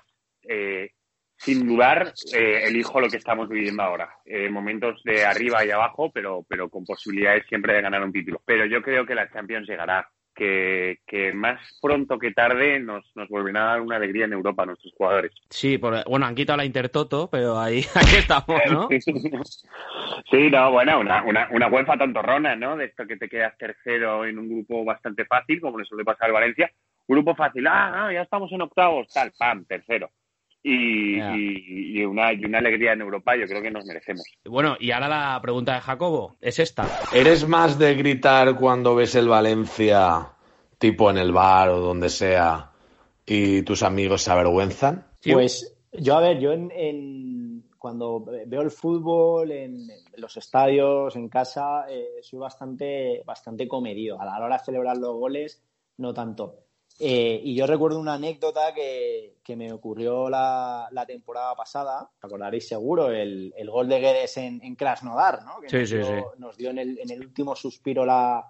eh, 0.49 0.91
sin 1.37 1.67
dudar, 1.67 2.13
eh, 2.35 2.65
elijo 2.67 3.01
lo 3.01 3.09
que 3.09 3.17
estamos 3.17 3.49
viviendo 3.49 3.83
ahora. 3.83 4.15
Eh, 4.25 4.51
momentos 4.51 5.01
de 5.05 5.25
arriba 5.25 5.65
y 5.65 5.71
abajo, 5.71 6.11
pero, 6.13 6.45
pero 6.47 6.69
con 6.69 6.85
posibilidades 6.85 7.47
siempre 7.47 7.75
de 7.75 7.83
ganar 7.83 8.03
un 8.03 8.13
título. 8.13 8.43
Pero 8.45 8.67
yo 8.67 8.83
creo 8.83 9.07
que 9.07 9.15
la 9.15 9.31
Champions 9.31 9.69
llegará. 9.69 10.07
Que, 10.41 11.01
que 11.07 11.35
más 11.35 11.61
pronto 11.83 12.19
que 12.19 12.31
tarde 12.33 12.81
nos, 12.81 13.05
nos 13.15 13.29
volverá 13.29 13.61
a 13.61 13.67
dar 13.73 13.81
una 13.83 13.97
alegría 13.97 14.25
en 14.25 14.33
Europa 14.33 14.63
a 14.63 14.67
nuestros 14.67 14.91
jugadores. 14.97 15.33
Sí, 15.51 15.77
por- 15.77 16.03
bueno, 16.09 16.25
han 16.25 16.35
quitado 16.35 16.57
la 16.57 16.65
Intertoto, 16.65 17.29
pero 17.31 17.61
ahí, 17.61 17.85
ahí 17.95 18.15
estamos, 18.21 18.59
¿no? 18.71 18.89
Sí, 20.31 20.51
no, 20.51 20.71
bueno, 20.73 21.01
una, 21.01 21.23
una, 21.25 21.49
una 21.51 21.69
UEFA 21.69 21.99
tontorrona, 21.99 22.57
¿no? 22.57 22.75
De 22.77 22.87
esto 22.87 23.07
que 23.07 23.19
te 23.19 23.29
quedas 23.29 23.55
tercero 23.59 24.25
en 24.25 24.39
un 24.39 24.49
grupo 24.49 24.83
bastante 24.83 25.27
fácil, 25.27 25.61
como 25.61 25.79
le 25.79 25.85
suele 25.85 26.05
pasar 26.05 26.29
al 26.29 26.33
Valencia. 26.33 26.71
Grupo 27.07 27.35
fácil, 27.35 27.67
ah, 27.67 28.07
ah, 28.07 28.13
ya 28.13 28.23
estamos 28.23 28.51
en 28.53 28.63
octavos, 28.63 29.09
tal, 29.13 29.33
pam, 29.39 29.67
tercero. 29.67 30.09
Y, 30.63 31.17
Ya. 31.19 31.35
y, 31.37 32.01
y 32.01 32.05
una, 32.05 32.33
y 32.33 32.45
una 32.45 32.59
alegría 32.59 32.93
en 32.93 33.01
Europa 33.01 33.35
yo 33.37 33.47
creo 33.47 33.63
que 33.63 33.71
nos 33.71 33.85
merecemos. 33.87 34.25
Bueno, 34.45 34.77
y 34.79 34.91
ahora 34.91 35.09
la 35.09 35.39
pregunta 35.41 35.75
de 35.75 35.81
Jacobo 35.81 36.37
es 36.41 36.59
esta. 36.59 36.85
¿Eres 37.15 37.49
más 37.49 37.79
de 37.79 37.95
gritar 37.95 38.57
cuando 38.57 38.95
ves 38.95 39.15
el 39.15 39.29
Valencia, 39.29 40.29
tipo 40.79 41.11
en 41.11 41.19
el 41.19 41.33
bar 41.33 41.71
o 41.71 41.81
donde 41.81 42.09
sea, 42.11 42.71
y 43.27 43.63
tus 43.63 43.83
amigos 43.83 44.23
se 44.23 44.31
avergüenzan? 44.33 45.07
Pues 45.23 45.75
yo, 45.93 46.17
a 46.17 46.21
ver, 46.21 46.39
yo 46.41 46.53
en, 46.53 46.71
en- 46.73 47.65
cuando 47.79 48.23
veo 48.47 48.61
el 48.61 48.71
fútbol 48.71 49.51
en, 49.53 49.89
en 49.91 50.21
los 50.21 50.37
estadios, 50.37 51.17
en 51.17 51.29
casa, 51.31 51.87
eh, 51.89 52.19
soy 52.21 52.39
bastante, 52.39 53.23
bastante 53.25 53.67
comedido. 53.67 54.21
A 54.21 54.27
la 54.27 54.37
hora 54.39 54.59
de 54.59 54.65
celebrar 54.65 54.99
los 54.99 55.15
goles, 55.15 55.63
no 55.97 56.13
tanto. 56.13 56.57
Eh, 57.03 57.41
y 57.43 57.55
yo 57.55 57.67
recuerdo 57.67 57.99
una 57.99 58.13
anécdota 58.15 58.75
que, 58.75 59.39
que 59.43 59.57
me 59.57 59.73
ocurrió 59.73 60.29
la, 60.29 60.87
la 60.93 61.07
temporada 61.07 61.55
pasada, 61.57 62.03
os 62.19 62.25
acordaréis 62.25 62.69
seguro, 62.69 63.11
el, 63.11 63.55
el 63.57 63.71
gol 63.71 63.89
de 63.89 64.01
Guedes 64.01 64.37
en, 64.37 64.63
en 64.63 64.77
Krasnodar, 64.77 65.43
¿no? 65.45 65.61
Que 65.61 65.71
Sí, 65.71 65.77
nos, 65.79 65.89
sí, 65.89 65.97
dio, 65.97 66.07
sí. 66.07 66.25
nos 66.39 66.57
dio 66.59 66.71
en 66.71 66.79
el, 66.79 66.99
en 66.99 67.11
el 67.11 67.21
último 67.21 67.57
suspiro 67.57 68.05
la, 68.05 68.45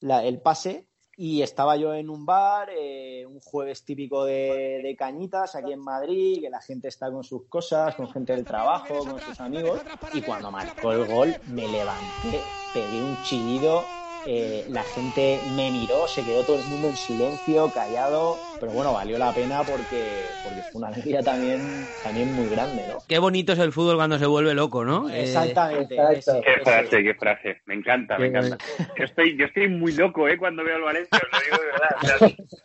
la- 0.00 0.24
el 0.24 0.40
pase 0.42 0.88
y 1.16 1.42
estaba 1.42 1.76
yo 1.76 1.94
en 1.94 2.10
un 2.10 2.26
bar, 2.26 2.70
eh, 2.76 3.24
un 3.24 3.38
jueves 3.40 3.84
típico 3.84 4.24
de, 4.24 4.80
de 4.82 4.96
cañitas 4.96 5.54
aquí 5.54 5.72
en 5.72 5.78
Madrid, 5.80 6.40
que 6.42 6.50
la 6.50 6.60
gente 6.60 6.88
está 6.88 7.10
con 7.10 7.22
sus 7.24 7.46
cosas, 7.48 7.94
con 7.94 8.10
gente 8.10 8.34
del 8.34 8.44
trabajo, 8.44 8.98
con 8.98 9.20
sus 9.20 9.40
amigos, 9.40 9.80
y 10.12 10.20
cuando 10.22 10.50
marcó 10.50 10.90
el 10.92 11.06
gol 11.06 11.34
me 11.46 11.66
levanté, 11.68 12.40
pegué 12.74 13.00
un 13.00 13.16
chillido, 13.22 13.82
eh, 14.28 14.64
la 14.68 14.84
gente 14.84 15.44
me 15.46 15.70
miró, 15.70 16.08
se 16.08 16.24
quedó 16.24 16.44
todo 16.44 16.56
el 16.56 16.64
mundo 16.66 16.88
en 16.88 16.96
silencio, 16.96 17.70
callado, 17.70 18.42
pero 18.58 18.72
bueno, 18.72 18.92
valió 18.92 19.18
la 19.18 19.32
pena 19.32 19.64
porque, 19.64 20.36
porque 20.42 20.64
fue 20.64 20.80
una 20.80 20.88
alegría 20.88 21.22
también, 21.22 21.94
también 22.02 22.32
muy 22.32 22.48
grande, 22.50 22.86
¿no? 22.88 23.04
Qué 23.06 23.18
bonito 23.20 23.52
es 23.52 23.58
el 23.60 23.70
fútbol 23.72 23.96
cuando 23.96 24.18
se 24.18 24.26
vuelve 24.26 24.52
loco, 24.54 24.84
¿no? 24.84 25.08
Eh, 25.10 25.22
Exactamente. 25.22 25.94
Exacto. 25.94 26.18
ese- 26.18 26.40
Qué 26.44 26.64
frase, 26.64 27.02
qué 27.04 27.14
frase. 27.14 27.56
Me 27.66 27.74
encanta, 27.74 28.18
me 28.18 28.26
encanta. 28.26 28.58
Yo 28.98 29.04
estoy, 29.04 29.36
yo 29.38 29.44
estoy 29.46 29.68
muy 29.68 29.92
loco, 29.92 30.28
¿eh? 30.28 30.36
Cuando 30.36 30.64
veo 30.64 30.74
al 30.76 30.82
Valencia, 30.82 31.20
os 31.24 31.32
lo 31.32 31.44
digo 31.44 31.60
de 31.60 31.66
verdad. 31.66 31.96
O 31.96 32.04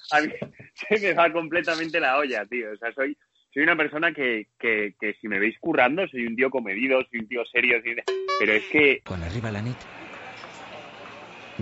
sea, 0.09 0.17
a 0.17 0.21
mí 0.21 0.31
se 0.89 0.99
me 0.99 1.13
va 1.13 1.31
completamente 1.31 1.99
la 1.99 2.17
olla, 2.17 2.43
tío. 2.47 2.71
O 2.73 2.77
sea, 2.77 2.91
soy, 2.93 3.15
soy 3.53 3.61
una 3.63 3.75
persona 3.77 4.11
que, 4.13 4.47
que, 4.57 4.95
que 4.99 5.13
si 5.21 5.27
me 5.27 5.37
veis 5.37 5.55
currando, 5.59 6.07
soy 6.07 6.25
un 6.25 6.35
tío 6.35 6.49
comedido, 6.49 6.99
soy 7.11 7.19
un 7.19 7.27
tío 7.27 7.43
serio, 7.51 7.77
soy- 7.83 8.01
pero 8.39 8.53
es 8.53 8.63
que 8.71 9.01
Con 9.05 9.21
arriba 9.21 9.51
la 9.51 9.61
nit. 9.61 9.77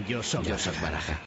Yo 0.08 0.24
soy, 0.24 0.44
Yo 0.46 0.58
soy 0.58 0.74
baraja. 0.82 1.20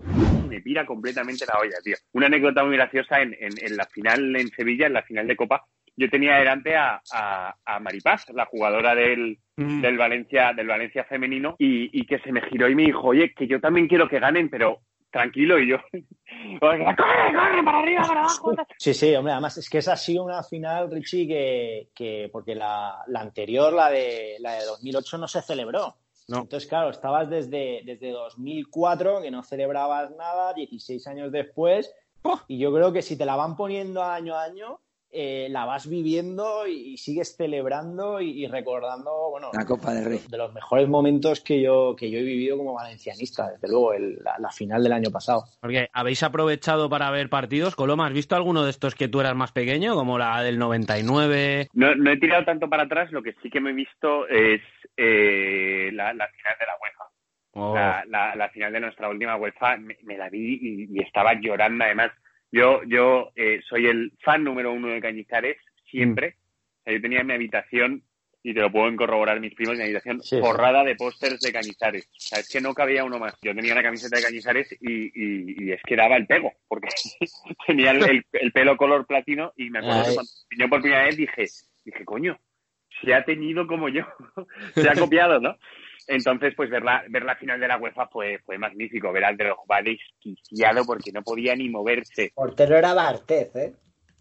me 0.48 0.61
pira 0.61 0.85
completamente 0.87 1.44
la 1.46 1.58
olla, 1.58 1.76
tío. 1.82 1.96
Una 2.12 2.26
anécdota 2.26 2.64
muy 2.64 2.76
graciosa 2.76 3.20
en, 3.20 3.35
en, 3.38 3.52
en 3.61 3.76
la 3.76 3.87
final 3.87 4.35
en 4.37 4.48
Sevilla, 4.48 4.87
en 4.87 4.92
la 4.94 5.02
final 5.02 5.26
de 5.26 5.37
Copa, 5.37 5.64
yo 5.96 6.08
tenía 6.08 6.37
delante 6.37 6.74
a, 6.76 7.02
a, 7.12 7.54
a 7.64 7.80
Maripaz, 7.80 8.28
la 8.30 8.46
jugadora 8.46 8.94
del, 8.94 9.38
Mm. 9.54 9.82
del 9.82 9.98
Valencia, 9.98 10.54
del 10.54 10.66
Valencia 10.66 11.04
femenino, 11.04 11.56
y, 11.58 11.90
y 12.00 12.06
que 12.06 12.18
se 12.20 12.32
me 12.32 12.40
giró 12.48 12.70
y 12.70 12.74
me 12.74 12.85
dijo, 12.85 13.02
oye, 13.08 13.35
que 13.35 13.46
yo 13.46 13.61
también 13.61 13.87
quiero 13.87 14.08
que 14.08 14.18
ganen, 14.18 14.48
pero 14.48 14.80
tranquilo, 15.11 15.58
y 15.58 15.68
yo, 15.68 15.76
corre, 16.58 16.82
corre, 16.96 17.62
para 17.62 17.78
arriba, 17.80 18.02
para 18.02 18.20
abajo. 18.20 18.54
Sí, 18.78 18.94
sí, 18.94 19.14
hombre, 19.14 19.32
además 19.35 19.58
es 19.58 19.68
que 19.68 19.76
esa 19.78 19.92
ha 19.92 19.96
sido 19.98 20.24
una 20.24 20.42
final, 20.42 20.90
Richie, 20.90 21.26
que, 21.28 21.88
que 21.94 22.30
porque 22.32 22.54
la, 22.54 23.02
la 23.08 23.20
anterior, 23.20 23.74
la 23.74 23.90
de, 23.90 24.37
la 24.40 24.54
de 24.54 24.64
2008, 24.64 25.18
no 25.18 25.28
se 25.28 25.42
celebró. 25.42 25.96
No. 26.28 26.42
Entonces, 26.42 26.68
claro, 26.68 26.90
estabas 26.90 27.28
desde, 27.28 27.82
desde 27.85 28.11
2004, 28.11 29.22
que 29.22 29.30
no 29.30 29.42
celebrabas 29.42 30.11
nada, 30.12 30.52
16 30.54 31.06
años 31.06 31.32
después, 31.32 31.92
y 32.48 32.58
yo 32.58 32.72
creo 32.72 32.92
que 32.92 33.02
si 33.02 33.16
te 33.16 33.24
la 33.24 33.37
van 33.37 33.56
poniendo 33.56 34.02
año 34.02 34.35
a 34.35 34.44
año, 34.44 34.80
eh, 35.12 35.48
la 35.51 35.66
vas 35.66 35.87
viviendo 35.88 36.66
y, 36.66 36.94
y 36.94 36.96
sigues 36.96 37.37
celebrando 37.37 38.20
y, 38.20 38.44
y 38.44 38.46
recordando, 38.46 39.31
bueno, 39.31 39.51
La 39.53 39.64
Copa 39.66 39.92
del 39.92 40.05
Rey. 40.07 40.20
de 40.29 40.38
los 40.38 40.53
mejores 40.55 40.88
momentos 40.88 41.40
que 41.42 41.61
yo, 41.61 41.94
que 41.96 42.11
yo 42.11 42.18
he 42.18 42.22
vivido 42.22 42.57
como 42.57 42.72
valencianista, 42.75 43.51
desde 43.51 43.68
luego, 43.68 43.92
el- 43.92 44.16
la, 44.25 44.37
la 44.38 44.51
final 44.51 44.83
del 44.83 44.92
año 44.92 45.11
pasado. 45.11 45.44
Porque 45.61 45.88
habéis 45.92 46.22
aprovechado 46.22 46.88
para 46.88 47.11
ver 47.11 47.29
partidos. 47.29 47.77
Coloma, 47.77 48.07
¿has 48.07 48.12
visto 48.14 48.35
alguno 48.37 48.64
de 48.64 48.70
estos 48.70 48.94
que 48.94 49.09
tú 49.09 49.20
eras 49.20 49.35
más 49.37 49.53
pequeño, 49.53 49.94
como 49.94 50.18
la 50.18 50.42
del 50.42 50.59
99? 50.59 51.68
No, 51.75 51.94
no 51.94 52.11
he 52.11 52.16
tirado 52.18 52.44
tanto 52.44 52.68
para 52.68 52.85
atrás, 52.85 53.12
lo 53.12 53.22
que 53.22 53.35
sí 53.42 53.51
que 53.51 53.61
me 53.61 53.70
he 53.70 53.75
visto 53.75 54.27
es 54.29 54.61
eh, 54.96 55.90
la, 55.92 56.12
la 56.14 56.27
final 56.29 56.55
de 56.59 56.66
la 56.66 56.72
UEFA. 56.83 57.05
Oh. 57.55 57.75
La, 57.75 58.05
la, 58.09 58.35
la 58.35 58.48
final 58.48 58.72
de 58.72 58.81
nuestra 58.81 59.09
última 59.11 59.37
UEFA 59.37 59.77
me, 59.77 59.98
me 60.05 60.16
la 60.16 60.31
vi 60.31 60.59
y, 60.61 60.98
y 60.98 61.03
estaba 61.03 61.35
llorando 61.38 61.85
además. 61.85 62.11
Yo, 62.52 62.82
yo 62.84 63.32
eh, 63.34 63.60
soy 63.68 63.86
el 63.86 64.12
fan 64.22 64.44
número 64.44 64.72
uno 64.72 64.88
de 64.88 65.00
Cañizares, 65.00 65.56
siempre. 65.90 66.36
O 66.80 66.84
sea, 66.84 66.92
yo 66.92 67.00
tenía 67.00 67.20
en 67.20 67.26
mi 67.26 67.32
habitación, 67.32 68.02
y 68.44 68.52
te 68.54 68.60
lo 68.60 68.72
pueden 68.72 68.96
corroborar 68.96 69.38
mis 69.40 69.54
primos, 69.54 69.76
mi 69.76 69.84
habitación 69.84 70.20
Sí, 70.20 70.36
sí. 70.36 70.40
forrada 70.40 70.82
de 70.84 70.96
pósters 70.96 71.40
de 71.40 71.52
Cañizares. 71.52 72.06
O 72.08 72.20
sea, 72.20 72.40
es 72.40 72.48
que 72.48 72.60
no 72.60 72.74
cabía 72.74 73.04
uno 73.04 73.18
más. 73.20 73.34
Yo 73.40 73.54
tenía 73.54 73.74
la 73.74 73.82
camiseta 73.84 74.16
de 74.16 74.22
Cañizares 74.24 74.76
y, 74.80 75.04
y, 75.14 75.64
y 75.64 75.72
es 75.72 75.80
que 75.84 75.94
daba 75.96 76.16
el 76.16 76.26
pego, 76.26 76.52
porque 76.68 76.88
tenía 77.66 77.92
el, 77.92 78.02
el- 78.02 78.26
el 78.32 78.52
pelo 78.52 78.76
color 78.76 79.06
platino 79.06 79.52
y 79.56 79.70
me 79.70 79.78
acuerdo 79.78 80.02
que 80.08 80.14
cuando 80.14 80.32
piñó 80.48 80.68
por 80.68 80.80
primera 80.82 81.04
vez 81.04 81.16
dije, 81.16 81.44
dije, 81.84 82.04
coño, 82.04 82.38
se 83.04 83.14
ha 83.14 83.24
teñido 83.24 83.66
como 83.66 83.88
yo, 83.88 84.04
se 84.74 84.88
ha 84.90 84.94
copiado, 84.96 85.40
¿no? 85.40 85.56
Entonces, 86.06 86.54
pues 86.56 86.70
ver 86.70 86.82
la, 86.82 87.04
ver 87.08 87.24
la 87.24 87.36
final 87.36 87.60
de 87.60 87.68
la 87.68 87.78
UEFA 87.78 88.06
fue, 88.08 88.38
fue 88.44 88.58
magnífico, 88.58 89.12
ver 89.12 89.24
al 89.24 89.36
Drogba 89.36 89.82
desquiciado 89.82 90.84
porque 90.84 91.12
no 91.12 91.22
podía 91.22 91.54
ni 91.54 91.68
moverse. 91.68 92.32
Portero 92.34 92.76
era 92.76 92.94
Bartez, 92.94 93.54
¿eh? 93.56 93.74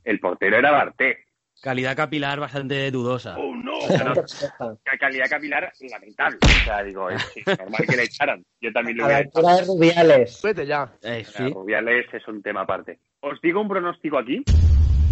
El 0.03 0.19
portero 0.19 0.57
era 0.57 0.71
Barté. 0.71 1.25
Calidad 1.61 1.95
capilar 1.95 2.39
bastante 2.39 2.89
dudosa. 2.89 3.37
Oh, 3.37 3.55
no. 3.55 3.79
La 3.89 4.97
calidad 4.99 5.29
capilar 5.29 5.71
lamentable. 5.79 6.39
O 6.43 6.65
sea, 6.65 6.83
digo, 6.83 7.09
es, 7.09 7.23
es 7.35 7.45
normal 7.59 7.85
que 7.87 7.97
le 7.97 8.03
echaran. 8.03 8.43
Yo 8.59 8.71
también 8.71 8.97
lo 8.97 9.05
A 9.05 9.09
la 9.09 9.13
hubiera 9.13 9.25
altura 9.25 9.55
de 9.55 9.61
Rubiales. 9.65 10.41
Vete 10.41 10.65
ya. 10.65 10.91
Eh, 11.03 11.23
sí. 11.23 11.49
Rubiales 11.49 12.11
es 12.13 12.27
un 12.27 12.41
tema 12.41 12.61
aparte. 12.61 12.99
Os 13.19 13.39
digo 13.41 13.61
un 13.61 13.67
pronóstico 13.67 14.17
aquí. 14.17 14.43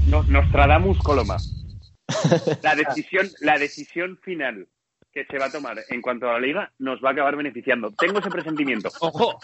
Nos, 0.08 0.27
Nostradamus 0.27 0.97
Coloma. 0.99 1.38
La 2.63 2.73
decisión, 2.73 3.27
la 3.41 3.60
decisión 3.60 4.17
final 4.17 4.67
que 5.12 5.26
se 5.26 5.38
va 5.38 5.45
a 5.45 5.52
tomar 5.52 5.78
en 5.89 6.02
cuanto 6.02 6.30
a 6.30 6.34
la 6.34 6.39
liga 6.39 6.72
nos 6.80 7.00
va 7.04 7.10
a 7.10 7.12
acabar 7.13 7.36
beneficiando. 7.36 7.91
Tengo 7.98 8.19
ese 8.19 8.30
presentimiento. 8.30 8.89
¡Ojo! 9.02 9.39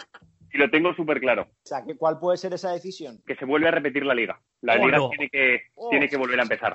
Y 0.52 0.58
lo 0.58 0.70
tengo 0.70 0.94
súper 0.94 1.20
claro. 1.20 1.42
O 1.42 1.66
sea, 1.66 1.82
¿qué- 1.84 1.96
¿cuál 1.96 2.18
puede 2.18 2.38
ser 2.38 2.54
esa 2.54 2.72
decisión? 2.72 3.18
Que 3.26 3.34
se 3.36 3.44
vuelve 3.44 3.68
a 3.68 3.72
repetir 3.72 4.04
la 4.06 4.14
liga. 4.14 4.40
La 4.62 4.74
Oh, 4.74 4.86
liga 4.86 4.98
no. 4.98 5.08
tiene, 5.10 5.28
que, 5.28 5.62
tiene 5.90 6.08
que 6.08 6.16
volver 6.16 6.38
a 6.38 6.42
empezar. 6.44 6.72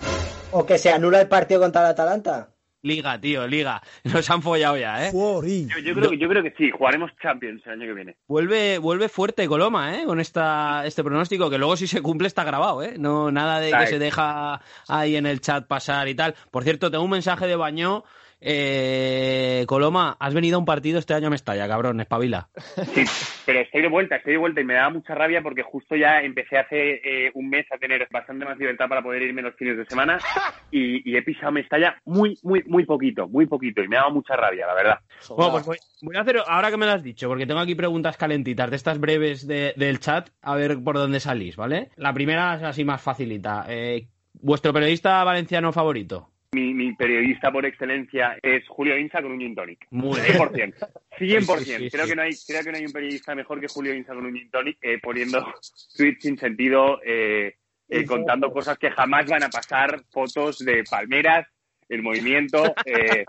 O 0.52 0.66
que 0.66 0.78
se 0.78 0.92
anula 0.92 1.22
el 1.22 1.28
partido 1.30 1.62
contra 1.62 1.82
el 1.82 1.88
Atalanta. 1.88 2.50
Liga, 2.84 3.20
tío, 3.22 3.48
liga. 3.48 3.82
Nos 4.04 4.30
han 4.30 4.42
follado 4.42 4.76
ya, 4.76 5.08
¿eh? 5.08 5.12
Yo, 5.14 5.42
yo 5.44 5.94
creo, 5.96 6.10
que- 6.10 6.18
yo 6.18 6.28
creo 6.28 6.44
que 6.44 6.52
sí, 6.58 6.70
jugaremos 6.72 7.12
Champions 7.22 7.62
el 7.66 7.74
año 7.74 7.86
que 7.86 7.94
viene. 7.94 8.16
Vuelve, 8.28 8.78
vuelve 8.80 9.08
fuerte 9.08 9.48
Coloma, 9.48 9.96
¿eh? 10.00 10.06
Con 10.06 10.20
esta, 10.20 10.84
este 10.86 11.04
pronóstico, 11.04 11.50
que 11.50 11.58
luego 11.60 11.78
si 11.78 11.88
se 11.88 12.02
cumple 12.02 12.28
está 12.28 12.44
grabado, 12.44 12.84
¿eh? 12.84 12.96
No, 12.98 13.32
nada 13.32 13.60
de 13.60 13.70
que 13.70 13.76
Ay. 13.76 13.88
se 13.88 14.00
deja 14.00 14.62
ahí 14.88 15.16
en 15.16 15.28
el 15.28 15.42
chat 15.42 15.66
pasar 15.68 16.08
y 16.08 16.16
tal. 16.16 16.36
Por 16.52 16.64
cierto, 16.64 16.92
tengo 16.92 17.04
un 17.04 17.12
mensaje 17.12 17.48
de 17.48 17.56
Bañó. 17.56 18.04
Eh, 18.44 19.66
Coloma, 19.68 20.18
has 20.20 20.34
venido 20.34 20.56
a 20.56 20.60
un 20.60 20.66
partido 20.66 20.98
este 21.00 21.14
año 21.14 21.28
a 21.28 21.30
Mestalla, 21.30 21.68
cabrón, 21.68 22.02
espabila. 22.02 22.50
Sí, 22.94 23.04
pero 23.46 23.60
estoy 23.60 23.82
de 23.84 23.88
vuelta, 23.88 24.16
estoy 24.16 24.34
de 24.34 24.40
vuelta 24.40 24.62
y 24.62 24.64
me 24.66 24.74
daba 24.74 24.90
mucha 24.90 25.14
rabia 25.14 25.42
porque 25.44 25.62
justo 25.62 25.96
ya 25.96 26.22
empecé 26.22 26.58
hace 26.58 27.02
eh, 27.04 27.32
un 27.36 27.50
mes 27.50 27.66
a 27.72 27.78
tener 27.78 28.08
bastante 28.12 28.44
más 28.44 28.58
libertad 28.58 28.90
para 28.90 29.04
poder 29.04 29.22
irme 29.22 29.44
los 29.44 29.56
fines 29.56 29.78
de 29.78 29.86
semana 29.86 30.18
y, 30.72 31.10
y 31.10 31.16
he 31.16 31.22
pisado 31.22 31.52
Mestalla 31.52 32.02
muy, 32.06 32.40
muy, 32.42 32.64
muy 32.66 32.86
poquito, 32.86 33.28
muy 33.28 33.46
poquito 33.46 33.84
y 33.84 33.88
me 33.88 33.96
daba 33.98 34.10
mucha 34.10 34.36
rabia, 34.36 34.66
la 34.66 34.74
verdad. 34.74 35.00
Bueno, 35.30 35.52
pues 35.52 35.66
voy, 35.66 35.78
voy 36.02 36.16
a 36.18 36.22
hacer, 36.22 36.38
ahora 36.48 36.72
que 36.72 36.78
me 36.78 36.88
lo 36.88 36.94
has 36.94 37.04
dicho, 37.04 37.28
porque 37.28 37.46
tengo 37.46 37.60
aquí 37.60 37.76
preguntas 37.76 38.18
calentitas 38.18 38.70
de 38.72 38.76
estas 38.76 39.00
breves 39.00 39.46
de- 39.46 39.74
del 39.78 40.00
chat, 40.00 40.30
a 40.42 40.56
ver 40.56 40.84
por 40.84 40.96
dónde 40.96 41.20
salís, 41.20 41.56
¿vale? 41.56 41.90
La 41.96 42.12
primera 42.14 42.56
es 42.56 42.64
así 42.64 42.84
más 42.84 43.02
facilita. 43.02 43.66
Eh, 43.70 44.08
¿Vuestro 44.34 44.74
periodista 44.74 45.24
valenciano 45.24 45.72
favorito? 45.72 46.31
Mi, 46.54 46.74
mi 46.74 46.94
periodista 46.94 47.52
por 47.52 47.66
excelencia 47.66 48.38
es 48.42 48.68
Julio 48.68 48.98
Insa 48.98 49.22
con 49.22 49.32
un 49.32 49.40
gin 49.40 49.56
tonic. 49.56 49.88
Muy 49.92 50.20
100%. 50.20 50.74
100%. 50.78 50.90
Sí, 51.18 51.30
sí, 51.30 51.74
sí, 51.78 51.90
creo, 51.90 52.04
sí. 52.04 52.10
Que 52.10 52.16
no 52.16 52.22
hay, 52.24 52.32
creo 52.46 52.64
que 52.64 52.72
no 52.72 52.78
hay 52.78 52.86
un 52.86 52.92
periodista 52.92 53.36
mejor 53.36 53.62
que 53.62 53.68
Julio 53.68 53.94
Insa 53.94 54.14
con 54.14 54.26
un 54.26 54.34
gin 54.34 54.50
tonic 54.50 54.78
eh, 54.82 55.00
poniendo 55.02 55.46
tweets 55.98 56.24
sin 56.24 56.38
sentido, 56.38 57.00
eh, 57.06 57.56
eh, 57.88 58.06
contando 58.06 58.52
cosas 58.52 58.78
que 58.78 58.92
jamás 58.92 59.28
van 59.28 59.44
a 59.44 59.50
pasar, 59.50 60.04
fotos 60.12 60.60
de 60.60 60.84
palmeras, 60.90 61.48
el 61.88 62.02
movimiento. 62.04 62.64
eh, 62.86 63.24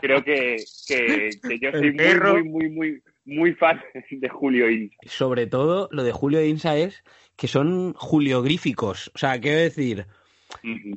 creo 0.00 0.22
que, 0.22 0.56
que, 0.86 1.30
que 1.42 1.58
yo 1.58 1.72
soy 1.72 1.92
muy, 1.92 2.14
muy, 2.14 2.42
muy, 2.44 2.70
muy, 2.70 3.02
muy 3.24 3.54
fan 3.54 3.80
de 4.10 4.28
Julio 4.28 4.70
Insa. 4.70 4.96
Sobre 5.06 5.46
todo, 5.46 5.88
lo 5.90 6.04
de 6.04 6.12
Julio 6.12 6.44
Insa 6.44 6.76
es 6.76 7.02
que 7.36 7.48
son 7.48 7.92
juliogríficos. 7.94 9.10
O 9.14 9.18
sea, 9.18 9.40
quiero 9.40 9.58
decir, 9.58 10.06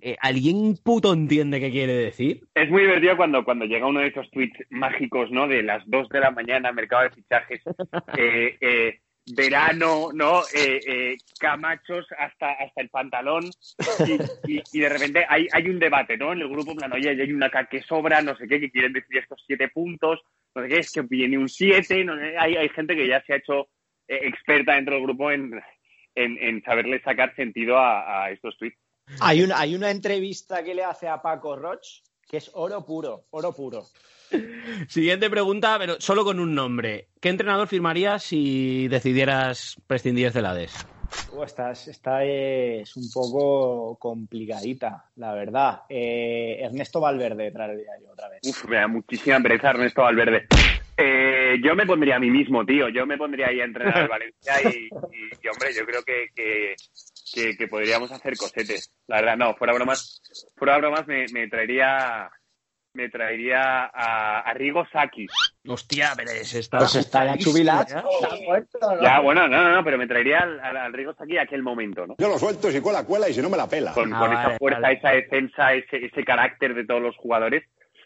eh, 0.01 0.15
¿alguien 0.21 0.75
puto 0.83 1.13
entiende 1.13 1.59
qué 1.59 1.71
quiere 1.71 1.93
decir? 1.93 2.41
Es 2.55 2.69
muy 2.69 2.81
divertido 2.83 3.17
cuando, 3.17 3.43
cuando 3.43 3.65
llega 3.65 3.87
uno 3.87 3.99
de 4.01 4.07
esos 4.07 4.29
tweets 4.31 4.57
mágicos, 4.69 5.31
¿no? 5.31 5.47
De 5.47 5.63
las 5.63 5.83
2 5.89 6.09
de 6.09 6.19
la 6.19 6.31
mañana, 6.31 6.71
mercado 6.71 7.03
de 7.03 7.09
fichajes, 7.11 7.61
eh, 8.17 8.57
eh, 8.61 8.99
verano, 9.35 10.09
¿no? 10.13 10.41
Camachos 11.39 12.05
hasta, 12.17 12.51
hasta 12.53 12.81
el 12.81 12.89
pantalón. 12.89 13.43
Y, 14.45 14.53
y- 14.53 14.63
y 14.73 14.79
de 14.79 14.89
repente 14.89 15.25
hay, 15.27 15.47
hay 15.51 15.67
un 15.69 15.79
debate, 15.79 16.17
¿no? 16.17 16.33
En 16.33 16.41
el 16.41 16.49
grupo, 16.49 16.75
plan, 16.75 16.91
oye, 16.93 17.09
hay 17.09 17.31
una 17.31 17.49
K 17.49 17.65
que 17.65 17.81
sobra, 17.81 18.21
no 18.21 18.35
sé 18.35 18.47
qué, 18.47 18.59
que 18.59 18.71
quieren 18.71 18.93
decir 18.93 19.17
estos 19.17 19.41
siete 19.45 19.69
puntos, 19.69 20.19
no 20.55 20.63
sé 20.63 20.67
qué, 20.69 20.77
es 20.79 20.91
que 20.91 21.01
viene 21.01 21.37
un 21.37 21.49
siete, 21.49 22.03
no 22.03 22.17
sé, 22.17 22.37
hay, 22.37 22.55
hay 22.55 22.69
gente 22.69 22.95
que 22.95 23.07
ya 23.07 23.21
se 23.23 23.33
ha 23.33 23.37
hecho 23.37 23.67
experta 24.07 24.75
dentro 24.75 24.95
del 24.95 25.03
grupo 25.03 25.31
en, 25.31 25.53
en, 26.15 26.37
en 26.41 26.61
saberle 26.63 26.99
sacar 27.01 27.33
sentido 27.35 27.77
a, 27.77 28.23
a 28.25 28.31
estos 28.31 28.57
tweets. 28.57 28.77
Hay 29.19 29.41
una, 29.41 29.59
hay 29.59 29.75
una 29.75 29.91
entrevista 29.91 30.63
que 30.63 30.73
le 30.73 30.83
hace 30.83 31.07
a 31.07 31.21
Paco 31.21 31.55
Roch 31.55 32.01
que 32.27 32.37
es 32.37 32.49
oro 32.53 32.85
puro, 32.85 33.25
oro 33.31 33.51
puro. 33.53 33.83
Siguiente 34.87 35.29
pregunta, 35.29 35.75
pero 35.77 35.99
solo 35.99 36.23
con 36.23 36.39
un 36.39 36.55
nombre. 36.55 37.09
¿Qué 37.19 37.27
entrenador 37.27 37.67
firmarías 37.67 38.23
si 38.23 38.87
decidieras 38.87 39.75
prescindir 39.85 40.27
de 40.27 40.31
Celades? 40.31 40.73
Uh, 41.33 41.43
esta, 41.43 41.71
es- 41.71 41.89
esta 41.89 42.23
es 42.23 42.95
un 42.95 43.09
poco 43.11 43.97
complicadita, 43.99 45.09
la 45.17 45.33
verdad. 45.33 45.81
Eh, 45.89 46.59
Ernesto 46.61 47.01
Valverde 47.01 47.51
traería 47.51 47.99
yo 48.01 48.11
otra 48.11 48.29
vez. 48.29 48.39
Uf, 48.43 48.65
me 48.69 48.77
da 48.77 48.87
muchísima 48.87 49.39
pereza 49.41 49.71
Ernesto 49.71 50.01
Valverde. 50.03 50.47
Eh, 50.95 51.57
yo 51.61 51.75
me 51.75 51.85
pondría 51.85 52.15
a 52.15 52.19
mí 52.19 52.29
mismo, 52.29 52.65
tío. 52.65 52.87
Yo 52.87 53.05
me 53.05 53.17
pondría 53.17 53.47
ahí 53.47 53.59
a 53.59 53.65
entrenar 53.65 53.97
al 54.03 54.07
Valencia 54.07 54.53
y, 54.63 54.85
y- 54.85 54.89
y, 55.43 55.47
hombre, 55.49 55.73
yo 55.77 55.85
creo 55.85 56.03
que, 56.03 56.27
que, 56.33 56.75
que- 57.33 57.55
que 57.57 57.67
podríamos 57.67 58.11
hacer 58.11 58.35
cosetes. 58.37 58.93
La 59.07 59.17
verdad, 59.17 59.37
no, 59.37 59.55
fuera 59.55 59.73
bromas, 59.73 60.21
fuera 60.55 60.77
bromas 60.77 61.07
me, 61.07 61.25
me 61.33 61.47
traería 61.47 62.29
me 62.93 63.07
traería 63.07 63.85
a, 63.85 64.41
a 64.41 64.53
Rigo 64.53 64.85
Saki. 64.91 65.25
Hostia, 65.65 66.11
pero 66.13 66.31
es 66.31 66.53
esta. 66.53 66.77
Pues 66.79 66.95
está 66.95 67.23
ya 67.23 67.41
jubilado. 67.41 67.85
Ya, 69.01 69.19
bueno, 69.21 69.47
no, 69.47 69.63
no, 69.63 69.71
no, 69.75 69.83
pero 69.83 69.97
me 69.97 70.07
traería 70.07 70.39
al, 70.39 70.59
al, 70.59 70.75
al 70.75 70.91
Rigo 70.93 71.13
Saki 71.13 71.37
a 71.37 71.43
aquel 71.43 71.63
momento, 71.63 72.05
¿no? 72.05 72.15
Yo 72.17 72.27
lo 72.27 72.37
suelto, 72.37 72.69
si 72.69 72.81
cuela, 72.81 73.05
cuela 73.05 73.29
y 73.29 73.33
si 73.33 73.41
no 73.41 73.49
me 73.49 73.55
la 73.57 73.67
pela. 73.69 73.93
Con, 73.93 74.13
Ah, 74.13 74.19
con 74.19 74.29
vale, 74.31 74.41
esa 74.49 74.57
fuerza, 74.57 74.79
vale. 74.81 74.97
esa 74.97 75.09
defensa, 75.11 75.73
ese, 75.73 76.05
ese 76.05 76.23
carácter 76.25 76.73
de 76.75 76.85
todos 76.85 77.01
los 77.01 77.15
jugadores, 77.15 77.63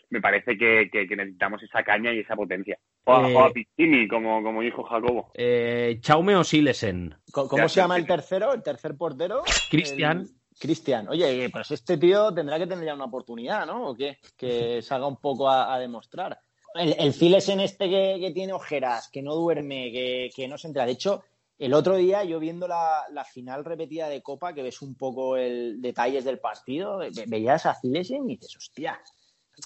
me 0.09 0.21
parece 0.21 0.57
que, 0.57 0.89
que- 0.91 1.07
que 1.07 1.15
necesitamos 1.15 1.61
esa 1.63 1.83
caña 1.83 2.13
y 2.13 2.19
esa 2.19 2.35
potencia. 2.35 2.77
O 3.05 3.13
a, 3.13 3.29
Eh, 3.29 3.35
o 3.35 3.39
a 3.39 3.51
Piccini, 3.51 4.07
como, 4.07 4.41
como 4.43 4.61
dijo 4.61 4.83
Jacobo. 4.83 5.31
Eh, 5.33 5.97
Chaume 6.01 6.35
o 6.35 6.43
Silesen. 6.43 7.15
Co- 7.31 7.47
¿Cómo 7.47 7.67
se 7.69 7.81
llama 7.81 7.97
el 7.97 8.05
tercero, 8.07 8.53
el 8.53 8.63
tercer 8.63 8.95
portero? 8.97 9.43
Cristian. 9.69 10.21
El- 10.21 10.29
Cristian. 10.57 11.09
Oye, 11.09 11.49
pues 11.51 11.69
este 11.71 11.97
tío 11.97 12.33
tendrá 12.33 12.57
que 12.57 12.65
tener 12.65 12.85
ya 12.85 12.93
una 12.95 13.05
oportunidad, 13.05 13.65
¿no? 13.65 13.89
¿O 13.89 13.95
qué? 13.95 14.17
Que 14.37 14.81
salga 14.81 15.05
un 15.07 15.17
poco 15.17 15.49
a, 15.49 15.73
a 15.73 15.79
demostrar. 15.79 16.39
El, 16.73 16.95
el 16.97 17.13
Files 17.13 17.47
en 17.49 17.59
este 17.59 17.89
que, 17.89 18.17
que 18.19 18.31
tiene 18.31 18.53
ojeras, 18.53 19.09
que 19.11 19.21
no 19.21 19.35
duerme, 19.35 19.91
que, 19.91 20.29
que 20.35 20.47
no 20.47 20.57
se 20.57 20.67
entera. 20.67 20.85
De 20.85 20.93
hecho, 20.93 21.23
el 21.57 21.73
otro 21.73 21.95
día 21.95 22.23
yo 22.25 22.39
viendo 22.39 22.67
la, 22.67 23.03
la 23.11 23.23
final 23.25 23.63
repetida 23.65 24.09
de 24.09 24.21
Copa, 24.21 24.53
que 24.53 24.61
ves 24.63 24.81
un 24.81 24.95
poco 24.95 25.37
el 25.37 25.81
detalles 25.81 26.23
del 26.25 26.39
partido, 26.39 26.97
ve- 26.99 27.25
veías 27.27 27.65
a 27.65 27.75
Filesen 27.75 28.29
y 28.29 28.35
dices, 28.35 28.55
hostia. 28.57 28.99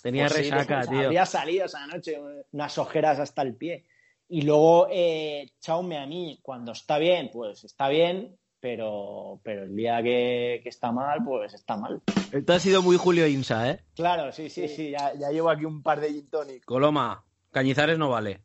Tenía 0.01 0.27
posible, 0.27 0.51
resaca, 0.51 0.81
tío. 0.81 1.07
Había 1.07 1.25
salido 1.25 1.65
esa 1.65 1.85
noche 1.87 2.17
unas 2.51 2.77
ojeras 2.77 3.19
hasta 3.19 3.41
el 3.41 3.55
pie. 3.55 3.85
Y 4.27 4.43
luego, 4.43 4.87
eh, 4.91 5.49
Chaume 5.59 5.97
a 5.97 6.05
mí, 6.05 6.39
cuando 6.41 6.71
está 6.71 6.99
bien, 6.99 7.31
pues 7.33 7.63
está 7.63 7.89
bien, 7.89 8.37
pero, 8.59 9.39
pero 9.43 9.63
el 9.63 9.75
día 9.75 10.03
que, 10.03 10.59
que 10.61 10.69
está 10.69 10.91
mal, 10.91 11.23
pues 11.23 11.53
está 11.53 11.77
mal. 11.77 12.01
Esto 12.31 12.53
ha 12.53 12.59
sido 12.59 12.83
muy 12.83 12.97
Julio 12.97 13.27
Insa, 13.27 13.71
¿eh? 13.71 13.79
Claro, 13.95 14.31
sí, 14.31 14.49
sí, 14.49 14.67
sí, 14.67 14.91
ya, 14.91 15.13
ya 15.15 15.31
llevo 15.31 15.49
aquí 15.49 15.65
un 15.65 15.81
par 15.81 15.99
de 15.99 16.09
gin 16.09 16.29
tonic. 16.29 16.63
Coloma, 16.65 17.23
Cañizares 17.51 17.97
no 17.97 18.09
vale. 18.09 18.41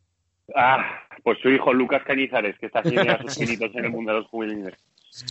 Ah, 0.55 1.03
pues 1.23 1.39
su 1.41 1.51
hijo 1.51 1.73
Lucas 1.73 2.03
Cañizares, 2.07 2.59
que 2.59 2.67
está 2.67 2.81
haciendo 2.81 3.05
ya 3.05 3.19
sus 3.23 3.39
en 3.39 3.85
el 3.85 3.91
mundo 3.91 4.13
de 4.13 4.19
los 4.21 4.29
jubilines. 4.29 4.75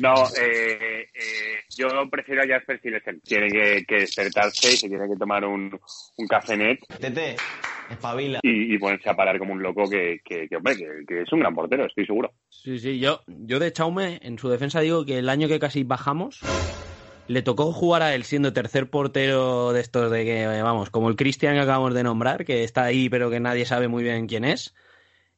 No, 0.02 0.14
eh, 0.40 1.08
eh, 1.14 1.60
yo 1.78 1.88
prefiero 2.10 2.44
a 2.44 2.48
Jasper 2.48 2.80
Silesen. 2.82 3.22
Tiene 3.22 3.48
que, 3.50 3.84
que 3.86 3.96
despertarse 4.02 4.74
y 4.74 4.78
se 4.78 4.88
tiene 4.88 5.08
que 5.08 5.18
tomar 5.18 5.44
un, 5.46 5.78
un 6.18 6.28
cafenet 6.28 6.80
Tete, 7.00 7.36
espabila. 7.90 8.40
y, 8.44 8.74
y 8.74 8.78
ponerse 8.78 9.10
a 9.10 9.16
parar 9.16 9.38
como 9.40 9.54
un 9.54 9.62
loco 9.62 9.90
que, 9.90 10.20
que, 10.24 10.48
que, 10.48 10.56
hombre, 10.56 10.76
que, 10.78 10.86
que 11.08 11.22
es 11.22 11.34
un 11.34 11.40
gran 11.40 11.54
portero, 11.54 11.86
estoy 11.86 12.06
seguro. 12.06 12.32
Sí, 12.50 12.80
sí, 12.80 13.00
yo, 13.00 13.22
yo 13.28 13.60
de 13.60 13.74
Chaume, 13.74 14.20
en 14.22 14.40
su 14.40 14.50
defensa 14.50 14.80
digo 14.80 15.06
que 15.06 15.18
el 15.18 15.30
año 15.30 15.48
que 15.48 15.60
casi 15.60 15.84
bajamos, 15.84 16.42
le 17.28 17.42
tocó 17.42 17.72
jugar 17.72 18.02
a 18.04 18.16
él 18.16 18.24
siendo 18.24 18.54
tercer 18.54 18.90
portero 18.90 19.74
de 19.74 19.82
estos 19.82 20.12
de 20.12 20.24
que, 20.26 20.62
vamos, 20.62 20.90
como 20.90 21.10
el 21.10 21.16
Cristian 21.16 21.56
que 21.56 21.62
acabamos 21.62 21.94
de 21.94 22.04
nombrar, 22.04 22.46
que 22.46 22.64
está 22.64 22.84
ahí 22.84 23.10
pero 23.10 23.30
que 23.30 23.40
nadie 23.40 23.66
sabe 23.66 23.88
muy 23.88 24.04
bien 24.04 24.28
quién 24.28 24.46
es. 24.46 24.74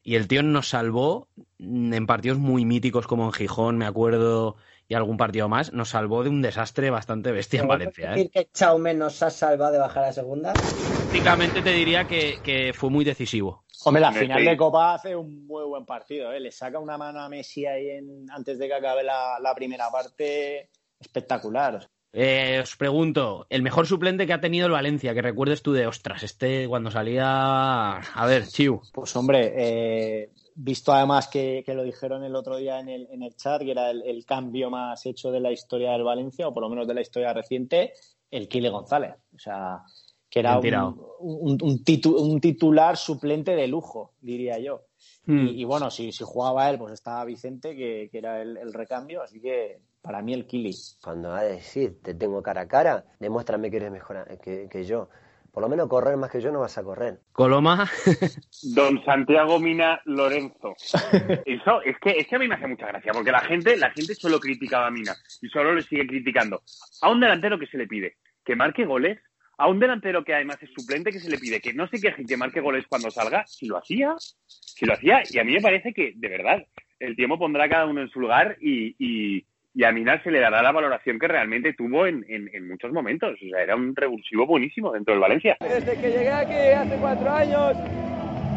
Y 0.07 0.15
el 0.15 0.27
tío 0.27 0.43
nos 0.43 0.69
salvó 0.69 1.27
en 1.57 2.05
partidos 2.05 2.37
muy 2.37 2.63
míticos 2.63 3.07
como 3.07 3.25
en 3.25 3.31
Gijón, 3.33 3.75
me 3.79 3.87
acuerdo, 3.87 4.55
y 4.87 4.93
algún 4.93 5.17
partido 5.17 5.49
más, 5.49 5.73
nos 5.73 5.89
salvó 5.89 6.23
de 6.23 6.29
un 6.29 6.43
desastre 6.43 6.91
bastante 6.91 7.31
bestia 7.31 7.61
en 7.61 7.67
Valencia. 7.67 8.09
¿eh? 8.11 8.15
decir 8.15 8.29
que 8.29 8.47
Chaume 8.53 8.93
nos 8.93 9.23
ha 9.23 9.31
salvado 9.31 9.71
de 9.73 9.79
bajar 9.79 10.03
a 10.03 10.13
segunda? 10.13 10.53
Prácticamente 10.53 11.63
te 11.63 11.71
diría 11.71 12.05
que, 12.05 12.39
que 12.43 12.71
fue 12.73 12.91
muy 12.91 13.03
decisivo. 13.03 13.65
Hombre, 13.83 14.01
la 14.01 14.11
final 14.11 14.45
de 14.45 14.55
Copa 14.55 14.93
hace 14.93 15.15
un 15.15 15.47
muy 15.47 15.63
buen 15.63 15.87
partido, 15.87 16.31
¿eh? 16.31 16.39
Le 16.39 16.51
saca 16.51 16.77
una 16.77 16.99
mano 16.99 17.19
a 17.21 17.27
Messi 17.27 17.65
ahí 17.65 17.89
en- 17.89 18.27
antes 18.29 18.59
de 18.59 18.67
que 18.67 18.73
acabe 18.75 19.03
la, 19.03 19.39
la 19.41 19.55
primera 19.55 19.89
parte 19.89 20.69
espectacular. 20.99 21.89
Eh, 22.17 22.61
os 22.63 22.77
pregunto, 22.77 23.45
el 23.49 23.61
mejor 23.61 23.85
suplente 23.87 24.25
que 24.25 24.31
ha 24.31 24.39
tenido 24.39 24.67
el 24.67 24.71
Valencia, 24.71 25.13
que 25.13 25.21
recuerdes 25.21 25.61
tú 25.61 25.73
de 25.73 25.85
ostras, 25.85 26.23
este 26.23 26.65
cuando 26.67 26.89
salía. 26.89 27.97
A 27.97 28.25
ver, 28.25 28.47
Chiu. 28.47 28.79
Pues 28.93 29.13
hombre, 29.17 29.51
eh, 29.53 30.29
visto 30.55 30.93
además 30.93 31.27
que, 31.27 31.61
que 31.65 31.73
lo 31.73 31.83
dijeron 31.83 32.23
el 32.23 32.35
otro 32.35 32.55
día 32.55 32.79
en 32.79 32.87
el, 32.87 33.07
en 33.11 33.21
el 33.21 33.35
chat, 33.35 33.61
que 33.61 33.71
era 33.71 33.89
el, 33.91 34.01
el 34.03 34.25
cambio 34.25 34.69
más 34.69 35.05
hecho 35.05 35.29
de 35.29 35.41
la 35.41 35.51
historia 35.51 35.91
del 35.91 36.03
Valencia, 36.03 36.47
o 36.47 36.53
por 36.53 36.63
lo 36.63 36.69
menos 36.69 36.87
de 36.87 36.93
la 36.93 37.01
historia 37.01 37.33
reciente, 37.33 37.91
el 38.31 38.47
Kile 38.47 38.69
González. 38.69 39.15
O 39.35 39.39
sea, 39.39 39.81
que 40.29 40.39
era 40.39 40.55
un, 40.55 40.61
tirado. 40.61 41.17
un- 41.19 41.57
un 41.61 41.83
titu- 41.83 42.17
un 42.17 42.39
titular 42.39 42.95
suplente 42.95 43.57
de 43.57 43.67
lujo, 43.67 44.13
diría 44.21 44.57
yo. 44.57 44.83
Hmm. 45.25 45.47
Y, 45.47 45.61
y 45.61 45.63
bueno, 45.65 45.91
si, 45.91 46.13
si 46.13 46.23
jugaba 46.23 46.69
él, 46.69 46.77
pues 46.77 46.93
estaba 46.93 47.25
Vicente, 47.25 47.75
que, 47.75 48.07
que 48.09 48.17
era 48.17 48.41
el, 48.41 48.55
el 48.55 48.71
recambio, 48.73 49.21
así 49.21 49.41
que 49.41 49.79
para 50.05 50.21
mí 50.21 50.33
el 50.33 50.45
Kili. 50.45 50.73
Cuando 51.01 51.29
va 51.29 51.39
a 51.39 51.43
decir, 51.43 52.01
te 52.03 52.13
tengo 52.13 52.41
cara 52.43 52.61
a 52.61 52.67
cara, 52.67 53.05
demuéstrame 53.19 53.71
que 53.71 53.77
eres 53.77 53.91
mejor 53.91 54.25
que, 54.41 54.67
que 54.69 54.83
yo. 54.83 55.09
Por 55.51 55.63
lo 55.63 55.69
menos 55.69 55.87
correr 55.87 56.17
más 56.17 56.29
que 56.29 56.41
yo 56.41 56.51
no 56.51 56.59
vas 56.59 56.77
a 56.77 56.83
correr. 56.83 57.19
Coloma. 57.31 57.89
Don 58.75 59.03
Santiago 59.05 59.57
Mina 59.59 60.01
Lorenzo. 60.05 60.75
Eso 61.45 61.81
es 61.81 61.97
que, 61.99 62.11
es 62.11 62.27
que 62.27 62.35
a 62.35 62.39
mí 62.39 62.47
me 62.47 62.55
hace 62.55 62.67
mucha 62.67 62.87
gracia, 62.87 63.13
porque 63.13 63.31
la 63.31 63.39
gente, 63.39 63.77
la 63.77 63.89
gente 63.91 64.15
solo 64.15 64.39
criticaba 64.39 64.87
a 64.87 64.91
Mina 64.91 65.15
y 65.41 65.47
solo 65.47 65.73
le 65.73 65.81
sigue 65.81 66.05
criticando. 66.05 66.61
A 67.01 67.09
un 67.09 67.21
delantero 67.21 67.57
que 67.57 67.67
se 67.67 67.77
le 67.77 67.87
pide 67.87 68.17
que 68.45 68.55
marque 68.55 68.85
goles, 68.85 69.19
a 69.57 69.67
un 69.67 69.79
delantero 69.79 70.23
que 70.23 70.35
además 70.35 70.61
es 70.61 70.69
suplente 70.77 71.11
que 71.11 71.19
se 71.19 71.29
le 71.29 71.37
pide 71.37 71.59
que 71.59 71.73
no 71.73 71.87
se 71.87 71.99
queje 71.99 72.21
y 72.21 72.25
que 72.25 72.37
marque 72.37 72.61
goles 72.61 72.85
cuando 72.87 73.09
salga, 73.09 73.45
si 73.47 73.65
lo 73.65 73.77
hacía, 73.77 74.15
si 74.19 74.85
lo 74.85 74.93
hacía, 74.93 75.23
y 75.29 75.39
a 75.39 75.43
mí 75.43 75.53
me 75.53 75.61
parece 75.61 75.93
que, 75.93 76.13
de 76.15 76.29
verdad, 76.29 76.65
el 76.99 77.15
tiempo 77.15 77.39
pondrá 77.39 77.65
a 77.65 77.69
cada 77.69 77.85
uno 77.85 78.01
en 78.01 78.09
su 78.09 78.19
lugar 78.19 78.57
y, 78.61 78.95
y, 78.99 79.45
y 79.75 79.83
a 79.83 79.91
Mina 79.91 80.23
se 80.23 80.31
le 80.31 80.39
dará 80.39 80.61
la 80.61 80.71
valoración 80.71 81.19
que 81.19 81.27
realmente 81.27 81.73
tuvo 81.73 82.07
en, 82.07 82.25
en, 82.29 82.49
en 82.53 82.67
muchos 82.69 82.93
momentos. 82.93 83.33
O 83.33 83.49
sea, 83.49 83.61
era 83.61 83.75
un 83.75 83.93
revulsivo 83.93 84.47
buenísimo 84.47 84.93
dentro 84.93 85.13
del 85.13 85.21
Valencia. 85.21 85.57
Desde 85.59 85.99
que 85.99 86.11
llegué 86.11 86.31
aquí 86.31 86.53
hace 86.53 86.95
cuatro 86.95 87.29
años, 87.29 87.75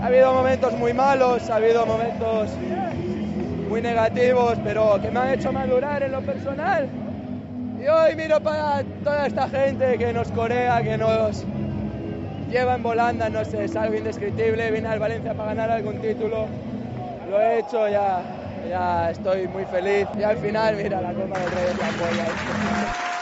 ha 0.00 0.06
habido 0.06 0.32
momentos 0.32 0.72
muy 0.74 0.94
malos, 0.94 1.50
ha 1.50 1.56
habido 1.56 1.84
momentos 1.84 2.56
muy 3.68 3.82
negativos, 3.82 4.58
pero 4.62 5.00
que 5.02 5.10
me 5.10 5.18
han 5.18 5.34
hecho 5.34 5.52
madurar 5.52 6.04
en 6.04 6.12
lo 6.12 6.20
personal. 6.20 6.88
Y 7.82 7.88
hoy 7.88 8.14
miro 8.14 8.40
para 8.40 8.84
toda 9.02 9.26
esta 9.26 9.48
gente 9.48 9.98
que 9.98 10.12
nos 10.12 10.30
corea, 10.30 10.80
que 10.84 10.96
nos 10.96 11.44
lleva 12.48 12.76
en 12.76 12.82
volanda, 12.84 13.28
no 13.28 13.44
sé, 13.44 13.64
es 13.64 13.74
algo 13.74 13.96
indescriptible. 13.96 14.70
Vine 14.70 14.86
al 14.86 15.00
Valencia 15.00 15.34
para 15.34 15.48
ganar 15.54 15.70
algún 15.72 16.00
título, 16.00 16.46
lo 17.28 17.40
he 17.40 17.58
hecho, 17.58 17.88
ya, 17.88 18.22
ya 18.68 19.10
estoy 19.10 19.48
muy 19.48 19.64
feliz. 19.64 20.08
Y 20.18 20.22
al 20.22 20.36
final, 20.36 20.76
mira, 20.76 21.00
la 21.00 21.14
Copa 21.14 21.40
del 21.40 21.50
Rey 21.50 21.66
es 21.70 21.78
la 21.78 21.92
polla. 21.92 22.28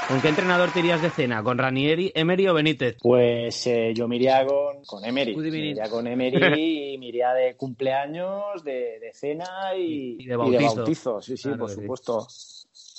¿Con 0.06 0.20
qué 0.20 0.28
entrenador 0.28 0.70
te 0.70 0.80
irías 0.80 1.00
de 1.00 1.10
cena? 1.10 1.42
¿Con 1.42 1.58
Ranieri, 1.58 2.12
Emery 2.14 2.48
o 2.48 2.54
Benítez? 2.54 2.96
Pues 3.00 3.66
eh, 3.66 3.92
yo 3.94 4.06
me 4.06 4.16
iría 4.16 4.46
con, 4.46 4.84
con 4.84 5.04
Emery. 5.04 5.34
Me 5.36 5.48
iría 5.48 5.88
con 5.88 6.06
Emery 6.06 6.94
y 6.94 6.98
me 6.98 7.06
iría 7.06 7.32
de 7.32 7.56
cumpleaños, 7.56 8.62
de, 8.62 9.00
de 9.00 9.10
cena 9.12 9.74
y, 9.76 10.16
Y 10.20 10.26
de 10.26 10.36
bautizo. 10.36 10.76
bautizo. 10.76 11.20
Sí, 11.20 11.36
sí, 11.36 11.42
Claro 11.44 11.58
por 11.58 11.70
sí. 11.70 11.74
supuesto. 11.80 12.26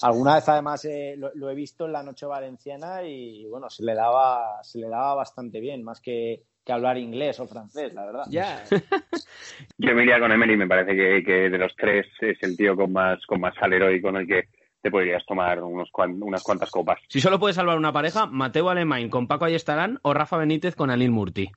Alguna 0.02 0.36
vez 0.36 0.48
además 0.50 0.86
eh, 0.86 1.16
lo, 1.18 1.32
lo 1.34 1.50
he 1.50 1.56
visto 1.56 1.86
en 1.86 1.93
la 1.93 2.04
noche 2.04 2.26
valenciana 2.26 3.04
y 3.04 3.45
bueno, 3.48 3.70
se 3.70 3.84
le 3.84 3.95
daba, 3.95 4.62
se 4.64 4.78
le 4.80 4.89
daba 4.89 5.16
bastante 5.16 5.60
bien, 5.60 5.84
más 5.84 6.02
que, 6.02 6.43
que 6.68 6.74
hablar 6.74 6.97
inglés 6.97 7.39
o 7.39 7.47
francés, 7.47 7.93
la 7.93 8.05
verdad. 8.05 8.26
Ya. 8.30 8.63
Yo 9.80 9.95
me 9.95 10.03
iría 10.03 10.20
con 10.20 10.32
Emery, 10.32 10.57
me 10.57 10.68
parece 10.68 10.91
que, 10.95 11.24
que 11.26 11.49
de 11.49 11.57
los 11.57 11.74
tres 11.76 12.05
es 12.22 12.38
el 12.41 12.55
tío 12.57 12.76
con 12.76 12.91
más, 12.91 13.26
con 13.26 13.39
más 13.39 13.55
salero 13.59 13.91
y 13.91 14.01
con 14.01 14.18
el 14.18 14.28
que 14.28 14.49
te 14.82 14.91
podrías 14.91 15.26
tomar 15.26 15.63
unos 15.63 15.89
cuan- 15.91 16.22
unas 16.22 16.43
cuantas 16.43 16.70
copas. 16.70 16.99
Si 17.09 17.20
solo 17.20 17.39
puedes 17.39 17.55
salvar 17.55 17.78
una 17.78 17.91
pareja, 17.91 18.26
Mateo 18.28 18.70
Alemán 18.70 19.09
con 19.09 19.28
Paco 19.28 19.45
Ayestarán 19.45 19.97
o 20.03 20.13
Rafa 20.13 20.38
Benítez 20.38 20.76
con 20.76 20.89
Anil 20.91 21.09
Murti. 21.11 21.49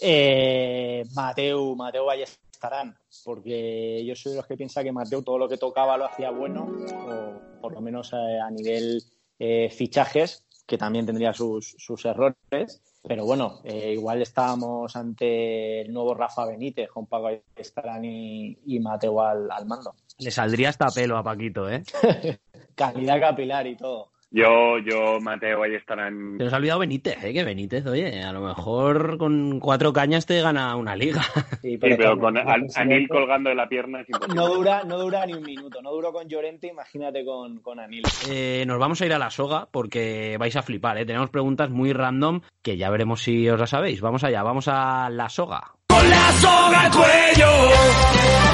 Eh, 0.00 1.04
Mateu, 1.14 1.74
Mateu 1.76 2.04
Ballestarán, 2.04 2.94
porque 3.24 4.04
yo 4.06 4.14
soy 4.14 4.32
de 4.32 4.36
los 4.38 4.46
que 4.46 4.56
piensa 4.56 4.82
que 4.84 4.92
Mateu 4.92 5.22
todo 5.22 5.38
lo 5.38 5.48
que 5.48 5.56
tocaba 5.56 5.96
lo 5.96 6.04
hacía 6.04 6.30
bueno, 6.30 6.68
o 6.92 7.60
por 7.60 7.72
lo 7.72 7.80
menos 7.80 8.12
eh, 8.12 8.38
a 8.40 8.50
nivel 8.50 9.02
eh, 9.38 9.70
fichajes, 9.70 10.44
que 10.66 10.78
también 10.78 11.06
tendría 11.06 11.32
sus, 11.32 11.74
sus 11.78 12.04
errores. 12.04 12.82
Pero 13.06 13.26
bueno, 13.26 13.60
eh, 13.64 13.92
igual 13.92 14.22
estábamos 14.22 14.96
ante 14.96 15.82
el 15.82 15.92
nuevo 15.92 16.14
Rafa 16.14 16.46
Benítez 16.46 16.88
con 16.88 17.06
Paco 17.06 17.26
Ayestarán 17.26 18.04
y, 18.04 18.58
y 18.64 18.80
Mateu 18.80 19.20
al, 19.20 19.50
al 19.50 19.66
mando. 19.66 19.94
Le 20.18 20.30
saldría 20.30 20.70
hasta 20.70 20.88
pelo 20.88 21.18
a 21.18 21.22
Paquito, 21.22 21.68
¿eh? 21.68 21.82
Calidad 22.74 23.20
capilar 23.20 23.66
y 23.66 23.76
todo. 23.76 24.13
Yo, 24.36 24.78
yo, 24.78 25.20
Mateo, 25.20 25.62
ahí 25.62 25.76
estarán. 25.76 26.34
Se 26.38 26.42
nos 26.44 26.52
ha 26.52 26.56
olvidado 26.56 26.80
Benítez, 26.80 27.22
¿eh? 27.22 27.32
Que 27.32 27.44
Benítez, 27.44 27.86
oye, 27.86 28.20
a 28.20 28.32
lo 28.32 28.40
mejor 28.40 29.16
con 29.16 29.60
cuatro 29.60 29.92
cañas 29.92 30.26
te 30.26 30.40
gana 30.40 30.74
una 30.74 30.96
liga. 30.96 31.22
Sí, 31.62 31.70
Sí, 31.70 31.78
pero 31.78 32.18
con 32.18 32.36
An- 32.36 32.66
Anil 32.74 33.08
colgando 33.08 33.48
de 33.50 33.54
la 33.56 33.68
pierna 33.68 34.00
es 34.00 34.08
imposible. 34.10 34.34
No 34.34 34.48
dura, 34.48 34.82
no 34.84 34.98
dura 34.98 35.24
ni 35.24 35.34
un 35.34 35.42
minuto, 35.44 35.80
no 35.80 35.92
duró 35.92 36.12
con 36.12 36.28
Llorente, 36.28 36.66
imagínate 36.66 37.24
con, 37.24 37.60
con 37.60 37.78
Anil. 37.78 38.02
Eh, 38.28 38.64
nos 38.66 38.78
vamos 38.80 39.00
a 39.00 39.06
ir 39.06 39.12
a 39.14 39.18
la 39.18 39.30
soga 39.30 39.68
porque 39.70 40.36
vais 40.38 40.56
a 40.56 40.62
flipar, 40.62 40.98
¿eh? 40.98 41.06
Tenemos 41.06 41.30
preguntas 41.30 41.70
muy 41.70 41.92
random 41.92 42.40
que 42.60 42.76
ya 42.76 42.90
veremos 42.90 43.22
si 43.22 43.48
os 43.48 43.58
las 43.60 43.70
sabéis. 43.70 44.00
Vamos 44.00 44.24
allá, 44.24 44.42
vamos 44.42 44.66
a 44.68 45.08
la 45.10 45.28
soga. 45.28 45.62
Con 45.86 46.10
la 46.10 46.32
soga 46.32 46.80
al 46.82 46.90
cuello. 46.90 48.53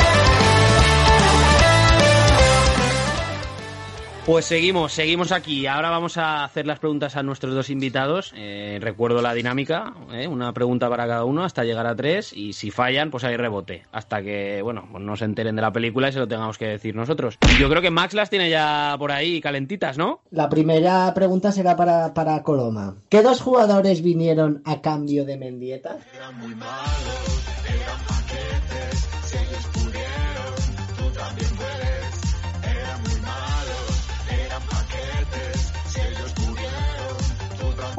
Pues 4.26 4.44
seguimos, 4.44 4.92
seguimos 4.92 5.32
aquí. 5.32 5.66
Ahora 5.66 5.88
vamos 5.88 6.18
a 6.18 6.44
hacer 6.44 6.66
las 6.66 6.78
preguntas 6.78 7.16
a 7.16 7.22
nuestros 7.22 7.54
dos 7.54 7.70
invitados. 7.70 8.32
Eh, 8.36 8.78
recuerdo 8.80 9.22
la 9.22 9.32
dinámica, 9.32 9.94
¿eh? 10.12 10.28
una 10.28 10.52
pregunta 10.52 10.90
para 10.90 11.06
cada 11.06 11.24
uno 11.24 11.42
hasta 11.42 11.64
llegar 11.64 11.86
a 11.86 11.96
tres 11.96 12.32
y 12.34 12.52
si 12.52 12.70
fallan, 12.70 13.10
pues 13.10 13.24
hay 13.24 13.36
rebote. 13.36 13.84
Hasta 13.92 14.22
que, 14.22 14.60
bueno, 14.62 14.86
pues 14.92 15.02
no 15.02 15.16
se 15.16 15.24
enteren 15.24 15.56
de 15.56 15.62
la 15.62 15.72
película 15.72 16.10
y 16.10 16.12
se 16.12 16.18
lo 16.18 16.28
tengamos 16.28 16.58
que 16.58 16.66
decir 16.66 16.94
nosotros. 16.94 17.38
Yo 17.58 17.70
creo 17.70 17.80
que 17.80 17.90
Max 17.90 18.12
las 18.12 18.28
tiene 18.28 18.50
ya 18.50 18.94
por 18.98 19.10
ahí 19.10 19.40
calentitas, 19.40 19.96
¿no? 19.96 20.20
La 20.30 20.50
primera 20.50 21.12
pregunta 21.14 21.50
será 21.50 21.74
para, 21.74 22.12
para 22.12 22.42
Coloma. 22.42 22.96
¿Qué 23.08 23.22
dos 23.22 23.40
jugadores 23.40 24.02
vinieron 24.02 24.62
a 24.66 24.82
cambio 24.82 25.24
de 25.24 25.38
Mendieta? 25.38 25.96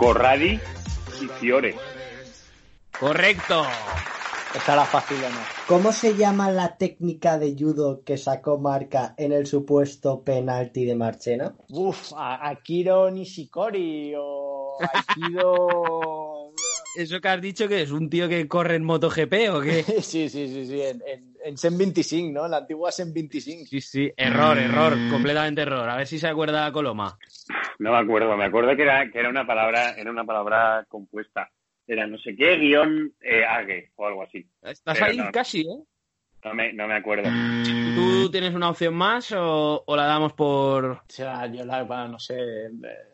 Corradi 0.01 0.59
y 1.21 1.27
Fiore. 1.27 1.75
Correcto. 2.99 3.63
Estará 4.55 4.83
fácil 4.83 5.17
o 5.23 5.29
no. 5.29 5.37
¿Cómo 5.67 5.91
se 5.91 6.15
llama 6.15 6.49
la 6.49 6.75
técnica 6.75 7.37
de 7.37 7.55
judo 7.55 8.01
que 8.03 8.17
sacó 8.17 8.57
Marca 8.57 9.13
en 9.15 9.31
el 9.31 9.45
supuesto 9.45 10.23
penalti 10.23 10.85
de 10.85 10.95
Marchena? 10.95 11.53
Uf, 11.69 12.13
a- 12.17 12.49
Akiro 12.49 13.11
Nishikori 13.11 14.13
o 14.17 14.79
Aikido. 14.91 16.51
¿Eso 16.95 17.21
que 17.21 17.27
has 17.27 17.39
dicho 17.39 17.67
que 17.67 17.83
es 17.83 17.91
un 17.91 18.09
tío 18.09 18.27
que 18.27 18.47
corre 18.47 18.77
en 18.77 18.83
MotoGP 18.83 19.33
o 19.53 19.61
qué? 19.61 19.83
sí, 20.01 20.29
sí, 20.29 20.47
sí, 20.47 20.65
sí, 20.65 20.81
en, 20.81 21.03
en, 21.05 21.30
en 21.43 21.57
Sen 21.57 21.77
25, 21.77 22.31
¿no? 22.33 22.45
En 22.45 22.51
la 22.51 22.57
antigua 22.57 22.91
Sen 22.91 23.13
25. 23.13 23.65
Sí, 23.69 23.81
sí, 23.81 24.11
error, 24.15 24.57
error, 24.57 24.93
completamente 25.09 25.61
error. 25.61 25.89
A 25.89 25.95
ver 25.97 26.07
si 26.07 26.19
se 26.19 26.27
acuerda 26.27 26.71
Coloma. 26.71 27.17
No 27.79 27.91
me 27.91 27.97
acuerdo, 27.97 28.35
me 28.37 28.45
acuerdo 28.45 28.75
que 28.75 28.83
era, 28.83 29.09
que 29.09 29.19
era 29.19 29.29
una 29.29 29.45
palabra, 29.45 29.91
era 29.97 30.11
una 30.11 30.23
palabra 30.23 30.85
compuesta. 30.87 31.49
Era 31.87 32.07
no 32.07 32.17
sé 32.19 32.35
qué 32.35 32.57
guion 32.57 33.13
eh, 33.21 33.43
ague 33.43 33.91
o 33.95 34.05
algo 34.05 34.23
así. 34.23 34.47
Estás 34.61 34.97
Pero 34.99 35.11
ahí 35.11 35.17
no, 35.17 35.31
casi, 35.31 35.61
¿eh? 35.61 35.83
No 36.43 36.53
me, 36.53 36.73
no 36.73 36.87
me 36.87 36.95
acuerdo. 36.95 37.29
¿Tú 37.95 38.31
tienes 38.31 38.53
una 38.55 38.69
opción 38.69 38.93
más 38.95 39.31
o, 39.31 39.83
o 39.85 39.95
la 39.95 40.05
damos 40.05 40.33
por...? 40.33 40.85
O 40.85 41.01
sea, 41.07 41.45
yo 41.47 41.63
la, 41.65 41.83
bueno, 41.83 42.07
no 42.09 42.19
sé. 42.19 42.35
eh, 42.39 42.69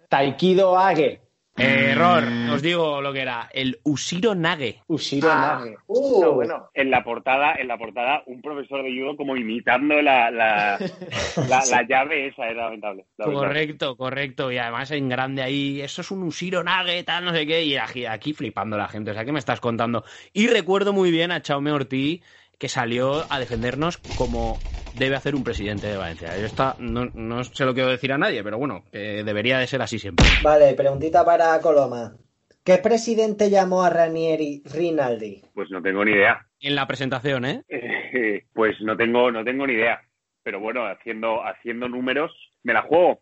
Taikido 0.08 0.78
Age. 0.78 1.22
Error, 1.58 2.24
os 2.54 2.62
digo 2.62 3.02
lo 3.02 3.12
que 3.12 3.22
era, 3.22 3.50
el 3.52 3.80
Ushiro 3.84 4.36
Nage. 4.36 4.82
Ushiro 4.88 5.30
Ah, 5.32 5.60
Nage. 5.60 5.76
uh, 5.88 6.32
bueno. 6.34 6.70
En 6.74 6.92
la 6.92 7.04
portada, 7.04 7.56
en 7.56 7.68
la 7.68 7.78
portada, 7.78 8.22
un 8.28 8.42
profesor 8.42 8.84
de 8.84 8.92
judo 8.92 9.18
como 9.18 9.36
imitando 9.36 10.00
la, 10.02 10.30
la, 10.30 10.78
la, 11.50 11.64
la 11.70 11.84
llave 11.88 12.28
esa 12.28 12.46
era 12.48 12.66
lamentable. 12.66 13.06
lamentable. 13.18 13.48
Correcto, 13.48 13.98
correcto. 13.98 14.52
Y 14.52 14.58
además 14.60 14.92
en 14.92 15.10
grande 15.10 15.42
ahí, 15.42 15.82
eso 15.82 16.02
es 16.02 16.12
un 16.12 16.24
Ushiro 16.24 16.64
Nage, 16.64 17.04
tal, 17.04 17.26
no 17.26 17.34
sé 17.34 17.46
qué. 17.48 17.64
Y 17.64 17.76
aquí, 17.78 18.06
aquí 18.06 18.34
flipando 18.34 18.78
la 18.78 18.88
gente, 18.88 19.12
o 19.12 19.14
sea, 19.14 19.26
¿qué 19.26 19.32
me 19.32 19.40
estás 19.40 19.60
contando? 19.60 20.04
Y 20.34 20.48
recuerdo 20.48 20.94
muy 20.94 21.10
bien 21.12 21.32
a 21.32 21.42
Chaume 21.42 21.72
Ortiz 21.72 22.22
que 22.58 22.70
salió 22.70 23.32
a 23.32 23.40
defendernos 23.40 23.98
como 24.16 24.60
debe 24.94 25.16
hacer 25.16 25.36
un 25.36 25.44
presidente 25.44 25.88
de 25.88 25.98
Valencia. 25.98 26.38
Yo 26.38 26.46
está, 26.46 26.76
no, 26.80 27.06
no 27.14 27.44
se 27.44 27.66
lo 27.66 27.74
quiero 27.74 27.90
decir 27.90 28.12
a 28.12 28.18
nadie, 28.18 28.44
pero 28.44 28.58
bueno, 28.58 28.84
que 28.92 29.24
debería 29.24 29.60
de 29.60 29.68
ser 29.68 29.82
así 29.82 30.00
siempre. 30.00 30.26
Vale, 30.44 30.74
preguntita 30.74 31.24
para 31.24 31.60
Coloma. 31.62 32.16
¿Qué 32.64 32.80
presidente 32.80 33.50
llamó 33.50 33.84
a 33.84 33.90
Ranieri 33.90 34.62
Rinaldi? 34.66 35.42
Pues 35.54 35.70
no 35.72 35.82
tengo 35.82 36.04
ni 36.04 36.12
idea. 36.12 36.46
En 36.60 36.76
la 36.76 36.86
presentación, 36.88 37.46
¿eh? 37.46 37.64
Eh, 37.70 38.44
pues 38.54 38.76
no 38.82 38.98
tengo, 38.98 39.32
no 39.32 39.44
tengo 39.44 39.66
ni 39.66 39.74
idea. 39.74 40.02
Pero 40.44 40.60
bueno, 40.60 40.86
haciendo, 40.86 41.46
haciendo 41.46 41.88
números, 41.88 42.32
me 42.64 42.74
la 42.74 42.82
juego. 42.82 43.22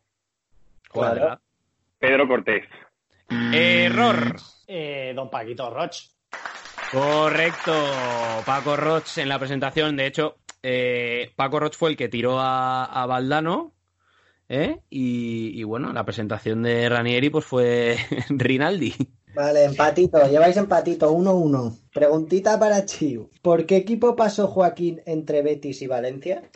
Cuadra. 0.89 1.39
Pedro 1.99 2.27
Cortés. 2.27 2.63
Error. 3.53 4.35
Eh, 4.67 5.13
don 5.15 5.29
Paquito 5.29 5.69
Roch. 5.69 6.14
Correcto. 6.91 7.73
Paco 8.45 8.75
Roch 8.75 9.17
en 9.17 9.29
la 9.29 9.39
presentación. 9.39 9.95
De 9.95 10.07
hecho, 10.07 10.37
eh, 10.63 11.31
Paco 11.35 11.59
Roch 11.59 11.75
fue 11.75 11.89
el 11.89 11.97
que 11.97 12.09
tiró 12.09 12.39
a, 12.39 12.85
a 12.85 13.05
Valdano. 13.05 13.73
¿eh? 14.49 14.81
Y, 14.89 15.59
y 15.59 15.63
bueno, 15.63 15.91
la 15.93 16.05
presentación 16.05 16.63
de 16.63 16.87
Ranieri 16.89 17.29
pues 17.29 17.45
fue 17.45 17.97
Rinaldi. 18.29 18.93
Vale, 19.33 19.65
empatito, 19.65 20.25
lleváis 20.29 20.55
empatito, 20.55 21.11
1-1. 21.11 21.89
Preguntita 21.93 22.57
para 22.57 22.85
Chiu. 22.85 23.29
¿Por 23.41 23.65
qué 23.65 23.75
equipo 23.75 24.15
pasó 24.15 24.47
Joaquín 24.47 25.01
entre 25.05 25.41
Betis 25.41 25.81
y 25.81 25.87
Valencia? 25.87 26.49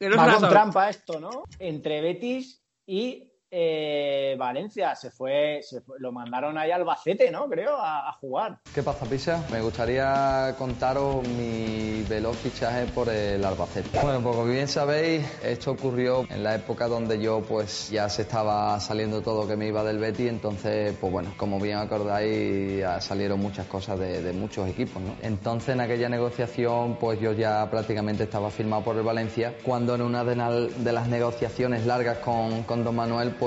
Va 0.00 0.38
con 0.38 0.48
trampa 0.48 0.90
esto, 0.90 1.18
¿no? 1.18 1.44
Entre 1.58 2.00
Betis 2.00 2.62
y 2.86 3.32
eh, 3.56 4.34
Valencia. 4.36 4.96
Se 4.96 5.10
fue, 5.12 5.60
lo 5.98 6.10
mandaron 6.10 6.58
ahí 6.58 6.72
a 6.72 6.76
Albacete, 6.76 7.30
¿no? 7.30 7.48
Creo, 7.48 7.76
a, 7.78 8.12
jugar. 8.20 8.58
¿Qué 8.74 8.82
pasa, 8.82 9.06
Pisa? 9.06 9.44
Me 9.52 9.60
gustaría 9.60 10.54
contaros 10.58 11.26
mi 11.28 12.02
veloz 12.08 12.36
fichaje 12.38 12.86
por 12.86 13.08
el 13.08 13.44
Albacete. 13.44 14.00
Bueno, 14.02 14.20
pues 14.20 14.34
como 14.34 14.48
bien 14.48 14.66
sabéis, 14.66 15.24
esto 15.44 15.70
ocurrió 15.72 16.24
en 16.28 16.42
la 16.42 16.56
época 16.56 16.88
donde 16.88 17.20
yo 17.20 17.42
pues 17.42 17.90
ya 17.90 18.08
se 18.08 18.22
estaba 18.22 18.78
saliendo 18.80 19.22
todo 19.22 19.46
que 19.46 19.56
me 19.56 19.68
iba 19.68 19.84
del 19.84 19.98
Betis, 19.98 20.28
entonces 20.28 20.96
pues 21.00 21.12
bueno, 21.12 21.32
como 21.36 21.60
bien 21.60 21.78
acordáis, 21.78 22.82
salieron 23.00 23.38
muchas 23.40 23.66
cosas 23.66 23.98
de, 23.98 24.32
muchos 24.32 24.68
equipos, 24.68 25.00
¿no? 25.00 25.14
Entonces 25.22 25.70
en 25.74 25.80
aquella 25.80 26.08
negociación 26.08 26.96
pues 26.98 27.20
yo 27.20 27.32
ya 27.32 27.70
prácticamente 27.70 28.24
estaba 28.24 28.50
firmado 28.50 28.82
por 28.82 28.96
el 28.96 29.02
Valencia, 29.02 29.54
cuando 29.62 29.94
en 29.94 30.02
una 30.02 30.24
de, 30.24 30.34
na- 30.36 30.50
de 30.50 30.92
las 30.92 31.08
negociaciones 31.08 31.86
largas 31.86 32.18
con, 32.18 32.64
con 32.64 32.82
Don 32.82 32.96
Manuel 32.96 33.30
pues 33.38 33.43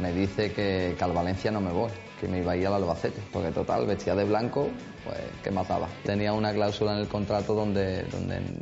me 0.00 0.12
dice 0.12 0.52
que, 0.52 0.96
al 1.00 1.12
Valencia 1.12 1.50
no 1.50 1.60
me 1.60 1.72
voy, 1.72 1.90
que 2.20 2.28
me 2.28 2.38
iba 2.38 2.52
a 2.52 2.56
ir 2.56 2.66
al 2.66 2.74
Albacete, 2.74 3.20
porque 3.32 3.50
total, 3.50 3.86
vestía 3.86 4.14
de 4.14 4.24
blanco, 4.24 4.68
pues 5.04 5.18
que 5.42 5.50
mataba. 5.50 5.88
Tenía 6.04 6.32
una 6.32 6.52
cláusula 6.52 6.92
en 6.92 6.98
el 6.98 7.08
contrato 7.08 7.54
donde, 7.54 8.04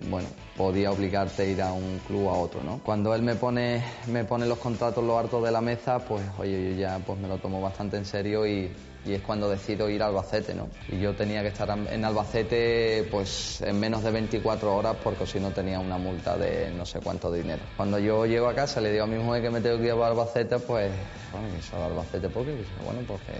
bueno, 0.09 0.29
podía 0.57 0.91
obligarte 0.91 1.43
a 1.43 1.47
ir 1.47 1.63
a 1.63 1.73
un 1.73 2.01
club 2.07 2.27
o 2.27 2.31
a 2.31 2.39
otro, 2.39 2.63
¿no? 2.63 2.81
Cuando 2.85 3.15
él 3.15 3.23
me 3.23 3.35
pone, 3.35 3.83
me 4.07 4.25
pone 4.25 4.47
los 4.47 4.59
contratos 4.59 5.05
lo 5.05 5.19
hartos 5.19 5.43
de 5.45 5.51
la 5.51 5.61
mesa, 5.61 5.99
pues 5.99 6.23
oye, 6.39 6.73
yo 6.73 6.77
ya 6.79 6.99
pues 7.05 7.19
me 7.19 7.29
lo 7.29 7.39
tomo 7.39 7.61
bastante 7.61 7.97
en 7.97 8.05
serio 8.05 8.47
y, 8.47 8.71
y 9.07 9.15
es 9.15 9.23
cuando 9.23 9.49
decido 9.49 9.89
ir 9.89 10.03
a 10.03 10.07
Albacete, 10.07 10.55
¿no? 10.55 10.69
Y 10.91 10.99
yo 10.99 11.15
tenía 11.15 11.43
que 11.43 11.49
estar 11.49 11.71
en 11.71 12.05
Albacete 12.05 13.07
pues 13.11 13.63
en 13.63 13.79
menos 13.79 14.03
de 14.03 14.11
24 14.11 14.75
horas 14.75 14.97
porque 15.03 15.27
si 15.27 15.39
no 15.39 15.51
tenía 15.51 15.79
una 15.79 15.97
multa 15.97 16.37
de 16.37 16.71
no 16.73 16.85
sé 16.85 17.01
cuánto 17.01 17.33
dinero. 17.33 17.63
Cuando 17.77 17.99
yo 17.99 18.27
llego 18.27 18.49
a 18.49 18.55
casa 18.55 18.81
le 18.81 18.91
digo 18.91 19.05
a 19.05 19.07
mi 19.07 19.19
mujer 19.19 19.43
que 19.43 19.51
me 19.51 19.61
tengo 19.61 19.79
que 19.79 19.87
ir 19.87 19.93
a 19.93 20.07
Albacete, 20.07 20.59
pues, 20.59 20.91
bueno, 21.33 21.49
¿y 21.57 21.63
solo 21.63 21.85
a 21.85 21.87
Albacete 21.87 22.29
por 22.29 22.45
qué? 22.45 22.53
Dice, 22.53 22.73
bueno, 22.85 23.01
porque 23.07 23.33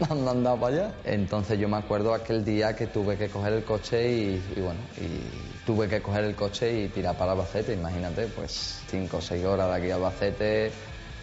me 0.24 0.30
han 0.30 0.44
para 0.60 0.66
allá. 0.66 0.94
Entonces 1.04 1.58
yo 1.58 1.68
me 1.68 1.76
acuerdo 1.76 2.14
aquel 2.14 2.44
día 2.44 2.76
que 2.76 2.86
tuve 2.86 3.16
que 3.16 3.28
coger 3.28 3.54
el 3.54 3.64
coche 3.64 4.08
y, 4.08 4.42
y 4.56 4.60
bueno, 4.60 4.80
y 4.98 5.64
tuve 5.66 5.88
que 5.88 6.00
coger 6.00 6.24
el 6.24 6.34
coche 6.34 6.82
y 6.82 6.88
tirar 6.88 7.16
para 7.16 7.32
Albacete, 7.32 7.72
imagínate, 7.72 8.26
pues 8.28 8.82
5 8.88 9.16
o 9.16 9.20
6 9.20 9.44
horas 9.44 9.68
de 9.70 9.74
aquí 9.74 9.90
a 9.90 9.96
Albacete, 9.96 10.72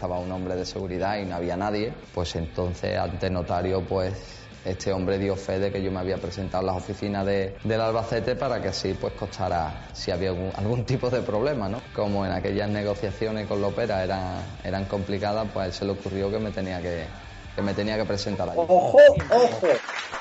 estaba 0.02 0.18
un 0.18 0.32
hombre 0.32 0.56
de 0.56 0.66
seguridad 0.66 1.16
y 1.18 1.24
no 1.26 1.36
había 1.36 1.56
nadie, 1.56 1.92
pues 2.12 2.34
entonces 2.34 2.98
ante 2.98 3.30
notario 3.30 3.82
pues 3.82 4.14
este 4.64 4.92
hombre 4.92 5.16
dio 5.16 5.36
fe 5.36 5.60
de 5.60 5.70
que 5.70 5.80
yo 5.80 5.92
me 5.92 6.00
había 6.00 6.16
presentado 6.16 6.60
en 6.62 6.66
las 6.66 6.82
oficinas 6.82 7.24
de, 7.24 7.54
del 7.62 7.80
Albacete 7.80 8.34
para 8.34 8.60
que 8.60 8.66
así 8.66 8.94
pues 8.94 9.12
costara 9.12 9.86
si 9.92 10.10
había 10.10 10.30
algún, 10.30 10.50
algún 10.56 10.84
tipo 10.92 11.08
de 11.08 11.22
problema, 11.22 11.68
¿no? 11.68 11.80
Como 11.94 12.26
en 12.26 12.32
aquellas 12.32 12.68
negociaciones 12.68 13.46
con 13.46 13.60
Lopera 13.60 14.02
eran, 14.02 14.42
eran 14.64 14.86
complicadas, 14.86 15.46
pues 15.52 15.62
a 15.62 15.66
él 15.66 15.72
se 15.72 15.84
le 15.84 15.92
ocurrió 15.92 16.32
que 16.32 16.40
me 16.40 16.50
tenía 16.50 16.82
que, 16.82 17.04
que 17.54 17.62
me 17.62 17.72
tenía 17.72 17.96
que 17.96 18.04
presentar. 18.04 18.50
¡Ojo, 18.56 18.98
ojo! 19.30 19.68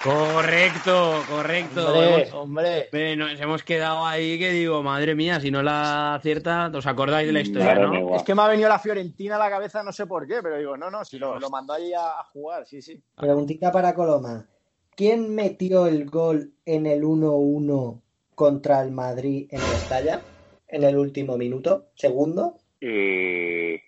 Correcto, 0.04 1.22
correcto. 1.30 1.88
Hombre, 1.94 2.24
Hemos- 2.24 2.34
hombre. 2.34 2.90
Ve, 2.92 3.16
Nos 3.16 3.40
hemos 3.40 3.64
quedado 3.64 4.06
ahí 4.06 4.40
que 4.40 4.50
digo, 4.52 4.82
madre 4.82 5.14
mía, 5.14 5.40
si 5.40 5.52
no 5.52 5.62
la 5.62 6.16
acierta, 6.16 6.72
¿os 6.74 6.88
acordáis 6.88 7.28
de 7.28 7.34
la 7.34 7.42
historia, 7.42 7.76
Claro, 7.76 7.94
no? 7.94 8.16
Es 8.16 8.24
que 8.24 8.34
me 8.34 8.42
ha 8.42 8.48
venido 8.48 8.68
la 8.68 8.80
Fiorentina 8.80 9.36
a 9.36 9.40
la 9.40 9.50
cabeza, 9.50 9.84
no 9.84 9.92
sé 9.92 10.08
por 10.08 10.28
qué, 10.28 10.42
pero 10.42 10.58
digo, 10.58 10.76
no, 10.76 10.90
no, 10.90 11.06
si 11.06 11.20
lo, 11.20 11.40
lo 11.40 11.50
mandó 11.52 11.74
allí 11.74 11.94
a, 11.94 12.20
a 12.20 12.24
jugar, 12.34 12.66
sí, 12.66 12.82
sí. 12.82 13.00
Preguntita 13.16 13.72
para 13.72 13.94
Coloma. 13.94 14.48
¿Quién 14.96 15.34
metió 15.36 15.86
el 15.86 16.10
gol 16.10 16.52
en 16.66 16.86
el 16.88 17.04
1-1 17.04 18.02
contra 18.34 18.82
el 18.82 18.92
Madrid 18.92 19.48
en 19.52 19.60
Mestalla? 19.60 20.22
En 20.68 20.84
el 20.84 20.98
último 20.98 21.38
minuto, 21.38 21.90
segundo. 21.96 22.58
Eh, 22.80 23.82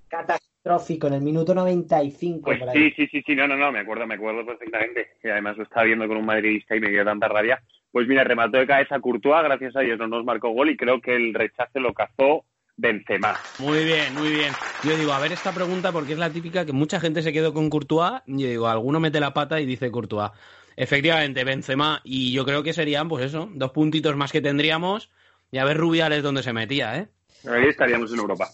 Catastrófico, 0.64 1.07
en 1.07 1.14
el 1.16 1.22
minuto 1.22 1.53
95 1.53 2.41
Pues 2.45 2.59
por 2.59 2.70
ahí. 2.70 2.89
sí, 2.91 2.93
sí, 2.95 3.07
sí, 3.11 3.24
sí, 3.26 3.36
no, 3.36 3.47
no, 3.47 3.57
no, 3.57 3.72
me 3.72 3.80
acuerdo, 3.80 4.07
me 4.07 4.16
acuerdo 4.16 4.45
perfectamente. 4.45 5.09
Y 5.22 5.28
además 5.28 5.57
lo 5.57 5.64
estaba 5.64 5.84
viendo 5.84 6.07
con 6.07 6.18
un 6.18 6.26
madridista 6.26 6.76
y 6.76 6.80
me 6.80 6.89
dio 6.89 7.03
tanta 7.03 7.28
rabia. 7.28 7.61
Pues 7.91 8.07
mira, 8.07 8.24
remató 8.24 8.57
de 8.57 8.66
cabeza 8.66 8.99
Courtois, 8.99 9.43
gracias 9.43 9.76
a 9.76 9.82
Dios 9.82 9.99
no 9.99 10.07
nos 10.07 10.24
marcó 10.24 10.49
gol 10.49 10.70
y 10.70 10.78
creo 10.78 11.01
que 11.01 11.16
el 11.16 11.34
rechace 11.34 11.80
lo 11.80 11.93
cazó 11.93 12.45
Benzema. 12.78 13.38
Muy 13.59 13.84
bien, 13.84 14.14
muy 14.16 14.30
bien. 14.30 14.53
Yo 14.84 14.97
digo, 14.97 15.11
a 15.11 15.20
ver 15.20 15.34
esta 15.34 15.51
pregunta 15.51 15.91
porque 15.91 16.14
es 16.14 16.18
la 16.18 16.32
típica 16.32 16.66
que 16.66 16.72
mucha 16.72 16.99
gente 16.99 17.22
se 17.22 17.34
quedó 17.34 17.53
con 17.53 17.70
Courtois. 17.70 18.22
Y 18.26 18.43
yo 18.43 18.47
digo, 18.47 18.68
alguno 18.68 19.01
mete 19.01 19.20
la 19.20 19.34
pata 19.34 19.59
y 19.59 19.66
dice 19.66 19.91
Courtois. 19.91 20.32
Efectivamente, 20.78 21.43
Benzema. 21.43 21.99
Y 22.05 22.32
yo 22.32 22.45
creo 22.45 22.64
que 22.64 22.72
serían, 22.72 23.09
pues 23.09 23.26
eso, 23.26 23.49
dos 23.53 23.72
puntitos 23.72 24.16
más 24.16 24.32
que 24.32 24.41
tendríamos. 24.41 25.11
Y 25.51 25.57
a 25.57 25.66
ver 25.66 25.78
Rubiales 25.78 26.24
dónde 26.24 26.41
se 26.41 26.53
metía, 26.53 26.97
¿eh? 26.97 27.07
Ahí 27.47 27.66
estaríamos 27.68 28.11
en 28.14 28.20
Europa. 28.20 28.47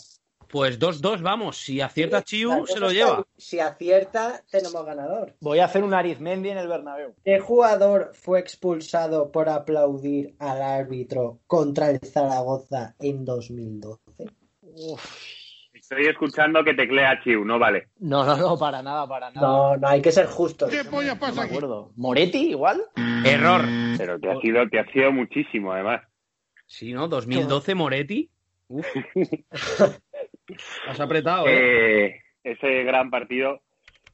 Pues 0.50 0.80
2-2, 0.80 1.22
vamos. 1.22 1.58
Si 1.58 1.80
acierta 1.80 2.24
Chiu, 2.24 2.66
se 2.66 2.80
lo 2.80 2.88
que 2.88 2.96
lleva. 2.96 3.26
Si 3.38 3.60
acierta, 3.60 4.42
tenemos 4.50 4.84
ganador. 4.84 5.36
Voy 5.42 5.60
a 5.60 5.66
hacer 5.66 5.84
un 5.84 5.94
Arizmendi 5.94 6.50
en 6.50 6.58
el 6.58 6.68
Bernabéu. 6.68 7.14
¿Qué 7.24 7.40
jugador 7.40 8.12
fue 8.16 8.40
expulsado 8.40 9.32
por 9.32 9.48
aplaudir 9.48 10.36
al 10.40 10.64
árbitro 10.64 11.40
contra 11.46 11.92
el 11.92 12.00
Zaragoza 12.00 12.96
en 13.00 13.26
2012? 13.26 14.02
Estoy 15.72 16.08
escuchando 16.08 16.64
que 16.64 16.74
teclea 16.74 17.22
Chiu, 17.24 17.46
no 17.46 17.60
vale. 17.60 17.90
No, 18.00 18.26
no, 18.26 18.36
no, 18.36 18.58
para 18.58 18.82
nada, 18.82 19.08
para 19.08 19.30
nada. 19.30 19.48
No, 19.48 19.78
no, 19.78 19.88
hay 19.88 20.02
que 20.02 20.12
ser 20.12 20.26
justos. 20.26 20.72
No 20.72 21.02
me 21.32 21.42
acuerdo. 21.42 21.92
¿Moretti 21.96 22.50
igual? 22.50 22.82
Error. 23.24 23.62
Pero 24.00 24.20
te 24.20 24.32
ha 24.32 24.42
sido, 24.42 24.68
te 24.68 24.80
ha 24.80 24.86
sido 24.92 25.12
muchísimo, 25.12 25.72
además. 25.74 26.02
Sí, 26.66 26.92
¿no? 26.92 27.08
2012 27.08 27.76
Moretti. 27.76 28.32
Uf. 28.68 28.86
Has 30.88 31.00
apretado, 31.00 31.48
¿eh? 31.48 32.06
Eh, 32.06 32.22
ese 32.44 32.84
gran 32.84 33.10
partido 33.10 33.62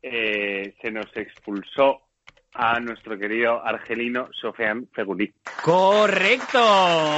eh, 0.02 0.74
se 0.82 0.91
nos 0.91 1.06
expulsó 1.16 2.02
a 2.54 2.80
nuestro 2.80 3.18
querido 3.20 3.62
argelino 3.66 4.30
Sofian 4.32 4.88
Fegulí. 4.93 5.34
Correcto. 5.62 6.58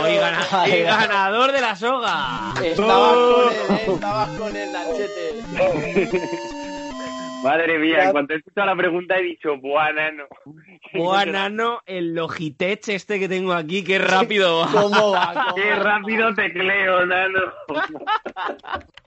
Y, 0.09 0.15
gana- 0.15 0.67
y 0.67 0.81
ganador 0.81 1.51
de 1.51 1.61
la 1.61 1.75
soga. 1.75 2.53
Estabas 2.63 3.15
con 3.15 3.49
él, 3.53 3.79
¿eh? 3.79 3.85
Estabas 3.93 4.29
con 4.39 4.55
el 4.55 4.71
Nachete. 4.73 6.27
Madre 7.43 7.77
mía, 7.77 8.05
en 8.05 8.11
cuanto 8.11 8.33
he 8.33 8.37
escuchado 8.37 8.65
la 8.65 8.75
pregunta 8.75 9.15
he 9.15 9.21
dicho, 9.21 9.55
buena, 9.57 10.11
no. 10.11 10.25
Juanano, 10.91 11.81
el 11.85 12.15
Logitech 12.15 12.87
este 12.89 13.19
que 13.19 13.29
tengo 13.29 13.53
aquí, 13.53 13.83
qué 13.83 13.99
rápido 13.99 14.59
va. 14.61 14.71
¿Cómo 14.71 15.11
va? 15.11 15.33
¿Cómo 15.33 15.55
Qué 15.55 15.69
va? 15.69 15.75
rápido 15.75 16.33
tecleo, 16.33 17.05
nano. 17.05 17.39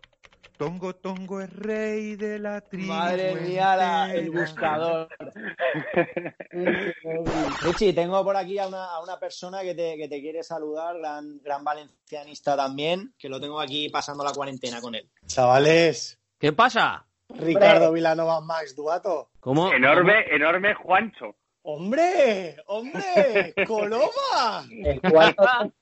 Tongo 0.60 0.94
Tongo 0.94 1.40
es 1.40 1.50
rey 1.54 2.16
de 2.16 2.38
la 2.38 2.60
tribu. 2.60 2.92
Madre 2.92 3.34
mía, 3.34 3.74
la- 3.76 4.12
el 4.14 4.30
buscador. 4.30 5.08
Richie, 7.62 7.94
tengo 7.94 8.22
por 8.22 8.36
aquí 8.36 8.58
a 8.58 8.66
una, 8.66 8.84
a 8.84 9.02
una 9.02 9.18
persona 9.18 9.62
que 9.62 9.74
te, 9.74 9.96
que 9.96 10.06
te 10.06 10.20
quiere 10.20 10.42
saludar, 10.42 10.98
gran, 10.98 11.40
gran 11.42 11.64
valencianista 11.64 12.58
también, 12.58 13.14
que 13.18 13.30
lo 13.30 13.40
tengo 13.40 13.58
aquí 13.58 13.88
pasando 13.88 14.22
la 14.22 14.34
cuarentena 14.34 14.82
con 14.82 14.94
él. 14.94 15.08
Chavales, 15.24 16.20
¿Qué 16.38 16.52
pasa? 16.52 17.06
Ricardo 17.30 17.90
Vilanova 17.90 18.42
Max 18.42 18.76
Duato. 18.76 19.30
¿Cómo? 19.40 19.72
Enorme, 19.72 20.26
enorme 20.30 20.74
Juancho. 20.74 21.36
¡Hombre! 21.62 22.56
¡Hombre! 22.66 23.54
¡Coloma! 23.66 24.68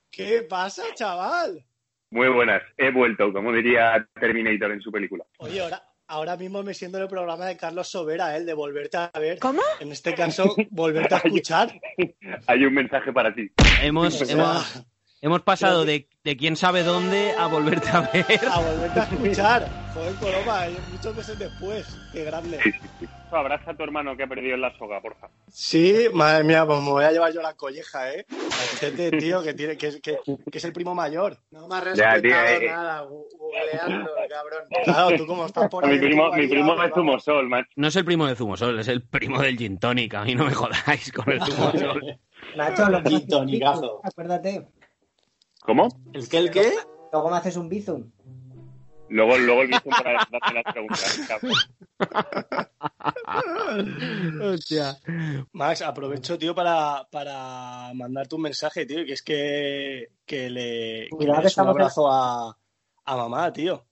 ¿Qué 0.09 0.43
pasa, 0.43 0.83
chaval? 0.95 1.65
Muy 2.11 2.27
buenas, 2.29 2.61
he 2.77 2.91
vuelto, 2.91 3.31
como 3.31 3.51
diría 3.51 4.07
Terminator 4.19 4.71
en 4.71 4.81
su 4.81 4.91
película. 4.91 5.23
Oye, 5.37 5.61
ahora, 5.61 5.83
ahora 6.07 6.35
mismo 6.37 6.63
me 6.63 6.73
siento 6.73 6.97
en 6.97 7.03
el 7.03 7.09
programa 7.09 7.45
de 7.45 7.55
Carlos 7.55 7.87
Sobera, 7.87 8.33
¿eh? 8.33 8.37
el 8.37 8.45
de 8.47 8.53
volverte 8.53 8.97
a 8.97 9.11
ver. 9.19 9.37
¿Cómo? 9.39 9.61
En 9.79 9.91
este 9.91 10.15
caso, 10.15 10.55
volverte 10.71 11.15
a 11.15 11.17
escuchar. 11.23 11.79
Hay 12.47 12.65
un 12.65 12.73
mensaje 12.73 13.13
para 13.13 13.33
ti. 13.33 13.51
Hemos, 13.83 14.15
O 14.21 14.25
sea, 14.25 14.33
hemos, 14.35 14.83
hemos 15.21 15.41
pasado 15.43 15.85
de, 15.85 16.09
de 16.23 16.35
quién 16.35 16.55
sabe 16.55 16.81
dónde 16.83 17.33
a 17.37 17.45
volverte 17.45 17.89
a 17.89 18.01
ver. 18.11 18.25
A 18.51 18.59
volverte 18.59 18.99
a 18.99 19.03
escuchar. 19.03 19.67
Joder, 19.93 20.15
Coloma, 20.15 20.67
eh, 20.67 20.77
muchos 20.91 21.15
meses 21.15 21.39
después. 21.39 21.97
Qué 22.13 22.23
grande. 22.23 22.59
Abraza 23.31 23.71
a 23.71 23.75
tu 23.75 23.83
hermano 23.83 24.15
que 24.15 24.23
ha 24.23 24.27
perdido 24.27 24.55
en 24.55 24.61
la 24.61 24.75
soga, 24.77 25.01
porfa. 25.01 25.29
Sí, 25.51 26.07
madre 26.13 26.43
mía, 26.43 26.65
pues 26.65 26.79
me 26.81 26.89
voy 26.89 27.03
a 27.05 27.11
llevar 27.11 27.33
yo 27.33 27.41
la 27.41 27.53
colleja, 27.55 28.11
¿eh? 28.13 28.25
Gente, 28.79 29.11
tío, 29.11 29.41
que, 29.43 29.53
tiene, 29.53 29.77
que, 29.77 29.87
es- 29.87 30.01
que, 30.01 30.17
que 30.51 30.57
es 30.57 30.63
el 30.63 30.73
primo 30.73 30.93
mayor. 30.95 31.37
No 31.51 31.67
me 31.67 31.75
has 31.75 31.95
Ya, 31.97 32.13
respetado 32.13 32.59
tío, 32.59 32.67
eh. 32.67 32.71
nada, 32.71 33.01
googleando, 33.01 34.11
cabrón. 34.29 34.63
Claro, 34.83 35.17
tú 35.17 35.27
como 35.27 35.45
estás 35.45 35.69
por 35.69 35.85
ahí. 35.85 35.91
Mi 35.91 35.99
primo, 35.99 36.31
mi 36.31 36.47
primo 36.47 36.83
es 36.83 36.93
Zumosol, 36.93 37.49
macho. 37.49 37.69
No 37.75 37.87
es 37.87 37.95
el 37.95 38.05
primo 38.05 38.25
de 38.27 38.35
Zumosol, 38.35 38.79
es 38.79 38.87
el 38.87 39.01
primo 39.03 39.41
del 39.41 39.57
Gin 39.57 39.79
Tonic. 39.79 40.13
A 40.15 40.23
mí 40.23 40.33
no 40.35 40.45
me 40.45 40.53
jodáis 40.53 41.11
con 41.11 41.31
el 41.31 41.41
Zumosol. 41.45 42.19
Nacho, 42.55 42.89
lo 42.89 43.01
Gin 43.03 43.27
tonicazo. 43.27 44.01
acuérdate. 44.03 44.67
¿Cómo? 45.61 45.87
¿El 46.13 46.27
qué, 46.29 46.37
el 46.37 46.51
qué? 46.51 46.73
Luego 47.11 47.29
me 47.29 47.37
haces 47.37 47.57
un 47.57 47.69
bizum. 47.69 48.11
Luego, 49.09 49.37
luego 49.37 49.61
el 49.63 49.69
mismo 49.69 49.91
para 49.91 50.19
hacer 50.21 50.53
las 50.53 50.73
preguntas. 50.73 51.19
Hostia. 54.41 54.97
Max, 55.53 55.81
aprovecho, 55.81 56.37
tío, 56.37 56.53
para, 56.53 57.07
para 57.11 57.91
mandarte 57.93 58.35
un 58.35 58.41
mensaje, 58.41 58.85
tío, 58.85 59.05
que 59.05 59.13
es 59.13 59.21
que, 59.21 60.09
que 60.25 60.49
le, 60.49 61.09
que 61.17 61.25
le 61.25 61.41
des 61.41 61.57
un 61.57 61.67
abrazo 61.67 62.11
a, 62.11 62.55
a 63.05 63.15
mamá, 63.15 63.51
tío. 63.51 63.85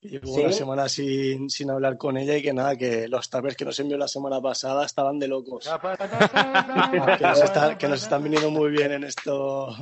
Llevo 0.00 0.34
¿Sí? 0.34 0.40
una 0.40 0.52
semana 0.52 0.88
sin, 0.88 1.50
sin 1.50 1.70
hablar 1.70 1.96
con 1.96 2.16
ella 2.16 2.36
y 2.36 2.42
que 2.42 2.52
nada, 2.52 2.76
que 2.76 3.08
los 3.08 3.28
tapers 3.28 3.56
que 3.56 3.64
nos 3.64 3.78
envió 3.80 3.98
la 3.98 4.08
semana 4.08 4.40
pasada 4.40 4.84
estaban 4.86 5.18
de 5.18 5.28
locos. 5.28 5.68
que, 7.18 7.26
nos 7.26 7.42
están, 7.42 7.78
que 7.78 7.88
nos 7.88 8.02
están 8.02 8.22
viniendo 8.22 8.50
muy 8.50 8.70
bien 8.70 8.92
en 8.92 9.04
esto, 9.04 9.74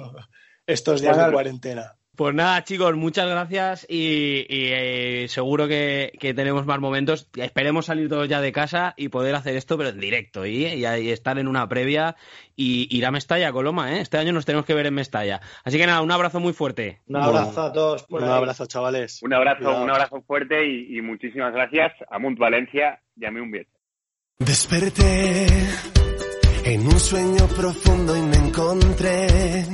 estos 0.66 1.00
días 1.00 1.16
de 1.16 1.32
cuarentena. 1.32 1.96
Pues 2.16 2.32
nada, 2.32 2.62
chicos, 2.62 2.94
muchas 2.94 3.28
gracias 3.28 3.86
y, 3.88 4.46
y, 4.48 4.68
eh, 4.72 5.26
seguro 5.28 5.66
que, 5.66 6.12
que 6.20 6.32
tenemos 6.32 6.64
más 6.64 6.78
momentos. 6.78 7.28
Esperemos 7.36 7.86
salir 7.86 8.08
todos 8.08 8.28
ya 8.28 8.40
de 8.40 8.52
casa 8.52 8.94
y 8.96 9.08
poder 9.08 9.34
hacer 9.34 9.56
esto, 9.56 9.76
pero 9.76 9.88
en 9.90 9.98
directo 9.98 10.46
y, 10.46 10.64
y, 10.66 10.86
y 10.86 11.10
estar 11.10 11.38
en 11.40 11.48
una 11.48 11.68
previa 11.68 12.14
y 12.54 12.86
ir 12.96 13.04
a 13.04 13.10
Mestalla, 13.10 13.50
Coloma, 13.50 13.94
¿eh? 13.94 14.00
Este 14.00 14.16
año 14.18 14.32
nos 14.32 14.44
tenemos 14.46 14.64
que 14.64 14.74
ver 14.74 14.86
en 14.86 14.94
Mestalla. 14.94 15.40
Así 15.64 15.76
que 15.76 15.86
nada, 15.86 16.02
un 16.02 16.12
abrazo 16.12 16.38
muy 16.38 16.52
fuerte. 16.52 17.00
Un 17.08 17.16
abrazo 17.16 17.62
a 17.62 17.72
todos. 17.72 18.06
Un 18.08 18.22
abrazo, 18.22 18.66
chavales. 18.66 19.20
Un 19.22 19.34
abrazo, 19.34 19.64
Cuidado. 19.64 19.82
un 19.82 19.90
abrazo 19.90 20.22
fuerte 20.22 20.66
y, 20.68 20.96
y 20.96 21.00
muchísimas 21.02 21.52
gracias. 21.52 21.92
A 22.10 22.20
Munt 22.20 22.38
Valencia, 22.38 23.00
llame 23.16 23.40
un 23.40 23.50
bien. 23.50 23.66
Desperté 24.38 25.46
en 26.64 26.80
un 26.86 26.98
sueño 27.00 27.46
profundo 27.56 28.16
y 28.16 28.20
me 28.22 28.36
encontré 28.36 29.64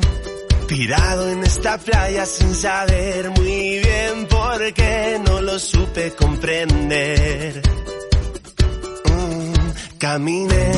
tirado 0.71 1.29
en 1.29 1.43
esta 1.43 1.79
playa 1.79 2.25
sin 2.25 2.55
saber 2.55 3.31
muy 3.31 3.81
bien 3.81 4.29
por 4.29 4.73
qué 4.73 5.19
no 5.27 5.41
lo 5.41 5.59
supe 5.59 6.13
comprender. 6.13 7.61
Mm, 9.05 9.99
caminé, 9.99 10.73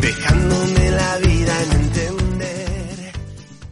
dejándome 0.00 0.90
la 0.90 1.18
vida 1.18 1.62
en 1.62 1.72
entender. 1.72 3.12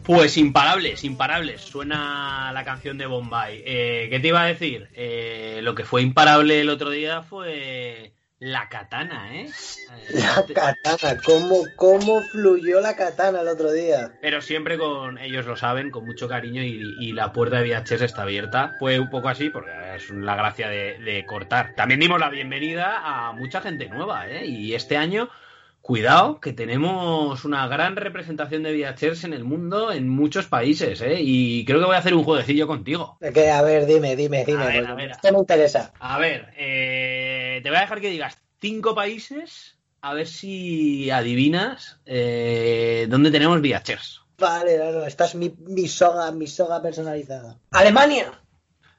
Pues 0.03 0.37
imparables, 0.37 1.03
imparables. 1.03 1.59
Suena 1.59 2.53
la 2.53 2.63
canción 2.63 2.97
de 2.97 3.07
Bombay. 3.07 3.63
Eh, 3.65 4.07
¿Qué 4.09 4.21
te 4.21 4.29
iba 4.29 4.41
a 4.41 4.45
decir? 4.45 4.87
Eh, 4.93 5.59
lo 5.63 5.75
que 5.75 5.83
fue 5.83 6.01
imparable 6.01 6.61
el 6.61 6.69
otro 6.69 6.91
día 6.91 7.23
fue 7.23 8.13
la 8.39 8.69
katana, 8.69 9.35
¿eh? 9.35 9.49
La 10.13 10.45
katana, 10.53 11.19
¿cómo, 11.25 11.63
cómo 11.75 12.21
fluyó 12.21 12.79
la 12.81 12.95
katana 12.95 13.41
el 13.41 13.47
otro 13.47 13.71
día? 13.71 14.11
Pero 14.21 14.41
siempre 14.41 14.77
con, 14.77 15.17
ellos 15.17 15.45
lo 15.45 15.55
saben, 15.57 15.89
con 15.89 16.05
mucho 16.05 16.27
cariño 16.27 16.61
y, 16.61 16.95
y 16.99 17.13
la 17.13 17.33
puerta 17.33 17.59
de 17.59 17.69
VHS 17.69 18.01
está 18.01 18.21
abierta. 18.23 18.75
Fue 18.79 18.99
un 18.99 19.09
poco 19.09 19.29
así 19.29 19.49
porque 19.49 19.71
es 19.95 20.09
la 20.11 20.35
gracia 20.35 20.69
de, 20.69 20.99
de 20.99 21.25
cortar. 21.25 21.73
También 21.75 21.99
dimos 21.99 22.19
la 22.19 22.29
bienvenida 22.29 23.01
a 23.03 23.31
mucha 23.33 23.61
gente 23.61 23.89
nueva, 23.89 24.29
¿eh? 24.29 24.45
Y 24.45 24.75
este 24.75 24.97
año, 24.97 25.29
cuidado, 25.81 26.39
que 26.39 26.53
tenemos 26.53 27.43
una 27.43 27.67
gran 27.67 27.95
representación 27.95 28.61
de 28.61 28.73
VHS 28.73 29.23
en 29.23 29.33
el 29.33 29.45
mundo, 29.45 29.91
en 29.91 30.09
muchos 30.09 30.45
países, 30.45 31.01
¿eh? 31.01 31.17
Y 31.21 31.65
creo 31.65 31.79
que 31.79 31.85
voy 31.85 31.95
a 31.95 31.99
hacer 31.99 32.13
un 32.13 32.23
jueguecillo 32.23 32.67
contigo. 32.67 33.17
Que, 33.33 33.49
a 33.49 33.63
ver, 33.63 33.87
dime, 33.87 34.15
dime, 34.15 34.45
dime. 34.45 34.63
A 34.63 34.67
ver, 34.67 34.85
a 34.85 34.93
ver. 34.93 35.11
Esto 35.11 35.31
me 35.31 35.39
interesa. 35.39 35.91
A 35.99 36.19
ver, 36.19 36.53
eh, 36.57 37.26
te 37.61 37.69
voy 37.69 37.77
a 37.77 37.81
dejar 37.81 38.01
que 38.01 38.09
digas 38.09 38.37
cinco 38.59 38.95
países, 38.95 39.77
a 40.01 40.13
ver 40.13 40.27
si 40.27 41.09
adivinas 41.09 41.99
eh, 42.05 43.07
dónde 43.09 43.31
tenemos 43.31 43.61
VHS. 43.61 44.21
Vale, 44.37 44.77
no, 44.77 44.91
no, 44.91 45.05
esta 45.05 45.25
es 45.25 45.35
mi, 45.35 45.53
mi 45.59 45.87
soga, 45.87 46.31
mi 46.31 46.47
soga 46.47 46.81
personalizada. 46.81 47.57
¡Alemania! 47.71 48.39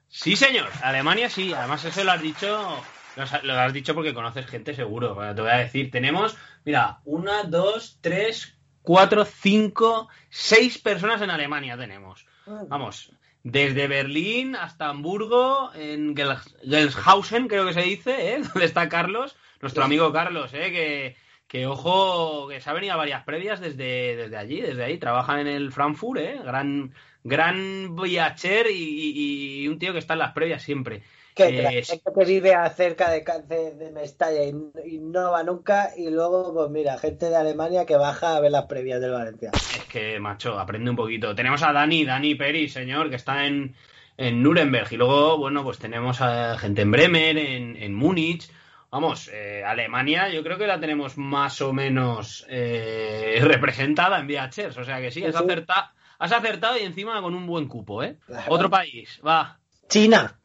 Sí, 0.09 0.37
señor. 0.37 0.69
Alemania 0.83 1.31
sí. 1.31 1.53
Además, 1.53 1.85
eso 1.85 2.03
lo 2.03 2.13
has 2.13 2.23
dicho. 2.23 2.83
Lo 3.17 3.23
has, 3.23 3.45
lo 3.45 3.55
has 3.55 3.73
dicho 3.73 3.95
porque 3.95 4.15
conoces 4.15 4.47
gente 4.47 4.75
seguro. 4.75 5.15
Bueno, 5.15 5.35
te 5.35 5.43
voy 5.43 5.51
a 5.51 5.59
decir. 5.59 5.91
Tenemos, 5.91 6.37
mira, 6.65 7.01
una, 7.05 7.45
dos, 7.45 7.99
tres, 8.01 8.59
cuatro, 8.83 9.25
cinco, 9.25 10.09
seis 10.31 10.79
personas 10.79 11.21
en 11.23 11.31
Alemania 11.31 11.77
tenemos. 11.77 12.27
Vamos. 12.47 13.13
Desde 13.45 13.87
Berlín 13.87 14.57
hasta 14.57 14.89
Hamburgo, 14.89 15.71
en 15.75 16.15
Gel- 16.15 16.37
Gelshausen, 16.63 17.49
creo 17.49 17.67
que 17.67 17.73
se 17.73 17.83
dice, 17.83 18.35
¿eh? 18.35 18.43
Donde 18.55 18.65
está 18.67 18.89
Carlos, 18.89 19.37
nuestro 19.61 19.85
amigo 19.85 20.13
Carlos, 20.13 20.53
¿eh? 20.55 20.71
Que, 20.73 21.17
que 21.47 21.67
ojo, 21.67 22.49
que 22.49 22.61
se 22.61 22.69
ha 22.69 22.73
venido 22.75 22.95
a 22.95 22.99
varias 22.99 23.25
previas 23.25 23.61
desde, 23.61 24.17
desde 24.17 24.37
allí, 24.37 24.61
desde 24.61 24.85
ahí. 24.85 24.99
Trabaja 24.99 25.41
en 25.41 25.47
el 25.47 25.73
Frankfurt, 25.73 26.21
¿eh? 26.21 26.41
Gran, 26.45 26.93
gran 27.25 27.97
viacher 27.97 28.67
y, 28.71 28.75
y- 28.75 29.63
y 29.63 29.69
un 29.69 29.79
tío 29.79 29.93
que 29.93 29.99
está 30.01 30.13
en 30.15 30.19
las 30.21 30.33
previas 30.33 30.63
siempre. 30.63 31.03
Que 31.47 31.63
la 31.63 31.71
gente 31.71 32.11
que 32.19 32.25
vive 32.25 32.53
cerca 32.77 33.11
de, 33.11 33.25
de, 33.47 33.75
de 33.75 33.91
Mestalla 33.93 34.43
y, 34.45 34.53
y 34.85 34.99
no 34.99 35.31
va 35.31 35.43
nunca, 35.43 35.91
y 35.97 36.11
luego, 36.11 36.53
pues 36.55 36.71
mira, 36.71 36.99
gente 36.99 37.31
de 37.31 37.37
Alemania 37.37 37.87
que 37.87 37.97
baja 37.97 38.37
a 38.37 38.41
ver 38.41 38.51
las 38.53 38.67
previas 38.67 39.01
del 39.01 39.13
Valencia. 39.13 39.51
Es 39.55 39.85
que, 39.85 40.19
macho, 40.21 40.59
aprende 40.59 40.91
un 40.91 40.97
poquito. 40.97 41.35
Tenemos 41.35 41.63
a 41.63 41.73
Dani, 41.73 42.05
Dani 42.05 42.35
Peri, 42.35 42.69
señor, 42.69 43.11
que 43.11 43.17
está 43.17 43.47
en, 43.47 43.75
en 44.17 44.43
Nuremberg. 44.43 44.89
Y 44.93 44.97
luego, 44.97 45.39
bueno, 45.39 45.63
pues 45.65 45.79
tenemos 45.79 46.21
a 46.21 46.59
gente 46.59 46.83
en 46.83 46.91
Bremen, 46.91 47.39
en, 47.39 47.77
en 47.77 47.95
Múnich. 47.95 48.51
Vamos, 48.91 49.29
eh, 49.33 49.63
Alemania 49.67 50.31
yo 50.31 50.43
creo 50.43 50.57
que 50.57 50.67
la 50.67 50.81
tenemos 50.81 51.19
más 51.19 51.61
o 51.61 51.75
menos 51.75 52.47
eh, 52.49 53.39
representada 53.43 54.19
en 54.19 54.27
VHS. 54.27 54.79
O 54.79 54.85
sea 54.85 55.01
que 55.01 55.11
sí, 55.11 55.23
has, 55.25 55.35
Sí, 55.35 55.39
sí. 55.39 55.45
acerta- 55.45 55.93
has 56.19 56.33
acertado 56.33 56.79
y 56.79 56.83
encima 56.85 57.21
con 57.21 57.35
un 57.35 57.47
buen 57.47 57.69
cupo, 57.69 58.03
¿eh? 58.03 58.17
Otro 58.49 58.71
país, 58.71 59.21
va. 59.27 59.59
China. 59.89 60.38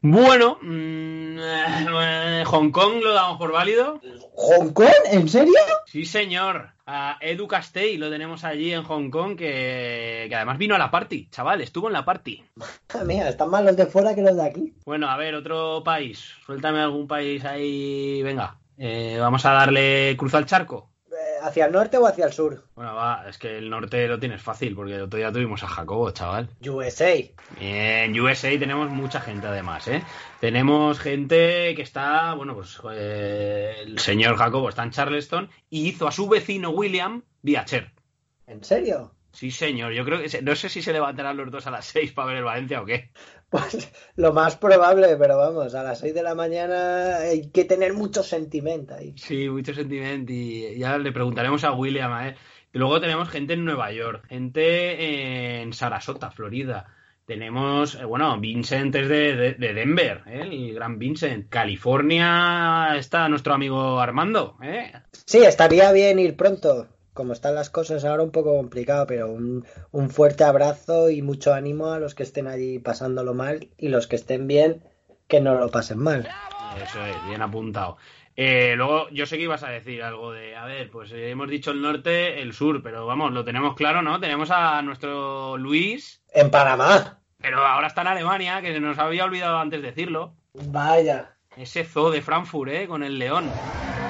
Bueno, 0.00 0.58
mm, 0.62 1.38
eh, 1.40 2.44
Hong 2.46 2.70
Kong 2.70 3.02
lo 3.02 3.12
damos 3.12 3.38
por 3.38 3.50
válido. 3.50 4.00
¿Hong 4.34 4.72
Kong? 4.72 4.86
¿En 5.10 5.28
serio? 5.28 5.58
Sí, 5.86 6.04
señor. 6.04 6.70
A 6.86 7.18
Edu 7.20 7.46
Castell 7.48 7.98
lo 7.98 8.08
tenemos 8.08 8.44
allí 8.44 8.72
en 8.72 8.84
Hong 8.84 9.10
Kong, 9.10 9.36
que, 9.36 10.26
que 10.28 10.34
además 10.34 10.56
vino 10.56 10.74
a 10.74 10.78
la 10.78 10.90
party, 10.90 11.28
chaval, 11.30 11.60
estuvo 11.60 11.88
en 11.88 11.92
la 11.92 12.04
party. 12.04 12.44
Mira, 13.04 13.28
están 13.28 13.50
más 13.50 13.64
los 13.64 13.76
de 13.76 13.86
fuera 13.86 14.14
que 14.14 14.22
los 14.22 14.36
de 14.36 14.46
aquí. 14.46 14.74
Bueno, 14.86 15.10
a 15.10 15.16
ver, 15.16 15.34
otro 15.34 15.82
país. 15.84 16.32
Suéltame 16.46 16.80
algún 16.80 17.06
país 17.06 17.44
ahí. 17.44 18.22
Venga, 18.22 18.56
eh, 18.78 19.18
vamos 19.20 19.44
a 19.44 19.52
darle 19.52 20.16
cruz 20.16 20.32
al 20.34 20.46
charco. 20.46 20.88
¿Hacia 21.42 21.66
el 21.66 21.72
norte 21.72 21.96
o 21.98 22.06
hacia 22.06 22.26
el 22.26 22.32
sur? 22.32 22.64
Bueno, 22.74 22.94
va, 22.94 23.28
es 23.28 23.38
que 23.38 23.58
el 23.58 23.70
norte 23.70 24.06
lo 24.08 24.18
tienes 24.18 24.42
fácil, 24.42 24.74
porque 24.74 24.94
el 24.94 25.02
otro 25.02 25.18
día 25.18 25.32
tuvimos 25.32 25.62
a 25.62 25.68
Jacobo, 25.68 26.10
chaval. 26.10 26.48
USA. 26.66 27.14
En 27.60 28.18
USA 28.18 28.50
tenemos 28.58 28.90
mucha 28.90 29.20
gente 29.20 29.46
además, 29.46 29.88
¿eh? 29.88 30.02
Tenemos 30.40 30.98
gente 30.98 31.74
que 31.74 31.82
está, 31.82 32.34
bueno, 32.34 32.54
pues 32.54 32.80
eh, 32.92 33.76
el 33.84 33.98
señor 33.98 34.36
Jacobo 34.36 34.68
está 34.68 34.82
en 34.82 34.90
Charleston 34.90 35.50
y 35.70 35.88
hizo 35.88 36.06
a 36.08 36.12
su 36.12 36.28
vecino 36.28 36.70
William 36.70 37.22
viacher. 37.42 37.92
¿En 38.46 38.64
serio? 38.64 39.12
Sí, 39.32 39.50
señor. 39.50 39.92
Yo 39.92 40.04
creo 40.04 40.20
que 40.20 40.42
no 40.42 40.56
sé 40.56 40.68
si 40.68 40.82
se 40.82 40.92
levantarán 40.92 41.36
los 41.36 41.50
dos 41.50 41.66
a 41.66 41.70
las 41.70 41.86
seis 41.86 42.12
para 42.12 42.28
ver 42.28 42.36
el 42.38 42.44
Valencia 42.44 42.82
o 42.82 42.84
qué. 42.84 43.10
Pues 43.50 43.90
lo 44.16 44.32
más 44.32 44.56
probable, 44.56 45.16
pero 45.16 45.36
vamos, 45.38 45.74
a 45.74 45.82
las 45.82 46.00
6 46.00 46.14
de 46.14 46.22
la 46.22 46.34
mañana 46.34 47.16
hay 47.18 47.50
que 47.50 47.64
tener 47.64 47.94
mucho 47.94 48.22
sentimiento 48.22 48.94
ahí. 48.94 49.14
Sí, 49.16 49.48
mucho 49.48 49.72
sentimiento 49.74 50.32
y 50.32 50.78
ya 50.78 50.98
le 50.98 51.12
preguntaremos 51.12 51.64
a 51.64 51.72
William, 51.72 52.12
¿eh? 52.26 52.36
Y 52.72 52.78
luego 52.78 53.00
tenemos 53.00 53.28
gente 53.30 53.54
en 53.54 53.64
Nueva 53.64 53.90
York, 53.92 54.26
gente 54.28 55.62
en 55.62 55.72
Sarasota, 55.72 56.30
Florida. 56.30 56.86
Tenemos, 57.24 57.94
eh, 57.94 58.04
bueno, 58.04 58.38
Vincent 58.40 58.94
es 58.94 59.08
de, 59.08 59.36
de- 59.36 59.54
de 59.54 59.74
Denver, 59.74 60.22
¿eh? 60.26 60.40
el 60.42 60.74
gran 60.74 60.98
Vincent. 60.98 61.48
California 61.48 62.94
está 62.96 63.28
nuestro 63.28 63.54
amigo 63.54 64.00
Armando, 64.00 64.56
¿eh? 64.62 64.92
Sí, 65.26 65.38
estaría 65.38 65.92
bien 65.92 66.18
ir 66.18 66.36
pronto. 66.36 66.88
Como 67.18 67.32
están 67.32 67.56
las 67.56 67.68
cosas 67.68 68.04
ahora 68.04 68.22
un 68.22 68.30
poco 68.30 68.56
complicado, 68.56 69.04
pero 69.08 69.28
un, 69.28 69.66
un 69.90 70.08
fuerte 70.08 70.44
abrazo 70.44 71.10
y 71.10 71.20
mucho 71.20 71.52
ánimo 71.52 71.90
a 71.90 71.98
los 71.98 72.14
que 72.14 72.22
estén 72.22 72.46
allí 72.46 72.78
pasándolo 72.78 73.34
mal 73.34 73.70
y 73.76 73.88
los 73.88 74.06
que 74.06 74.14
estén 74.14 74.46
bien, 74.46 74.84
que 75.26 75.40
no 75.40 75.56
lo 75.56 75.68
pasen 75.68 75.98
mal. 75.98 76.28
Eso 76.80 77.04
es, 77.04 77.16
bien 77.28 77.42
apuntado. 77.42 77.96
Eh, 78.36 78.74
luego, 78.76 79.08
yo 79.10 79.26
sé 79.26 79.36
que 79.36 79.42
ibas 79.42 79.64
a 79.64 79.68
decir 79.70 80.00
algo 80.04 80.30
de, 80.30 80.54
a 80.54 80.64
ver, 80.66 80.92
pues 80.92 81.10
eh, 81.10 81.30
hemos 81.30 81.48
dicho 81.50 81.72
el 81.72 81.82
norte, 81.82 82.40
el 82.40 82.52
sur, 82.52 82.84
pero 82.84 83.04
vamos, 83.04 83.32
lo 83.32 83.44
tenemos 83.44 83.74
claro, 83.74 84.00
¿no? 84.00 84.20
Tenemos 84.20 84.52
a 84.52 84.80
nuestro 84.82 85.56
Luis, 85.58 86.22
En 86.32 86.52
Panamá. 86.52 87.18
pero 87.38 87.66
ahora 87.66 87.88
está 87.88 88.02
en 88.02 88.06
Alemania, 88.06 88.62
que 88.62 88.72
se 88.72 88.78
nos 88.78 88.96
había 89.00 89.24
olvidado 89.24 89.58
antes 89.58 89.82
decirlo. 89.82 90.34
Vaya. 90.54 91.34
Ese 91.56 91.82
zoo 91.82 92.12
de 92.12 92.22
Frankfurt, 92.22 92.70
¿eh? 92.70 92.86
Con 92.86 93.02
el 93.02 93.18
león. 93.18 93.50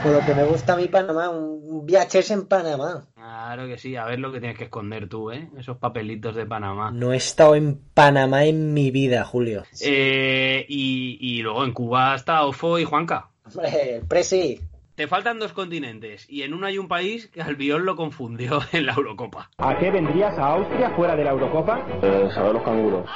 Por 0.03 0.13
lo 0.13 0.21
que 0.25 0.33
me 0.35 0.45
gusta 0.45 0.75
a 0.75 0.77
mí 0.77 0.87
Panamá, 0.87 1.29
un 1.31 1.85
VHS 1.85 2.31
en 2.31 2.47
Panamá. 2.47 3.07
Claro 3.15 3.67
que 3.67 3.79
sí, 3.79 3.97
a 3.97 4.05
ver 4.05 4.21
lo 4.21 4.31
que 4.31 4.39
tienes 4.39 4.57
que 4.57 4.65
esconder 4.65 5.09
tú, 5.09 5.33
¿eh? 5.33 5.49
Esos 5.59 5.77
papelitos 5.79 6.37
de 6.37 6.47
Panamá. 6.47 6.93
No 6.93 7.13
he 7.13 7.17
estado 7.17 7.57
en 7.57 7.81
Panamá 7.95 8.45
en 8.45 8.75
mi 8.75 8.91
vida, 8.93 9.25
Julio. 9.25 9.65
Eh, 9.81 10.65
y, 10.69 11.19
y 11.21 11.43
luego 11.43 11.65
en 11.65 11.73
Cuba 11.73 12.15
está 12.15 12.45
Ofo 12.45 12.79
y 12.79 12.85
Juanca. 12.85 13.31
Hombre, 13.45 13.97
el 13.97 14.07
Presi. 14.07 14.61
Te 14.95 15.07
faltan 15.07 15.39
dos 15.39 15.53
continentes 15.53 16.27
y 16.29 16.43
en 16.43 16.55
uno 16.55 16.67
hay 16.67 16.77
un 16.77 16.89
país 16.89 17.29
que 17.29 17.41
Albiol 17.41 17.85
lo 17.85 17.95
confundió 17.95 18.61
en 18.73 18.87
la 18.87 18.95
Eurocopa. 18.95 19.51
¿A 19.59 19.79
qué 19.79 19.91
vendrías 19.91 20.37
a 20.39 20.55
Austria 20.55 20.91
fuera 20.91 21.17
de 21.17 21.25
la 21.25 21.31
Eurocopa? 21.31 21.87
saber 22.35 22.53
los 22.53 22.63
canguros. 22.63 23.09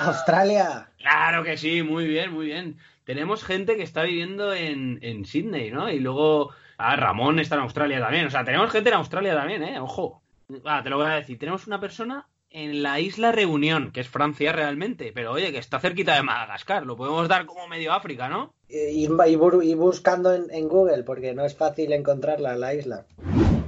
Australia. 0.00 0.90
Claro 0.98 1.42
que 1.42 1.56
sí, 1.56 1.82
muy 1.82 2.06
bien, 2.06 2.32
muy 2.32 2.46
bien. 2.46 2.76
Tenemos 3.10 3.42
gente 3.42 3.76
que 3.76 3.82
está 3.82 4.04
viviendo 4.04 4.54
en, 4.54 5.00
en 5.02 5.24
Sydney, 5.24 5.72
¿no? 5.72 5.90
Y 5.90 5.98
luego, 5.98 6.50
ah, 6.78 6.94
Ramón 6.94 7.40
está 7.40 7.56
en 7.56 7.62
Australia 7.62 7.98
también. 7.98 8.26
O 8.26 8.30
sea, 8.30 8.44
tenemos 8.44 8.70
gente 8.70 8.90
en 8.90 8.94
Australia 8.94 9.34
también, 9.34 9.64
¿eh? 9.64 9.80
Ojo. 9.80 10.22
Ah, 10.64 10.80
te 10.84 10.90
lo 10.90 10.96
voy 10.98 11.06
a 11.06 11.16
decir. 11.16 11.36
Tenemos 11.36 11.66
una 11.66 11.80
persona 11.80 12.28
en 12.50 12.84
la 12.84 13.00
isla 13.00 13.32
Reunión, 13.32 13.90
que 13.90 13.98
es 14.00 14.08
Francia 14.08 14.52
realmente, 14.52 15.10
pero 15.12 15.32
oye, 15.32 15.50
que 15.50 15.58
está 15.58 15.80
cerquita 15.80 16.14
de 16.14 16.22
Madagascar. 16.22 16.86
Lo 16.86 16.96
podemos 16.96 17.26
dar 17.26 17.46
como 17.46 17.66
medio 17.66 17.92
África, 17.92 18.28
¿no? 18.28 18.54
Y, 18.68 18.78
y- 19.06 19.08
y 19.08 19.74
buscando 19.74 20.32
en, 20.32 20.44
en 20.52 20.68
Google, 20.68 21.02
porque 21.02 21.34
no 21.34 21.44
es 21.44 21.56
fácil 21.56 21.92
encontrarla 21.92 22.54
en 22.54 22.60
la 22.60 22.74
isla. 22.74 23.06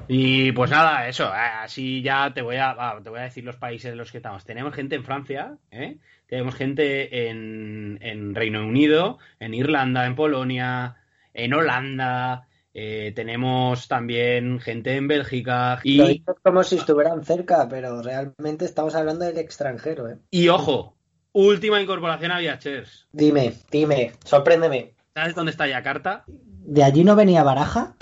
Y 0.09 0.53
pues 0.53 0.71
nada, 0.71 1.09
eso, 1.09 1.29
eh, 1.29 1.51
así 1.63 2.03
ya 2.03 2.33
te 2.35 2.43
voy 2.43 2.57
a, 2.57 3.01
te 3.03 3.11
voy 3.11 3.21
a 3.21 3.25
decir 3.25 3.45
los 3.45 3.57
países 3.57 3.93
en 3.93 3.99
los 3.99 4.11
que 4.11 4.19
estamos. 4.19 4.45
Tenemos 4.45 4.75
gente 4.75 4.97
en 4.97 5.05
Francia, 5.05 5.57
¿eh? 5.71 5.99
tenemos 6.27 6.55
gente 6.55 7.29
en, 7.29 7.99
en 8.03 8.35
Reino 8.35 8.67
Unido, 8.67 9.19
en 9.41 9.55
Irlanda, 9.55 10.07
en 10.07 10.17
Polonia, 10.17 10.97
en 11.35 11.55
Holanda, 11.55 12.47
eh, 12.75 13.13
tenemos 13.15 13.87
también 13.87 14.59
gente 14.59 14.97
en 14.97 15.07
Bélgica 15.07 15.81
Lo 15.85 16.05
y, 16.05 16.09
dices 16.19 16.37
como 16.43 16.65
si 16.65 16.77
estuvieran 16.77 17.23
cerca, 17.23 17.69
pero 17.69 18.01
realmente 18.01 18.65
estamos 18.65 18.95
hablando 18.95 19.27
del 19.27 19.37
extranjero, 19.37 20.09
¿eh? 20.09 20.17
y 20.31 20.49
ojo, 20.49 20.95
última 21.33 21.83
incorporación 21.83 22.33
a 22.33 22.39
VHS. 22.39 23.09
Dime, 23.13 23.53
dime, 23.71 24.13
sorpréndeme. 24.25 24.95
¿Sabes 25.15 25.35
dónde 25.35 25.51
está 25.51 25.69
Yakarta? 25.69 26.25
¿De 26.27 26.83
allí 26.83 27.05
no 27.05 27.15
venía 27.15 27.43
Baraja? 27.43 27.95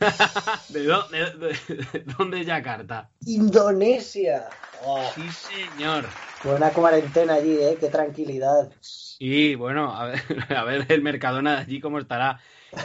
¿De, 0.68 0.84
dó- 0.84 1.08
de- 1.08 1.30
de- 1.38 2.04
dónde 2.18 2.40
es 2.40 2.46
Yakarta? 2.46 3.10
Indonesia. 3.26 4.48
Oh, 4.84 5.02
Sí, 5.14 5.22
señor. 5.30 6.04
buena 6.44 6.70
cuarentena 6.70 7.34
allí, 7.34 7.56
¿eh? 7.58 7.76
Qué 7.80 7.88
tranquilidad. 7.88 8.70
Sí, 8.80 9.54
bueno, 9.54 9.94
a 9.94 10.06
ver, 10.06 10.20
a 10.56 10.64
ver 10.64 10.86
el 10.88 11.02
Mercadona 11.02 11.52
de 11.56 11.58
allí 11.62 11.80
cómo 11.80 11.98
estará. 11.98 12.38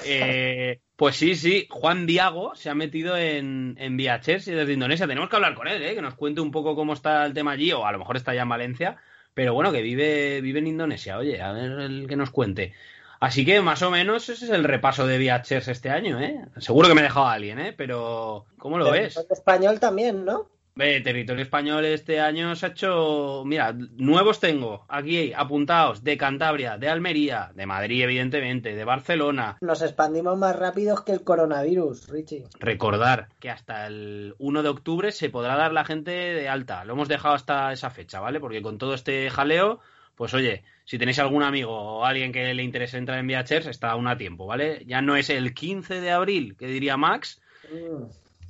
Eh, 0.05 0.79
pues 0.95 1.15
sí, 1.17 1.35
sí, 1.35 1.67
Juan 1.69 2.05
Diago 2.05 2.55
se 2.55 2.69
ha 2.69 2.75
metido 2.75 3.17
en, 3.17 3.75
en 3.77 3.99
y 3.99 4.05
desde 4.05 4.73
Indonesia. 4.73 5.07
Tenemos 5.07 5.29
que 5.29 5.35
hablar 5.35 5.55
con 5.55 5.67
él, 5.67 5.81
¿eh? 5.83 5.95
que 5.95 6.01
nos 6.01 6.15
cuente 6.15 6.39
un 6.41 6.51
poco 6.51 6.75
cómo 6.75 6.93
está 6.93 7.25
el 7.25 7.33
tema 7.33 7.51
allí, 7.51 7.71
o 7.73 7.85
a 7.85 7.91
lo 7.91 7.99
mejor 7.99 8.15
está 8.17 8.33
ya 8.33 8.43
en 8.43 8.49
Valencia, 8.49 8.97
pero 9.33 9.53
bueno, 9.53 9.71
que 9.71 9.81
vive, 9.81 10.39
vive 10.41 10.59
en 10.59 10.67
Indonesia. 10.67 11.17
Oye, 11.17 11.41
a 11.41 11.51
ver 11.51 11.71
el 11.81 12.07
que 12.07 12.15
nos 12.15 12.31
cuente. 12.31 12.73
Así 13.21 13.45
que 13.45 13.61
más 13.61 13.83
o 13.83 13.91
menos 13.91 14.27
ese 14.29 14.45
es 14.45 14.51
el 14.51 14.63
repaso 14.63 15.05
de 15.05 15.19
Viachers 15.19 15.67
este 15.67 15.91
año, 15.91 16.19
¿eh? 16.19 16.43
Seguro 16.57 16.87
que 16.87 16.95
me 16.95 17.01
he 17.01 17.03
dejado 17.03 17.27
a 17.27 17.33
alguien, 17.33 17.59
¿eh? 17.59 17.71
Pero, 17.71 18.47
¿cómo 18.57 18.79
lo 18.79 18.89
ves? 18.89 19.15
El 19.15 19.27
español 19.29 19.79
también, 19.79 20.25
¿no? 20.25 20.49
Ve, 20.73 21.01
territorio 21.01 21.43
español 21.43 21.85
este 21.85 22.19
año 22.19 22.55
se 22.55 22.65
ha 22.65 22.69
hecho. 22.69 23.43
Mira, 23.45 23.73
nuevos 23.73 24.39
tengo 24.39 24.85
aquí 24.87 25.33
apuntados 25.35 26.03
de 26.03 26.17
Cantabria, 26.17 26.79
de 26.79 26.89
Almería, 26.89 27.51
de 27.53 27.67
Madrid, 27.67 28.03
evidentemente, 28.03 28.73
de 28.73 28.85
Barcelona. 28.85 29.57
Nos 29.61 29.83
expandimos 29.83 30.35
más 30.37 30.55
rápidos 30.55 31.03
que 31.03 31.11
el 31.11 31.23
coronavirus, 31.23 32.07
Richie. 32.07 32.45
Recordar 32.57 33.27
que 33.39 33.51
hasta 33.51 33.85
el 33.85 34.33
1 34.39 34.63
de 34.63 34.69
octubre 34.69 35.11
se 35.11 35.29
podrá 35.29 35.55
dar 35.57 35.73
la 35.73 35.85
gente 35.85 36.11
de 36.11 36.49
alta. 36.49 36.85
Lo 36.85 36.93
hemos 36.93 37.07
dejado 37.07 37.35
hasta 37.35 37.71
esa 37.71 37.91
fecha, 37.91 38.19
¿vale? 38.19 38.39
Porque 38.39 38.63
con 38.63 38.79
todo 38.79 38.95
este 38.95 39.29
jaleo, 39.29 39.79
pues 40.15 40.33
oye, 40.33 40.63
si 40.85 40.97
tenéis 40.97 41.19
algún 41.19 41.43
amigo 41.43 41.71
o 41.71 42.05
alguien 42.05 42.31
que 42.31 42.53
le 42.53 42.63
interese 42.63 42.97
entrar 42.97 43.19
en 43.19 43.27
VHers, 43.27 43.67
está 43.67 43.91
aún 43.91 44.07
a 44.07 44.17
tiempo, 44.17 44.45
¿vale? 44.45 44.83
Ya 44.85 45.01
no 45.01 45.15
es 45.15 45.29
el 45.29 45.53
15 45.53 46.01
de 46.01 46.11
abril, 46.11 46.55
que 46.57 46.67
diría 46.67 46.97
Max, 46.97 47.41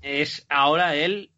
es 0.01 0.45
ahora 0.49 0.95
el 0.95 1.32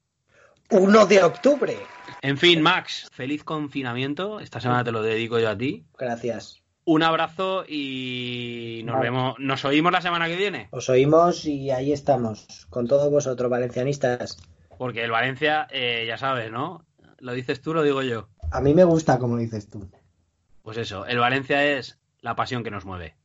1 0.70 1.06
de 1.06 1.24
octubre. 1.24 1.78
En 2.22 2.38
fin, 2.38 2.62
Max, 2.62 3.08
feliz 3.12 3.44
confinamiento. 3.44 4.40
Esta 4.40 4.60
semana 4.60 4.84
te 4.84 4.92
lo 4.92 5.02
dedico 5.02 5.40
yo 5.40 5.50
a 5.50 5.58
ti. 5.58 5.86
Gracias. 5.98 6.62
Un 6.86 7.04
abrazo 7.04 7.64
y 7.68 8.82
nos 8.86 8.96
Vale. 8.96 9.10
vemos, 9.10 9.36
nos 9.40 9.64
oímos 9.64 9.92
la 9.92 10.02
semana 10.02 10.28
que 10.28 10.36
viene. 10.36 10.68
Os 10.72 10.90
oímos 10.90 11.46
y 11.46 11.72
ahí 11.72 11.94
estamos, 11.94 12.66
con 12.70 12.88
todos 12.88 13.10
vosotros, 13.10 13.50
valencianistas. 13.50 14.38
Porque 14.78 15.04
el 15.04 15.12
Valencia, 15.12 15.68
eh, 15.72 16.04
ya 16.08 16.18
sabes, 16.18 16.52
¿no? 16.52 16.86
Lo 17.20 17.34
dices 17.34 17.62
tú, 17.62 17.74
lo 17.74 17.84
digo 17.84 18.02
yo. 18.02 18.28
A 18.52 18.60
mí 18.60 18.74
me 18.74 18.84
gusta 18.84 19.18
como 19.18 19.38
dices 19.38 19.70
tú. 19.70 19.90
Pues 20.64 20.78
eso, 20.78 21.06
el 21.06 21.20
Valencia 21.20 21.62
es 21.62 22.00
la 22.22 22.36
pasión 22.38 22.64
que 22.64 22.72
nos 22.72 22.86
mueve. 22.86 23.16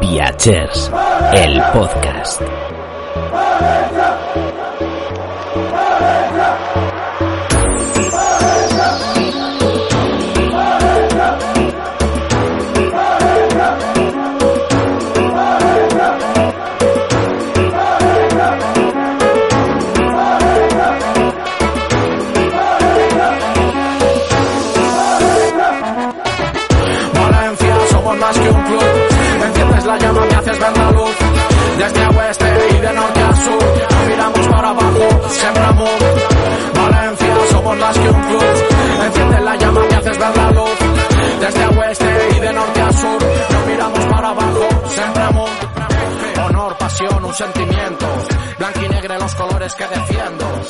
Viachers, 0.00 0.90
el 1.32 1.62
podcast. 1.72 2.42
Valencia, 3.32 4.18
más 28.28 28.38
que 28.38 28.50
un 28.50 28.62
club. 28.62 28.82
Enciendes 29.46 29.84
la 29.86 29.98
llama, 29.98 30.20
me 30.26 30.34
haces 30.34 30.58
ver 30.58 30.78
la 30.78 30.90
luz. 30.90 31.16
Desde 31.78 32.06
oeste 32.18 32.46
y 32.70 32.80
de 32.80 32.92
norte 32.92 33.20
a 33.20 33.34
sur, 33.44 33.64
miramos 34.08 34.48
para 34.48 34.68
abajo, 34.68 35.28
siempre 35.30 35.62
amor. 35.62 35.98
Valencia, 36.74 37.34
somos 37.50 37.76
más 37.78 37.98
que 37.98 38.08
un 38.10 38.22
club. 38.28 38.44
Enciendes 39.06 39.42
la 39.42 39.56
llama, 39.56 39.80
me 39.88 39.96
haces 39.96 40.18
ver 40.18 40.36
la 40.36 40.50
luz. 40.50 40.78
Desde 41.40 41.66
oeste 41.78 42.28
y 42.36 42.40
de 42.40 42.52
norte 42.52 42.80
a 42.80 42.92
sur, 42.92 43.18
miramos 43.66 44.04
para 44.06 44.28
abajo, 44.28 44.68
siempre 44.88 45.22
amor. 45.22 45.50
Honor, 46.48 46.76
pasión, 46.76 47.24
un 47.24 47.34
sentimiento. 47.34 48.06
Blanco 48.58 48.80
y 48.84 48.88
negro 48.88 49.18
los 49.18 49.34
colores 49.36 49.74
que 49.74 49.86
defiendo. 49.86 50.62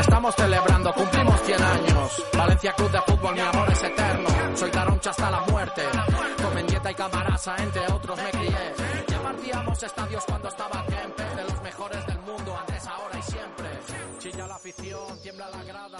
Estamos 0.00 0.34
celebrando, 0.34 0.92
cumplimos 0.94 1.40
100 1.42 1.62
años. 1.62 2.24
Valencia 2.32 2.72
Club 2.72 2.90
de 2.90 3.00
Fútbol, 3.02 3.34
mi 3.34 3.40
amor 3.40 3.70
es 3.70 3.82
eterno. 3.82 4.28
Soy 4.54 4.70
taroncha 4.70 5.10
hasta 5.10 5.30
la 5.30 5.40
muerte. 5.42 5.82
Con 6.42 6.54
Mendieta 6.54 6.90
y 6.90 6.94
Camarasa, 6.94 7.56
entre 7.58 7.92
otros 7.92 8.16
me 8.16 8.30
crié. 8.30 8.74
Ya 9.08 9.22
partíamos 9.22 9.82
estadios 9.82 10.24
cuando 10.24 10.48
estaba 10.48 10.86
Kempe. 10.86 11.24
De 11.24 11.42
los 11.44 11.62
mejores 11.62 12.06
del 12.06 12.18
mundo, 12.20 12.56
antes, 12.58 12.86
ahora 12.86 13.18
y 13.18 13.22
siempre. 13.22 13.68
Chilla 14.18 14.46
la 14.46 14.54
afición, 14.54 15.22
tiembla 15.22 15.50
la 15.50 15.64
grada. 15.64 15.98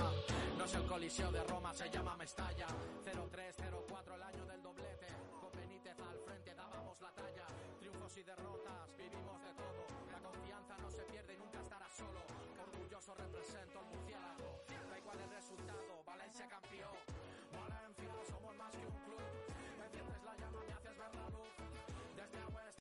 No 0.56 0.64
es 0.64 0.74
el 0.74 0.86
coliseo 0.86 1.30
de 1.32 1.44
Roma, 1.44 1.74
se 1.74 1.90
llama 1.90 2.16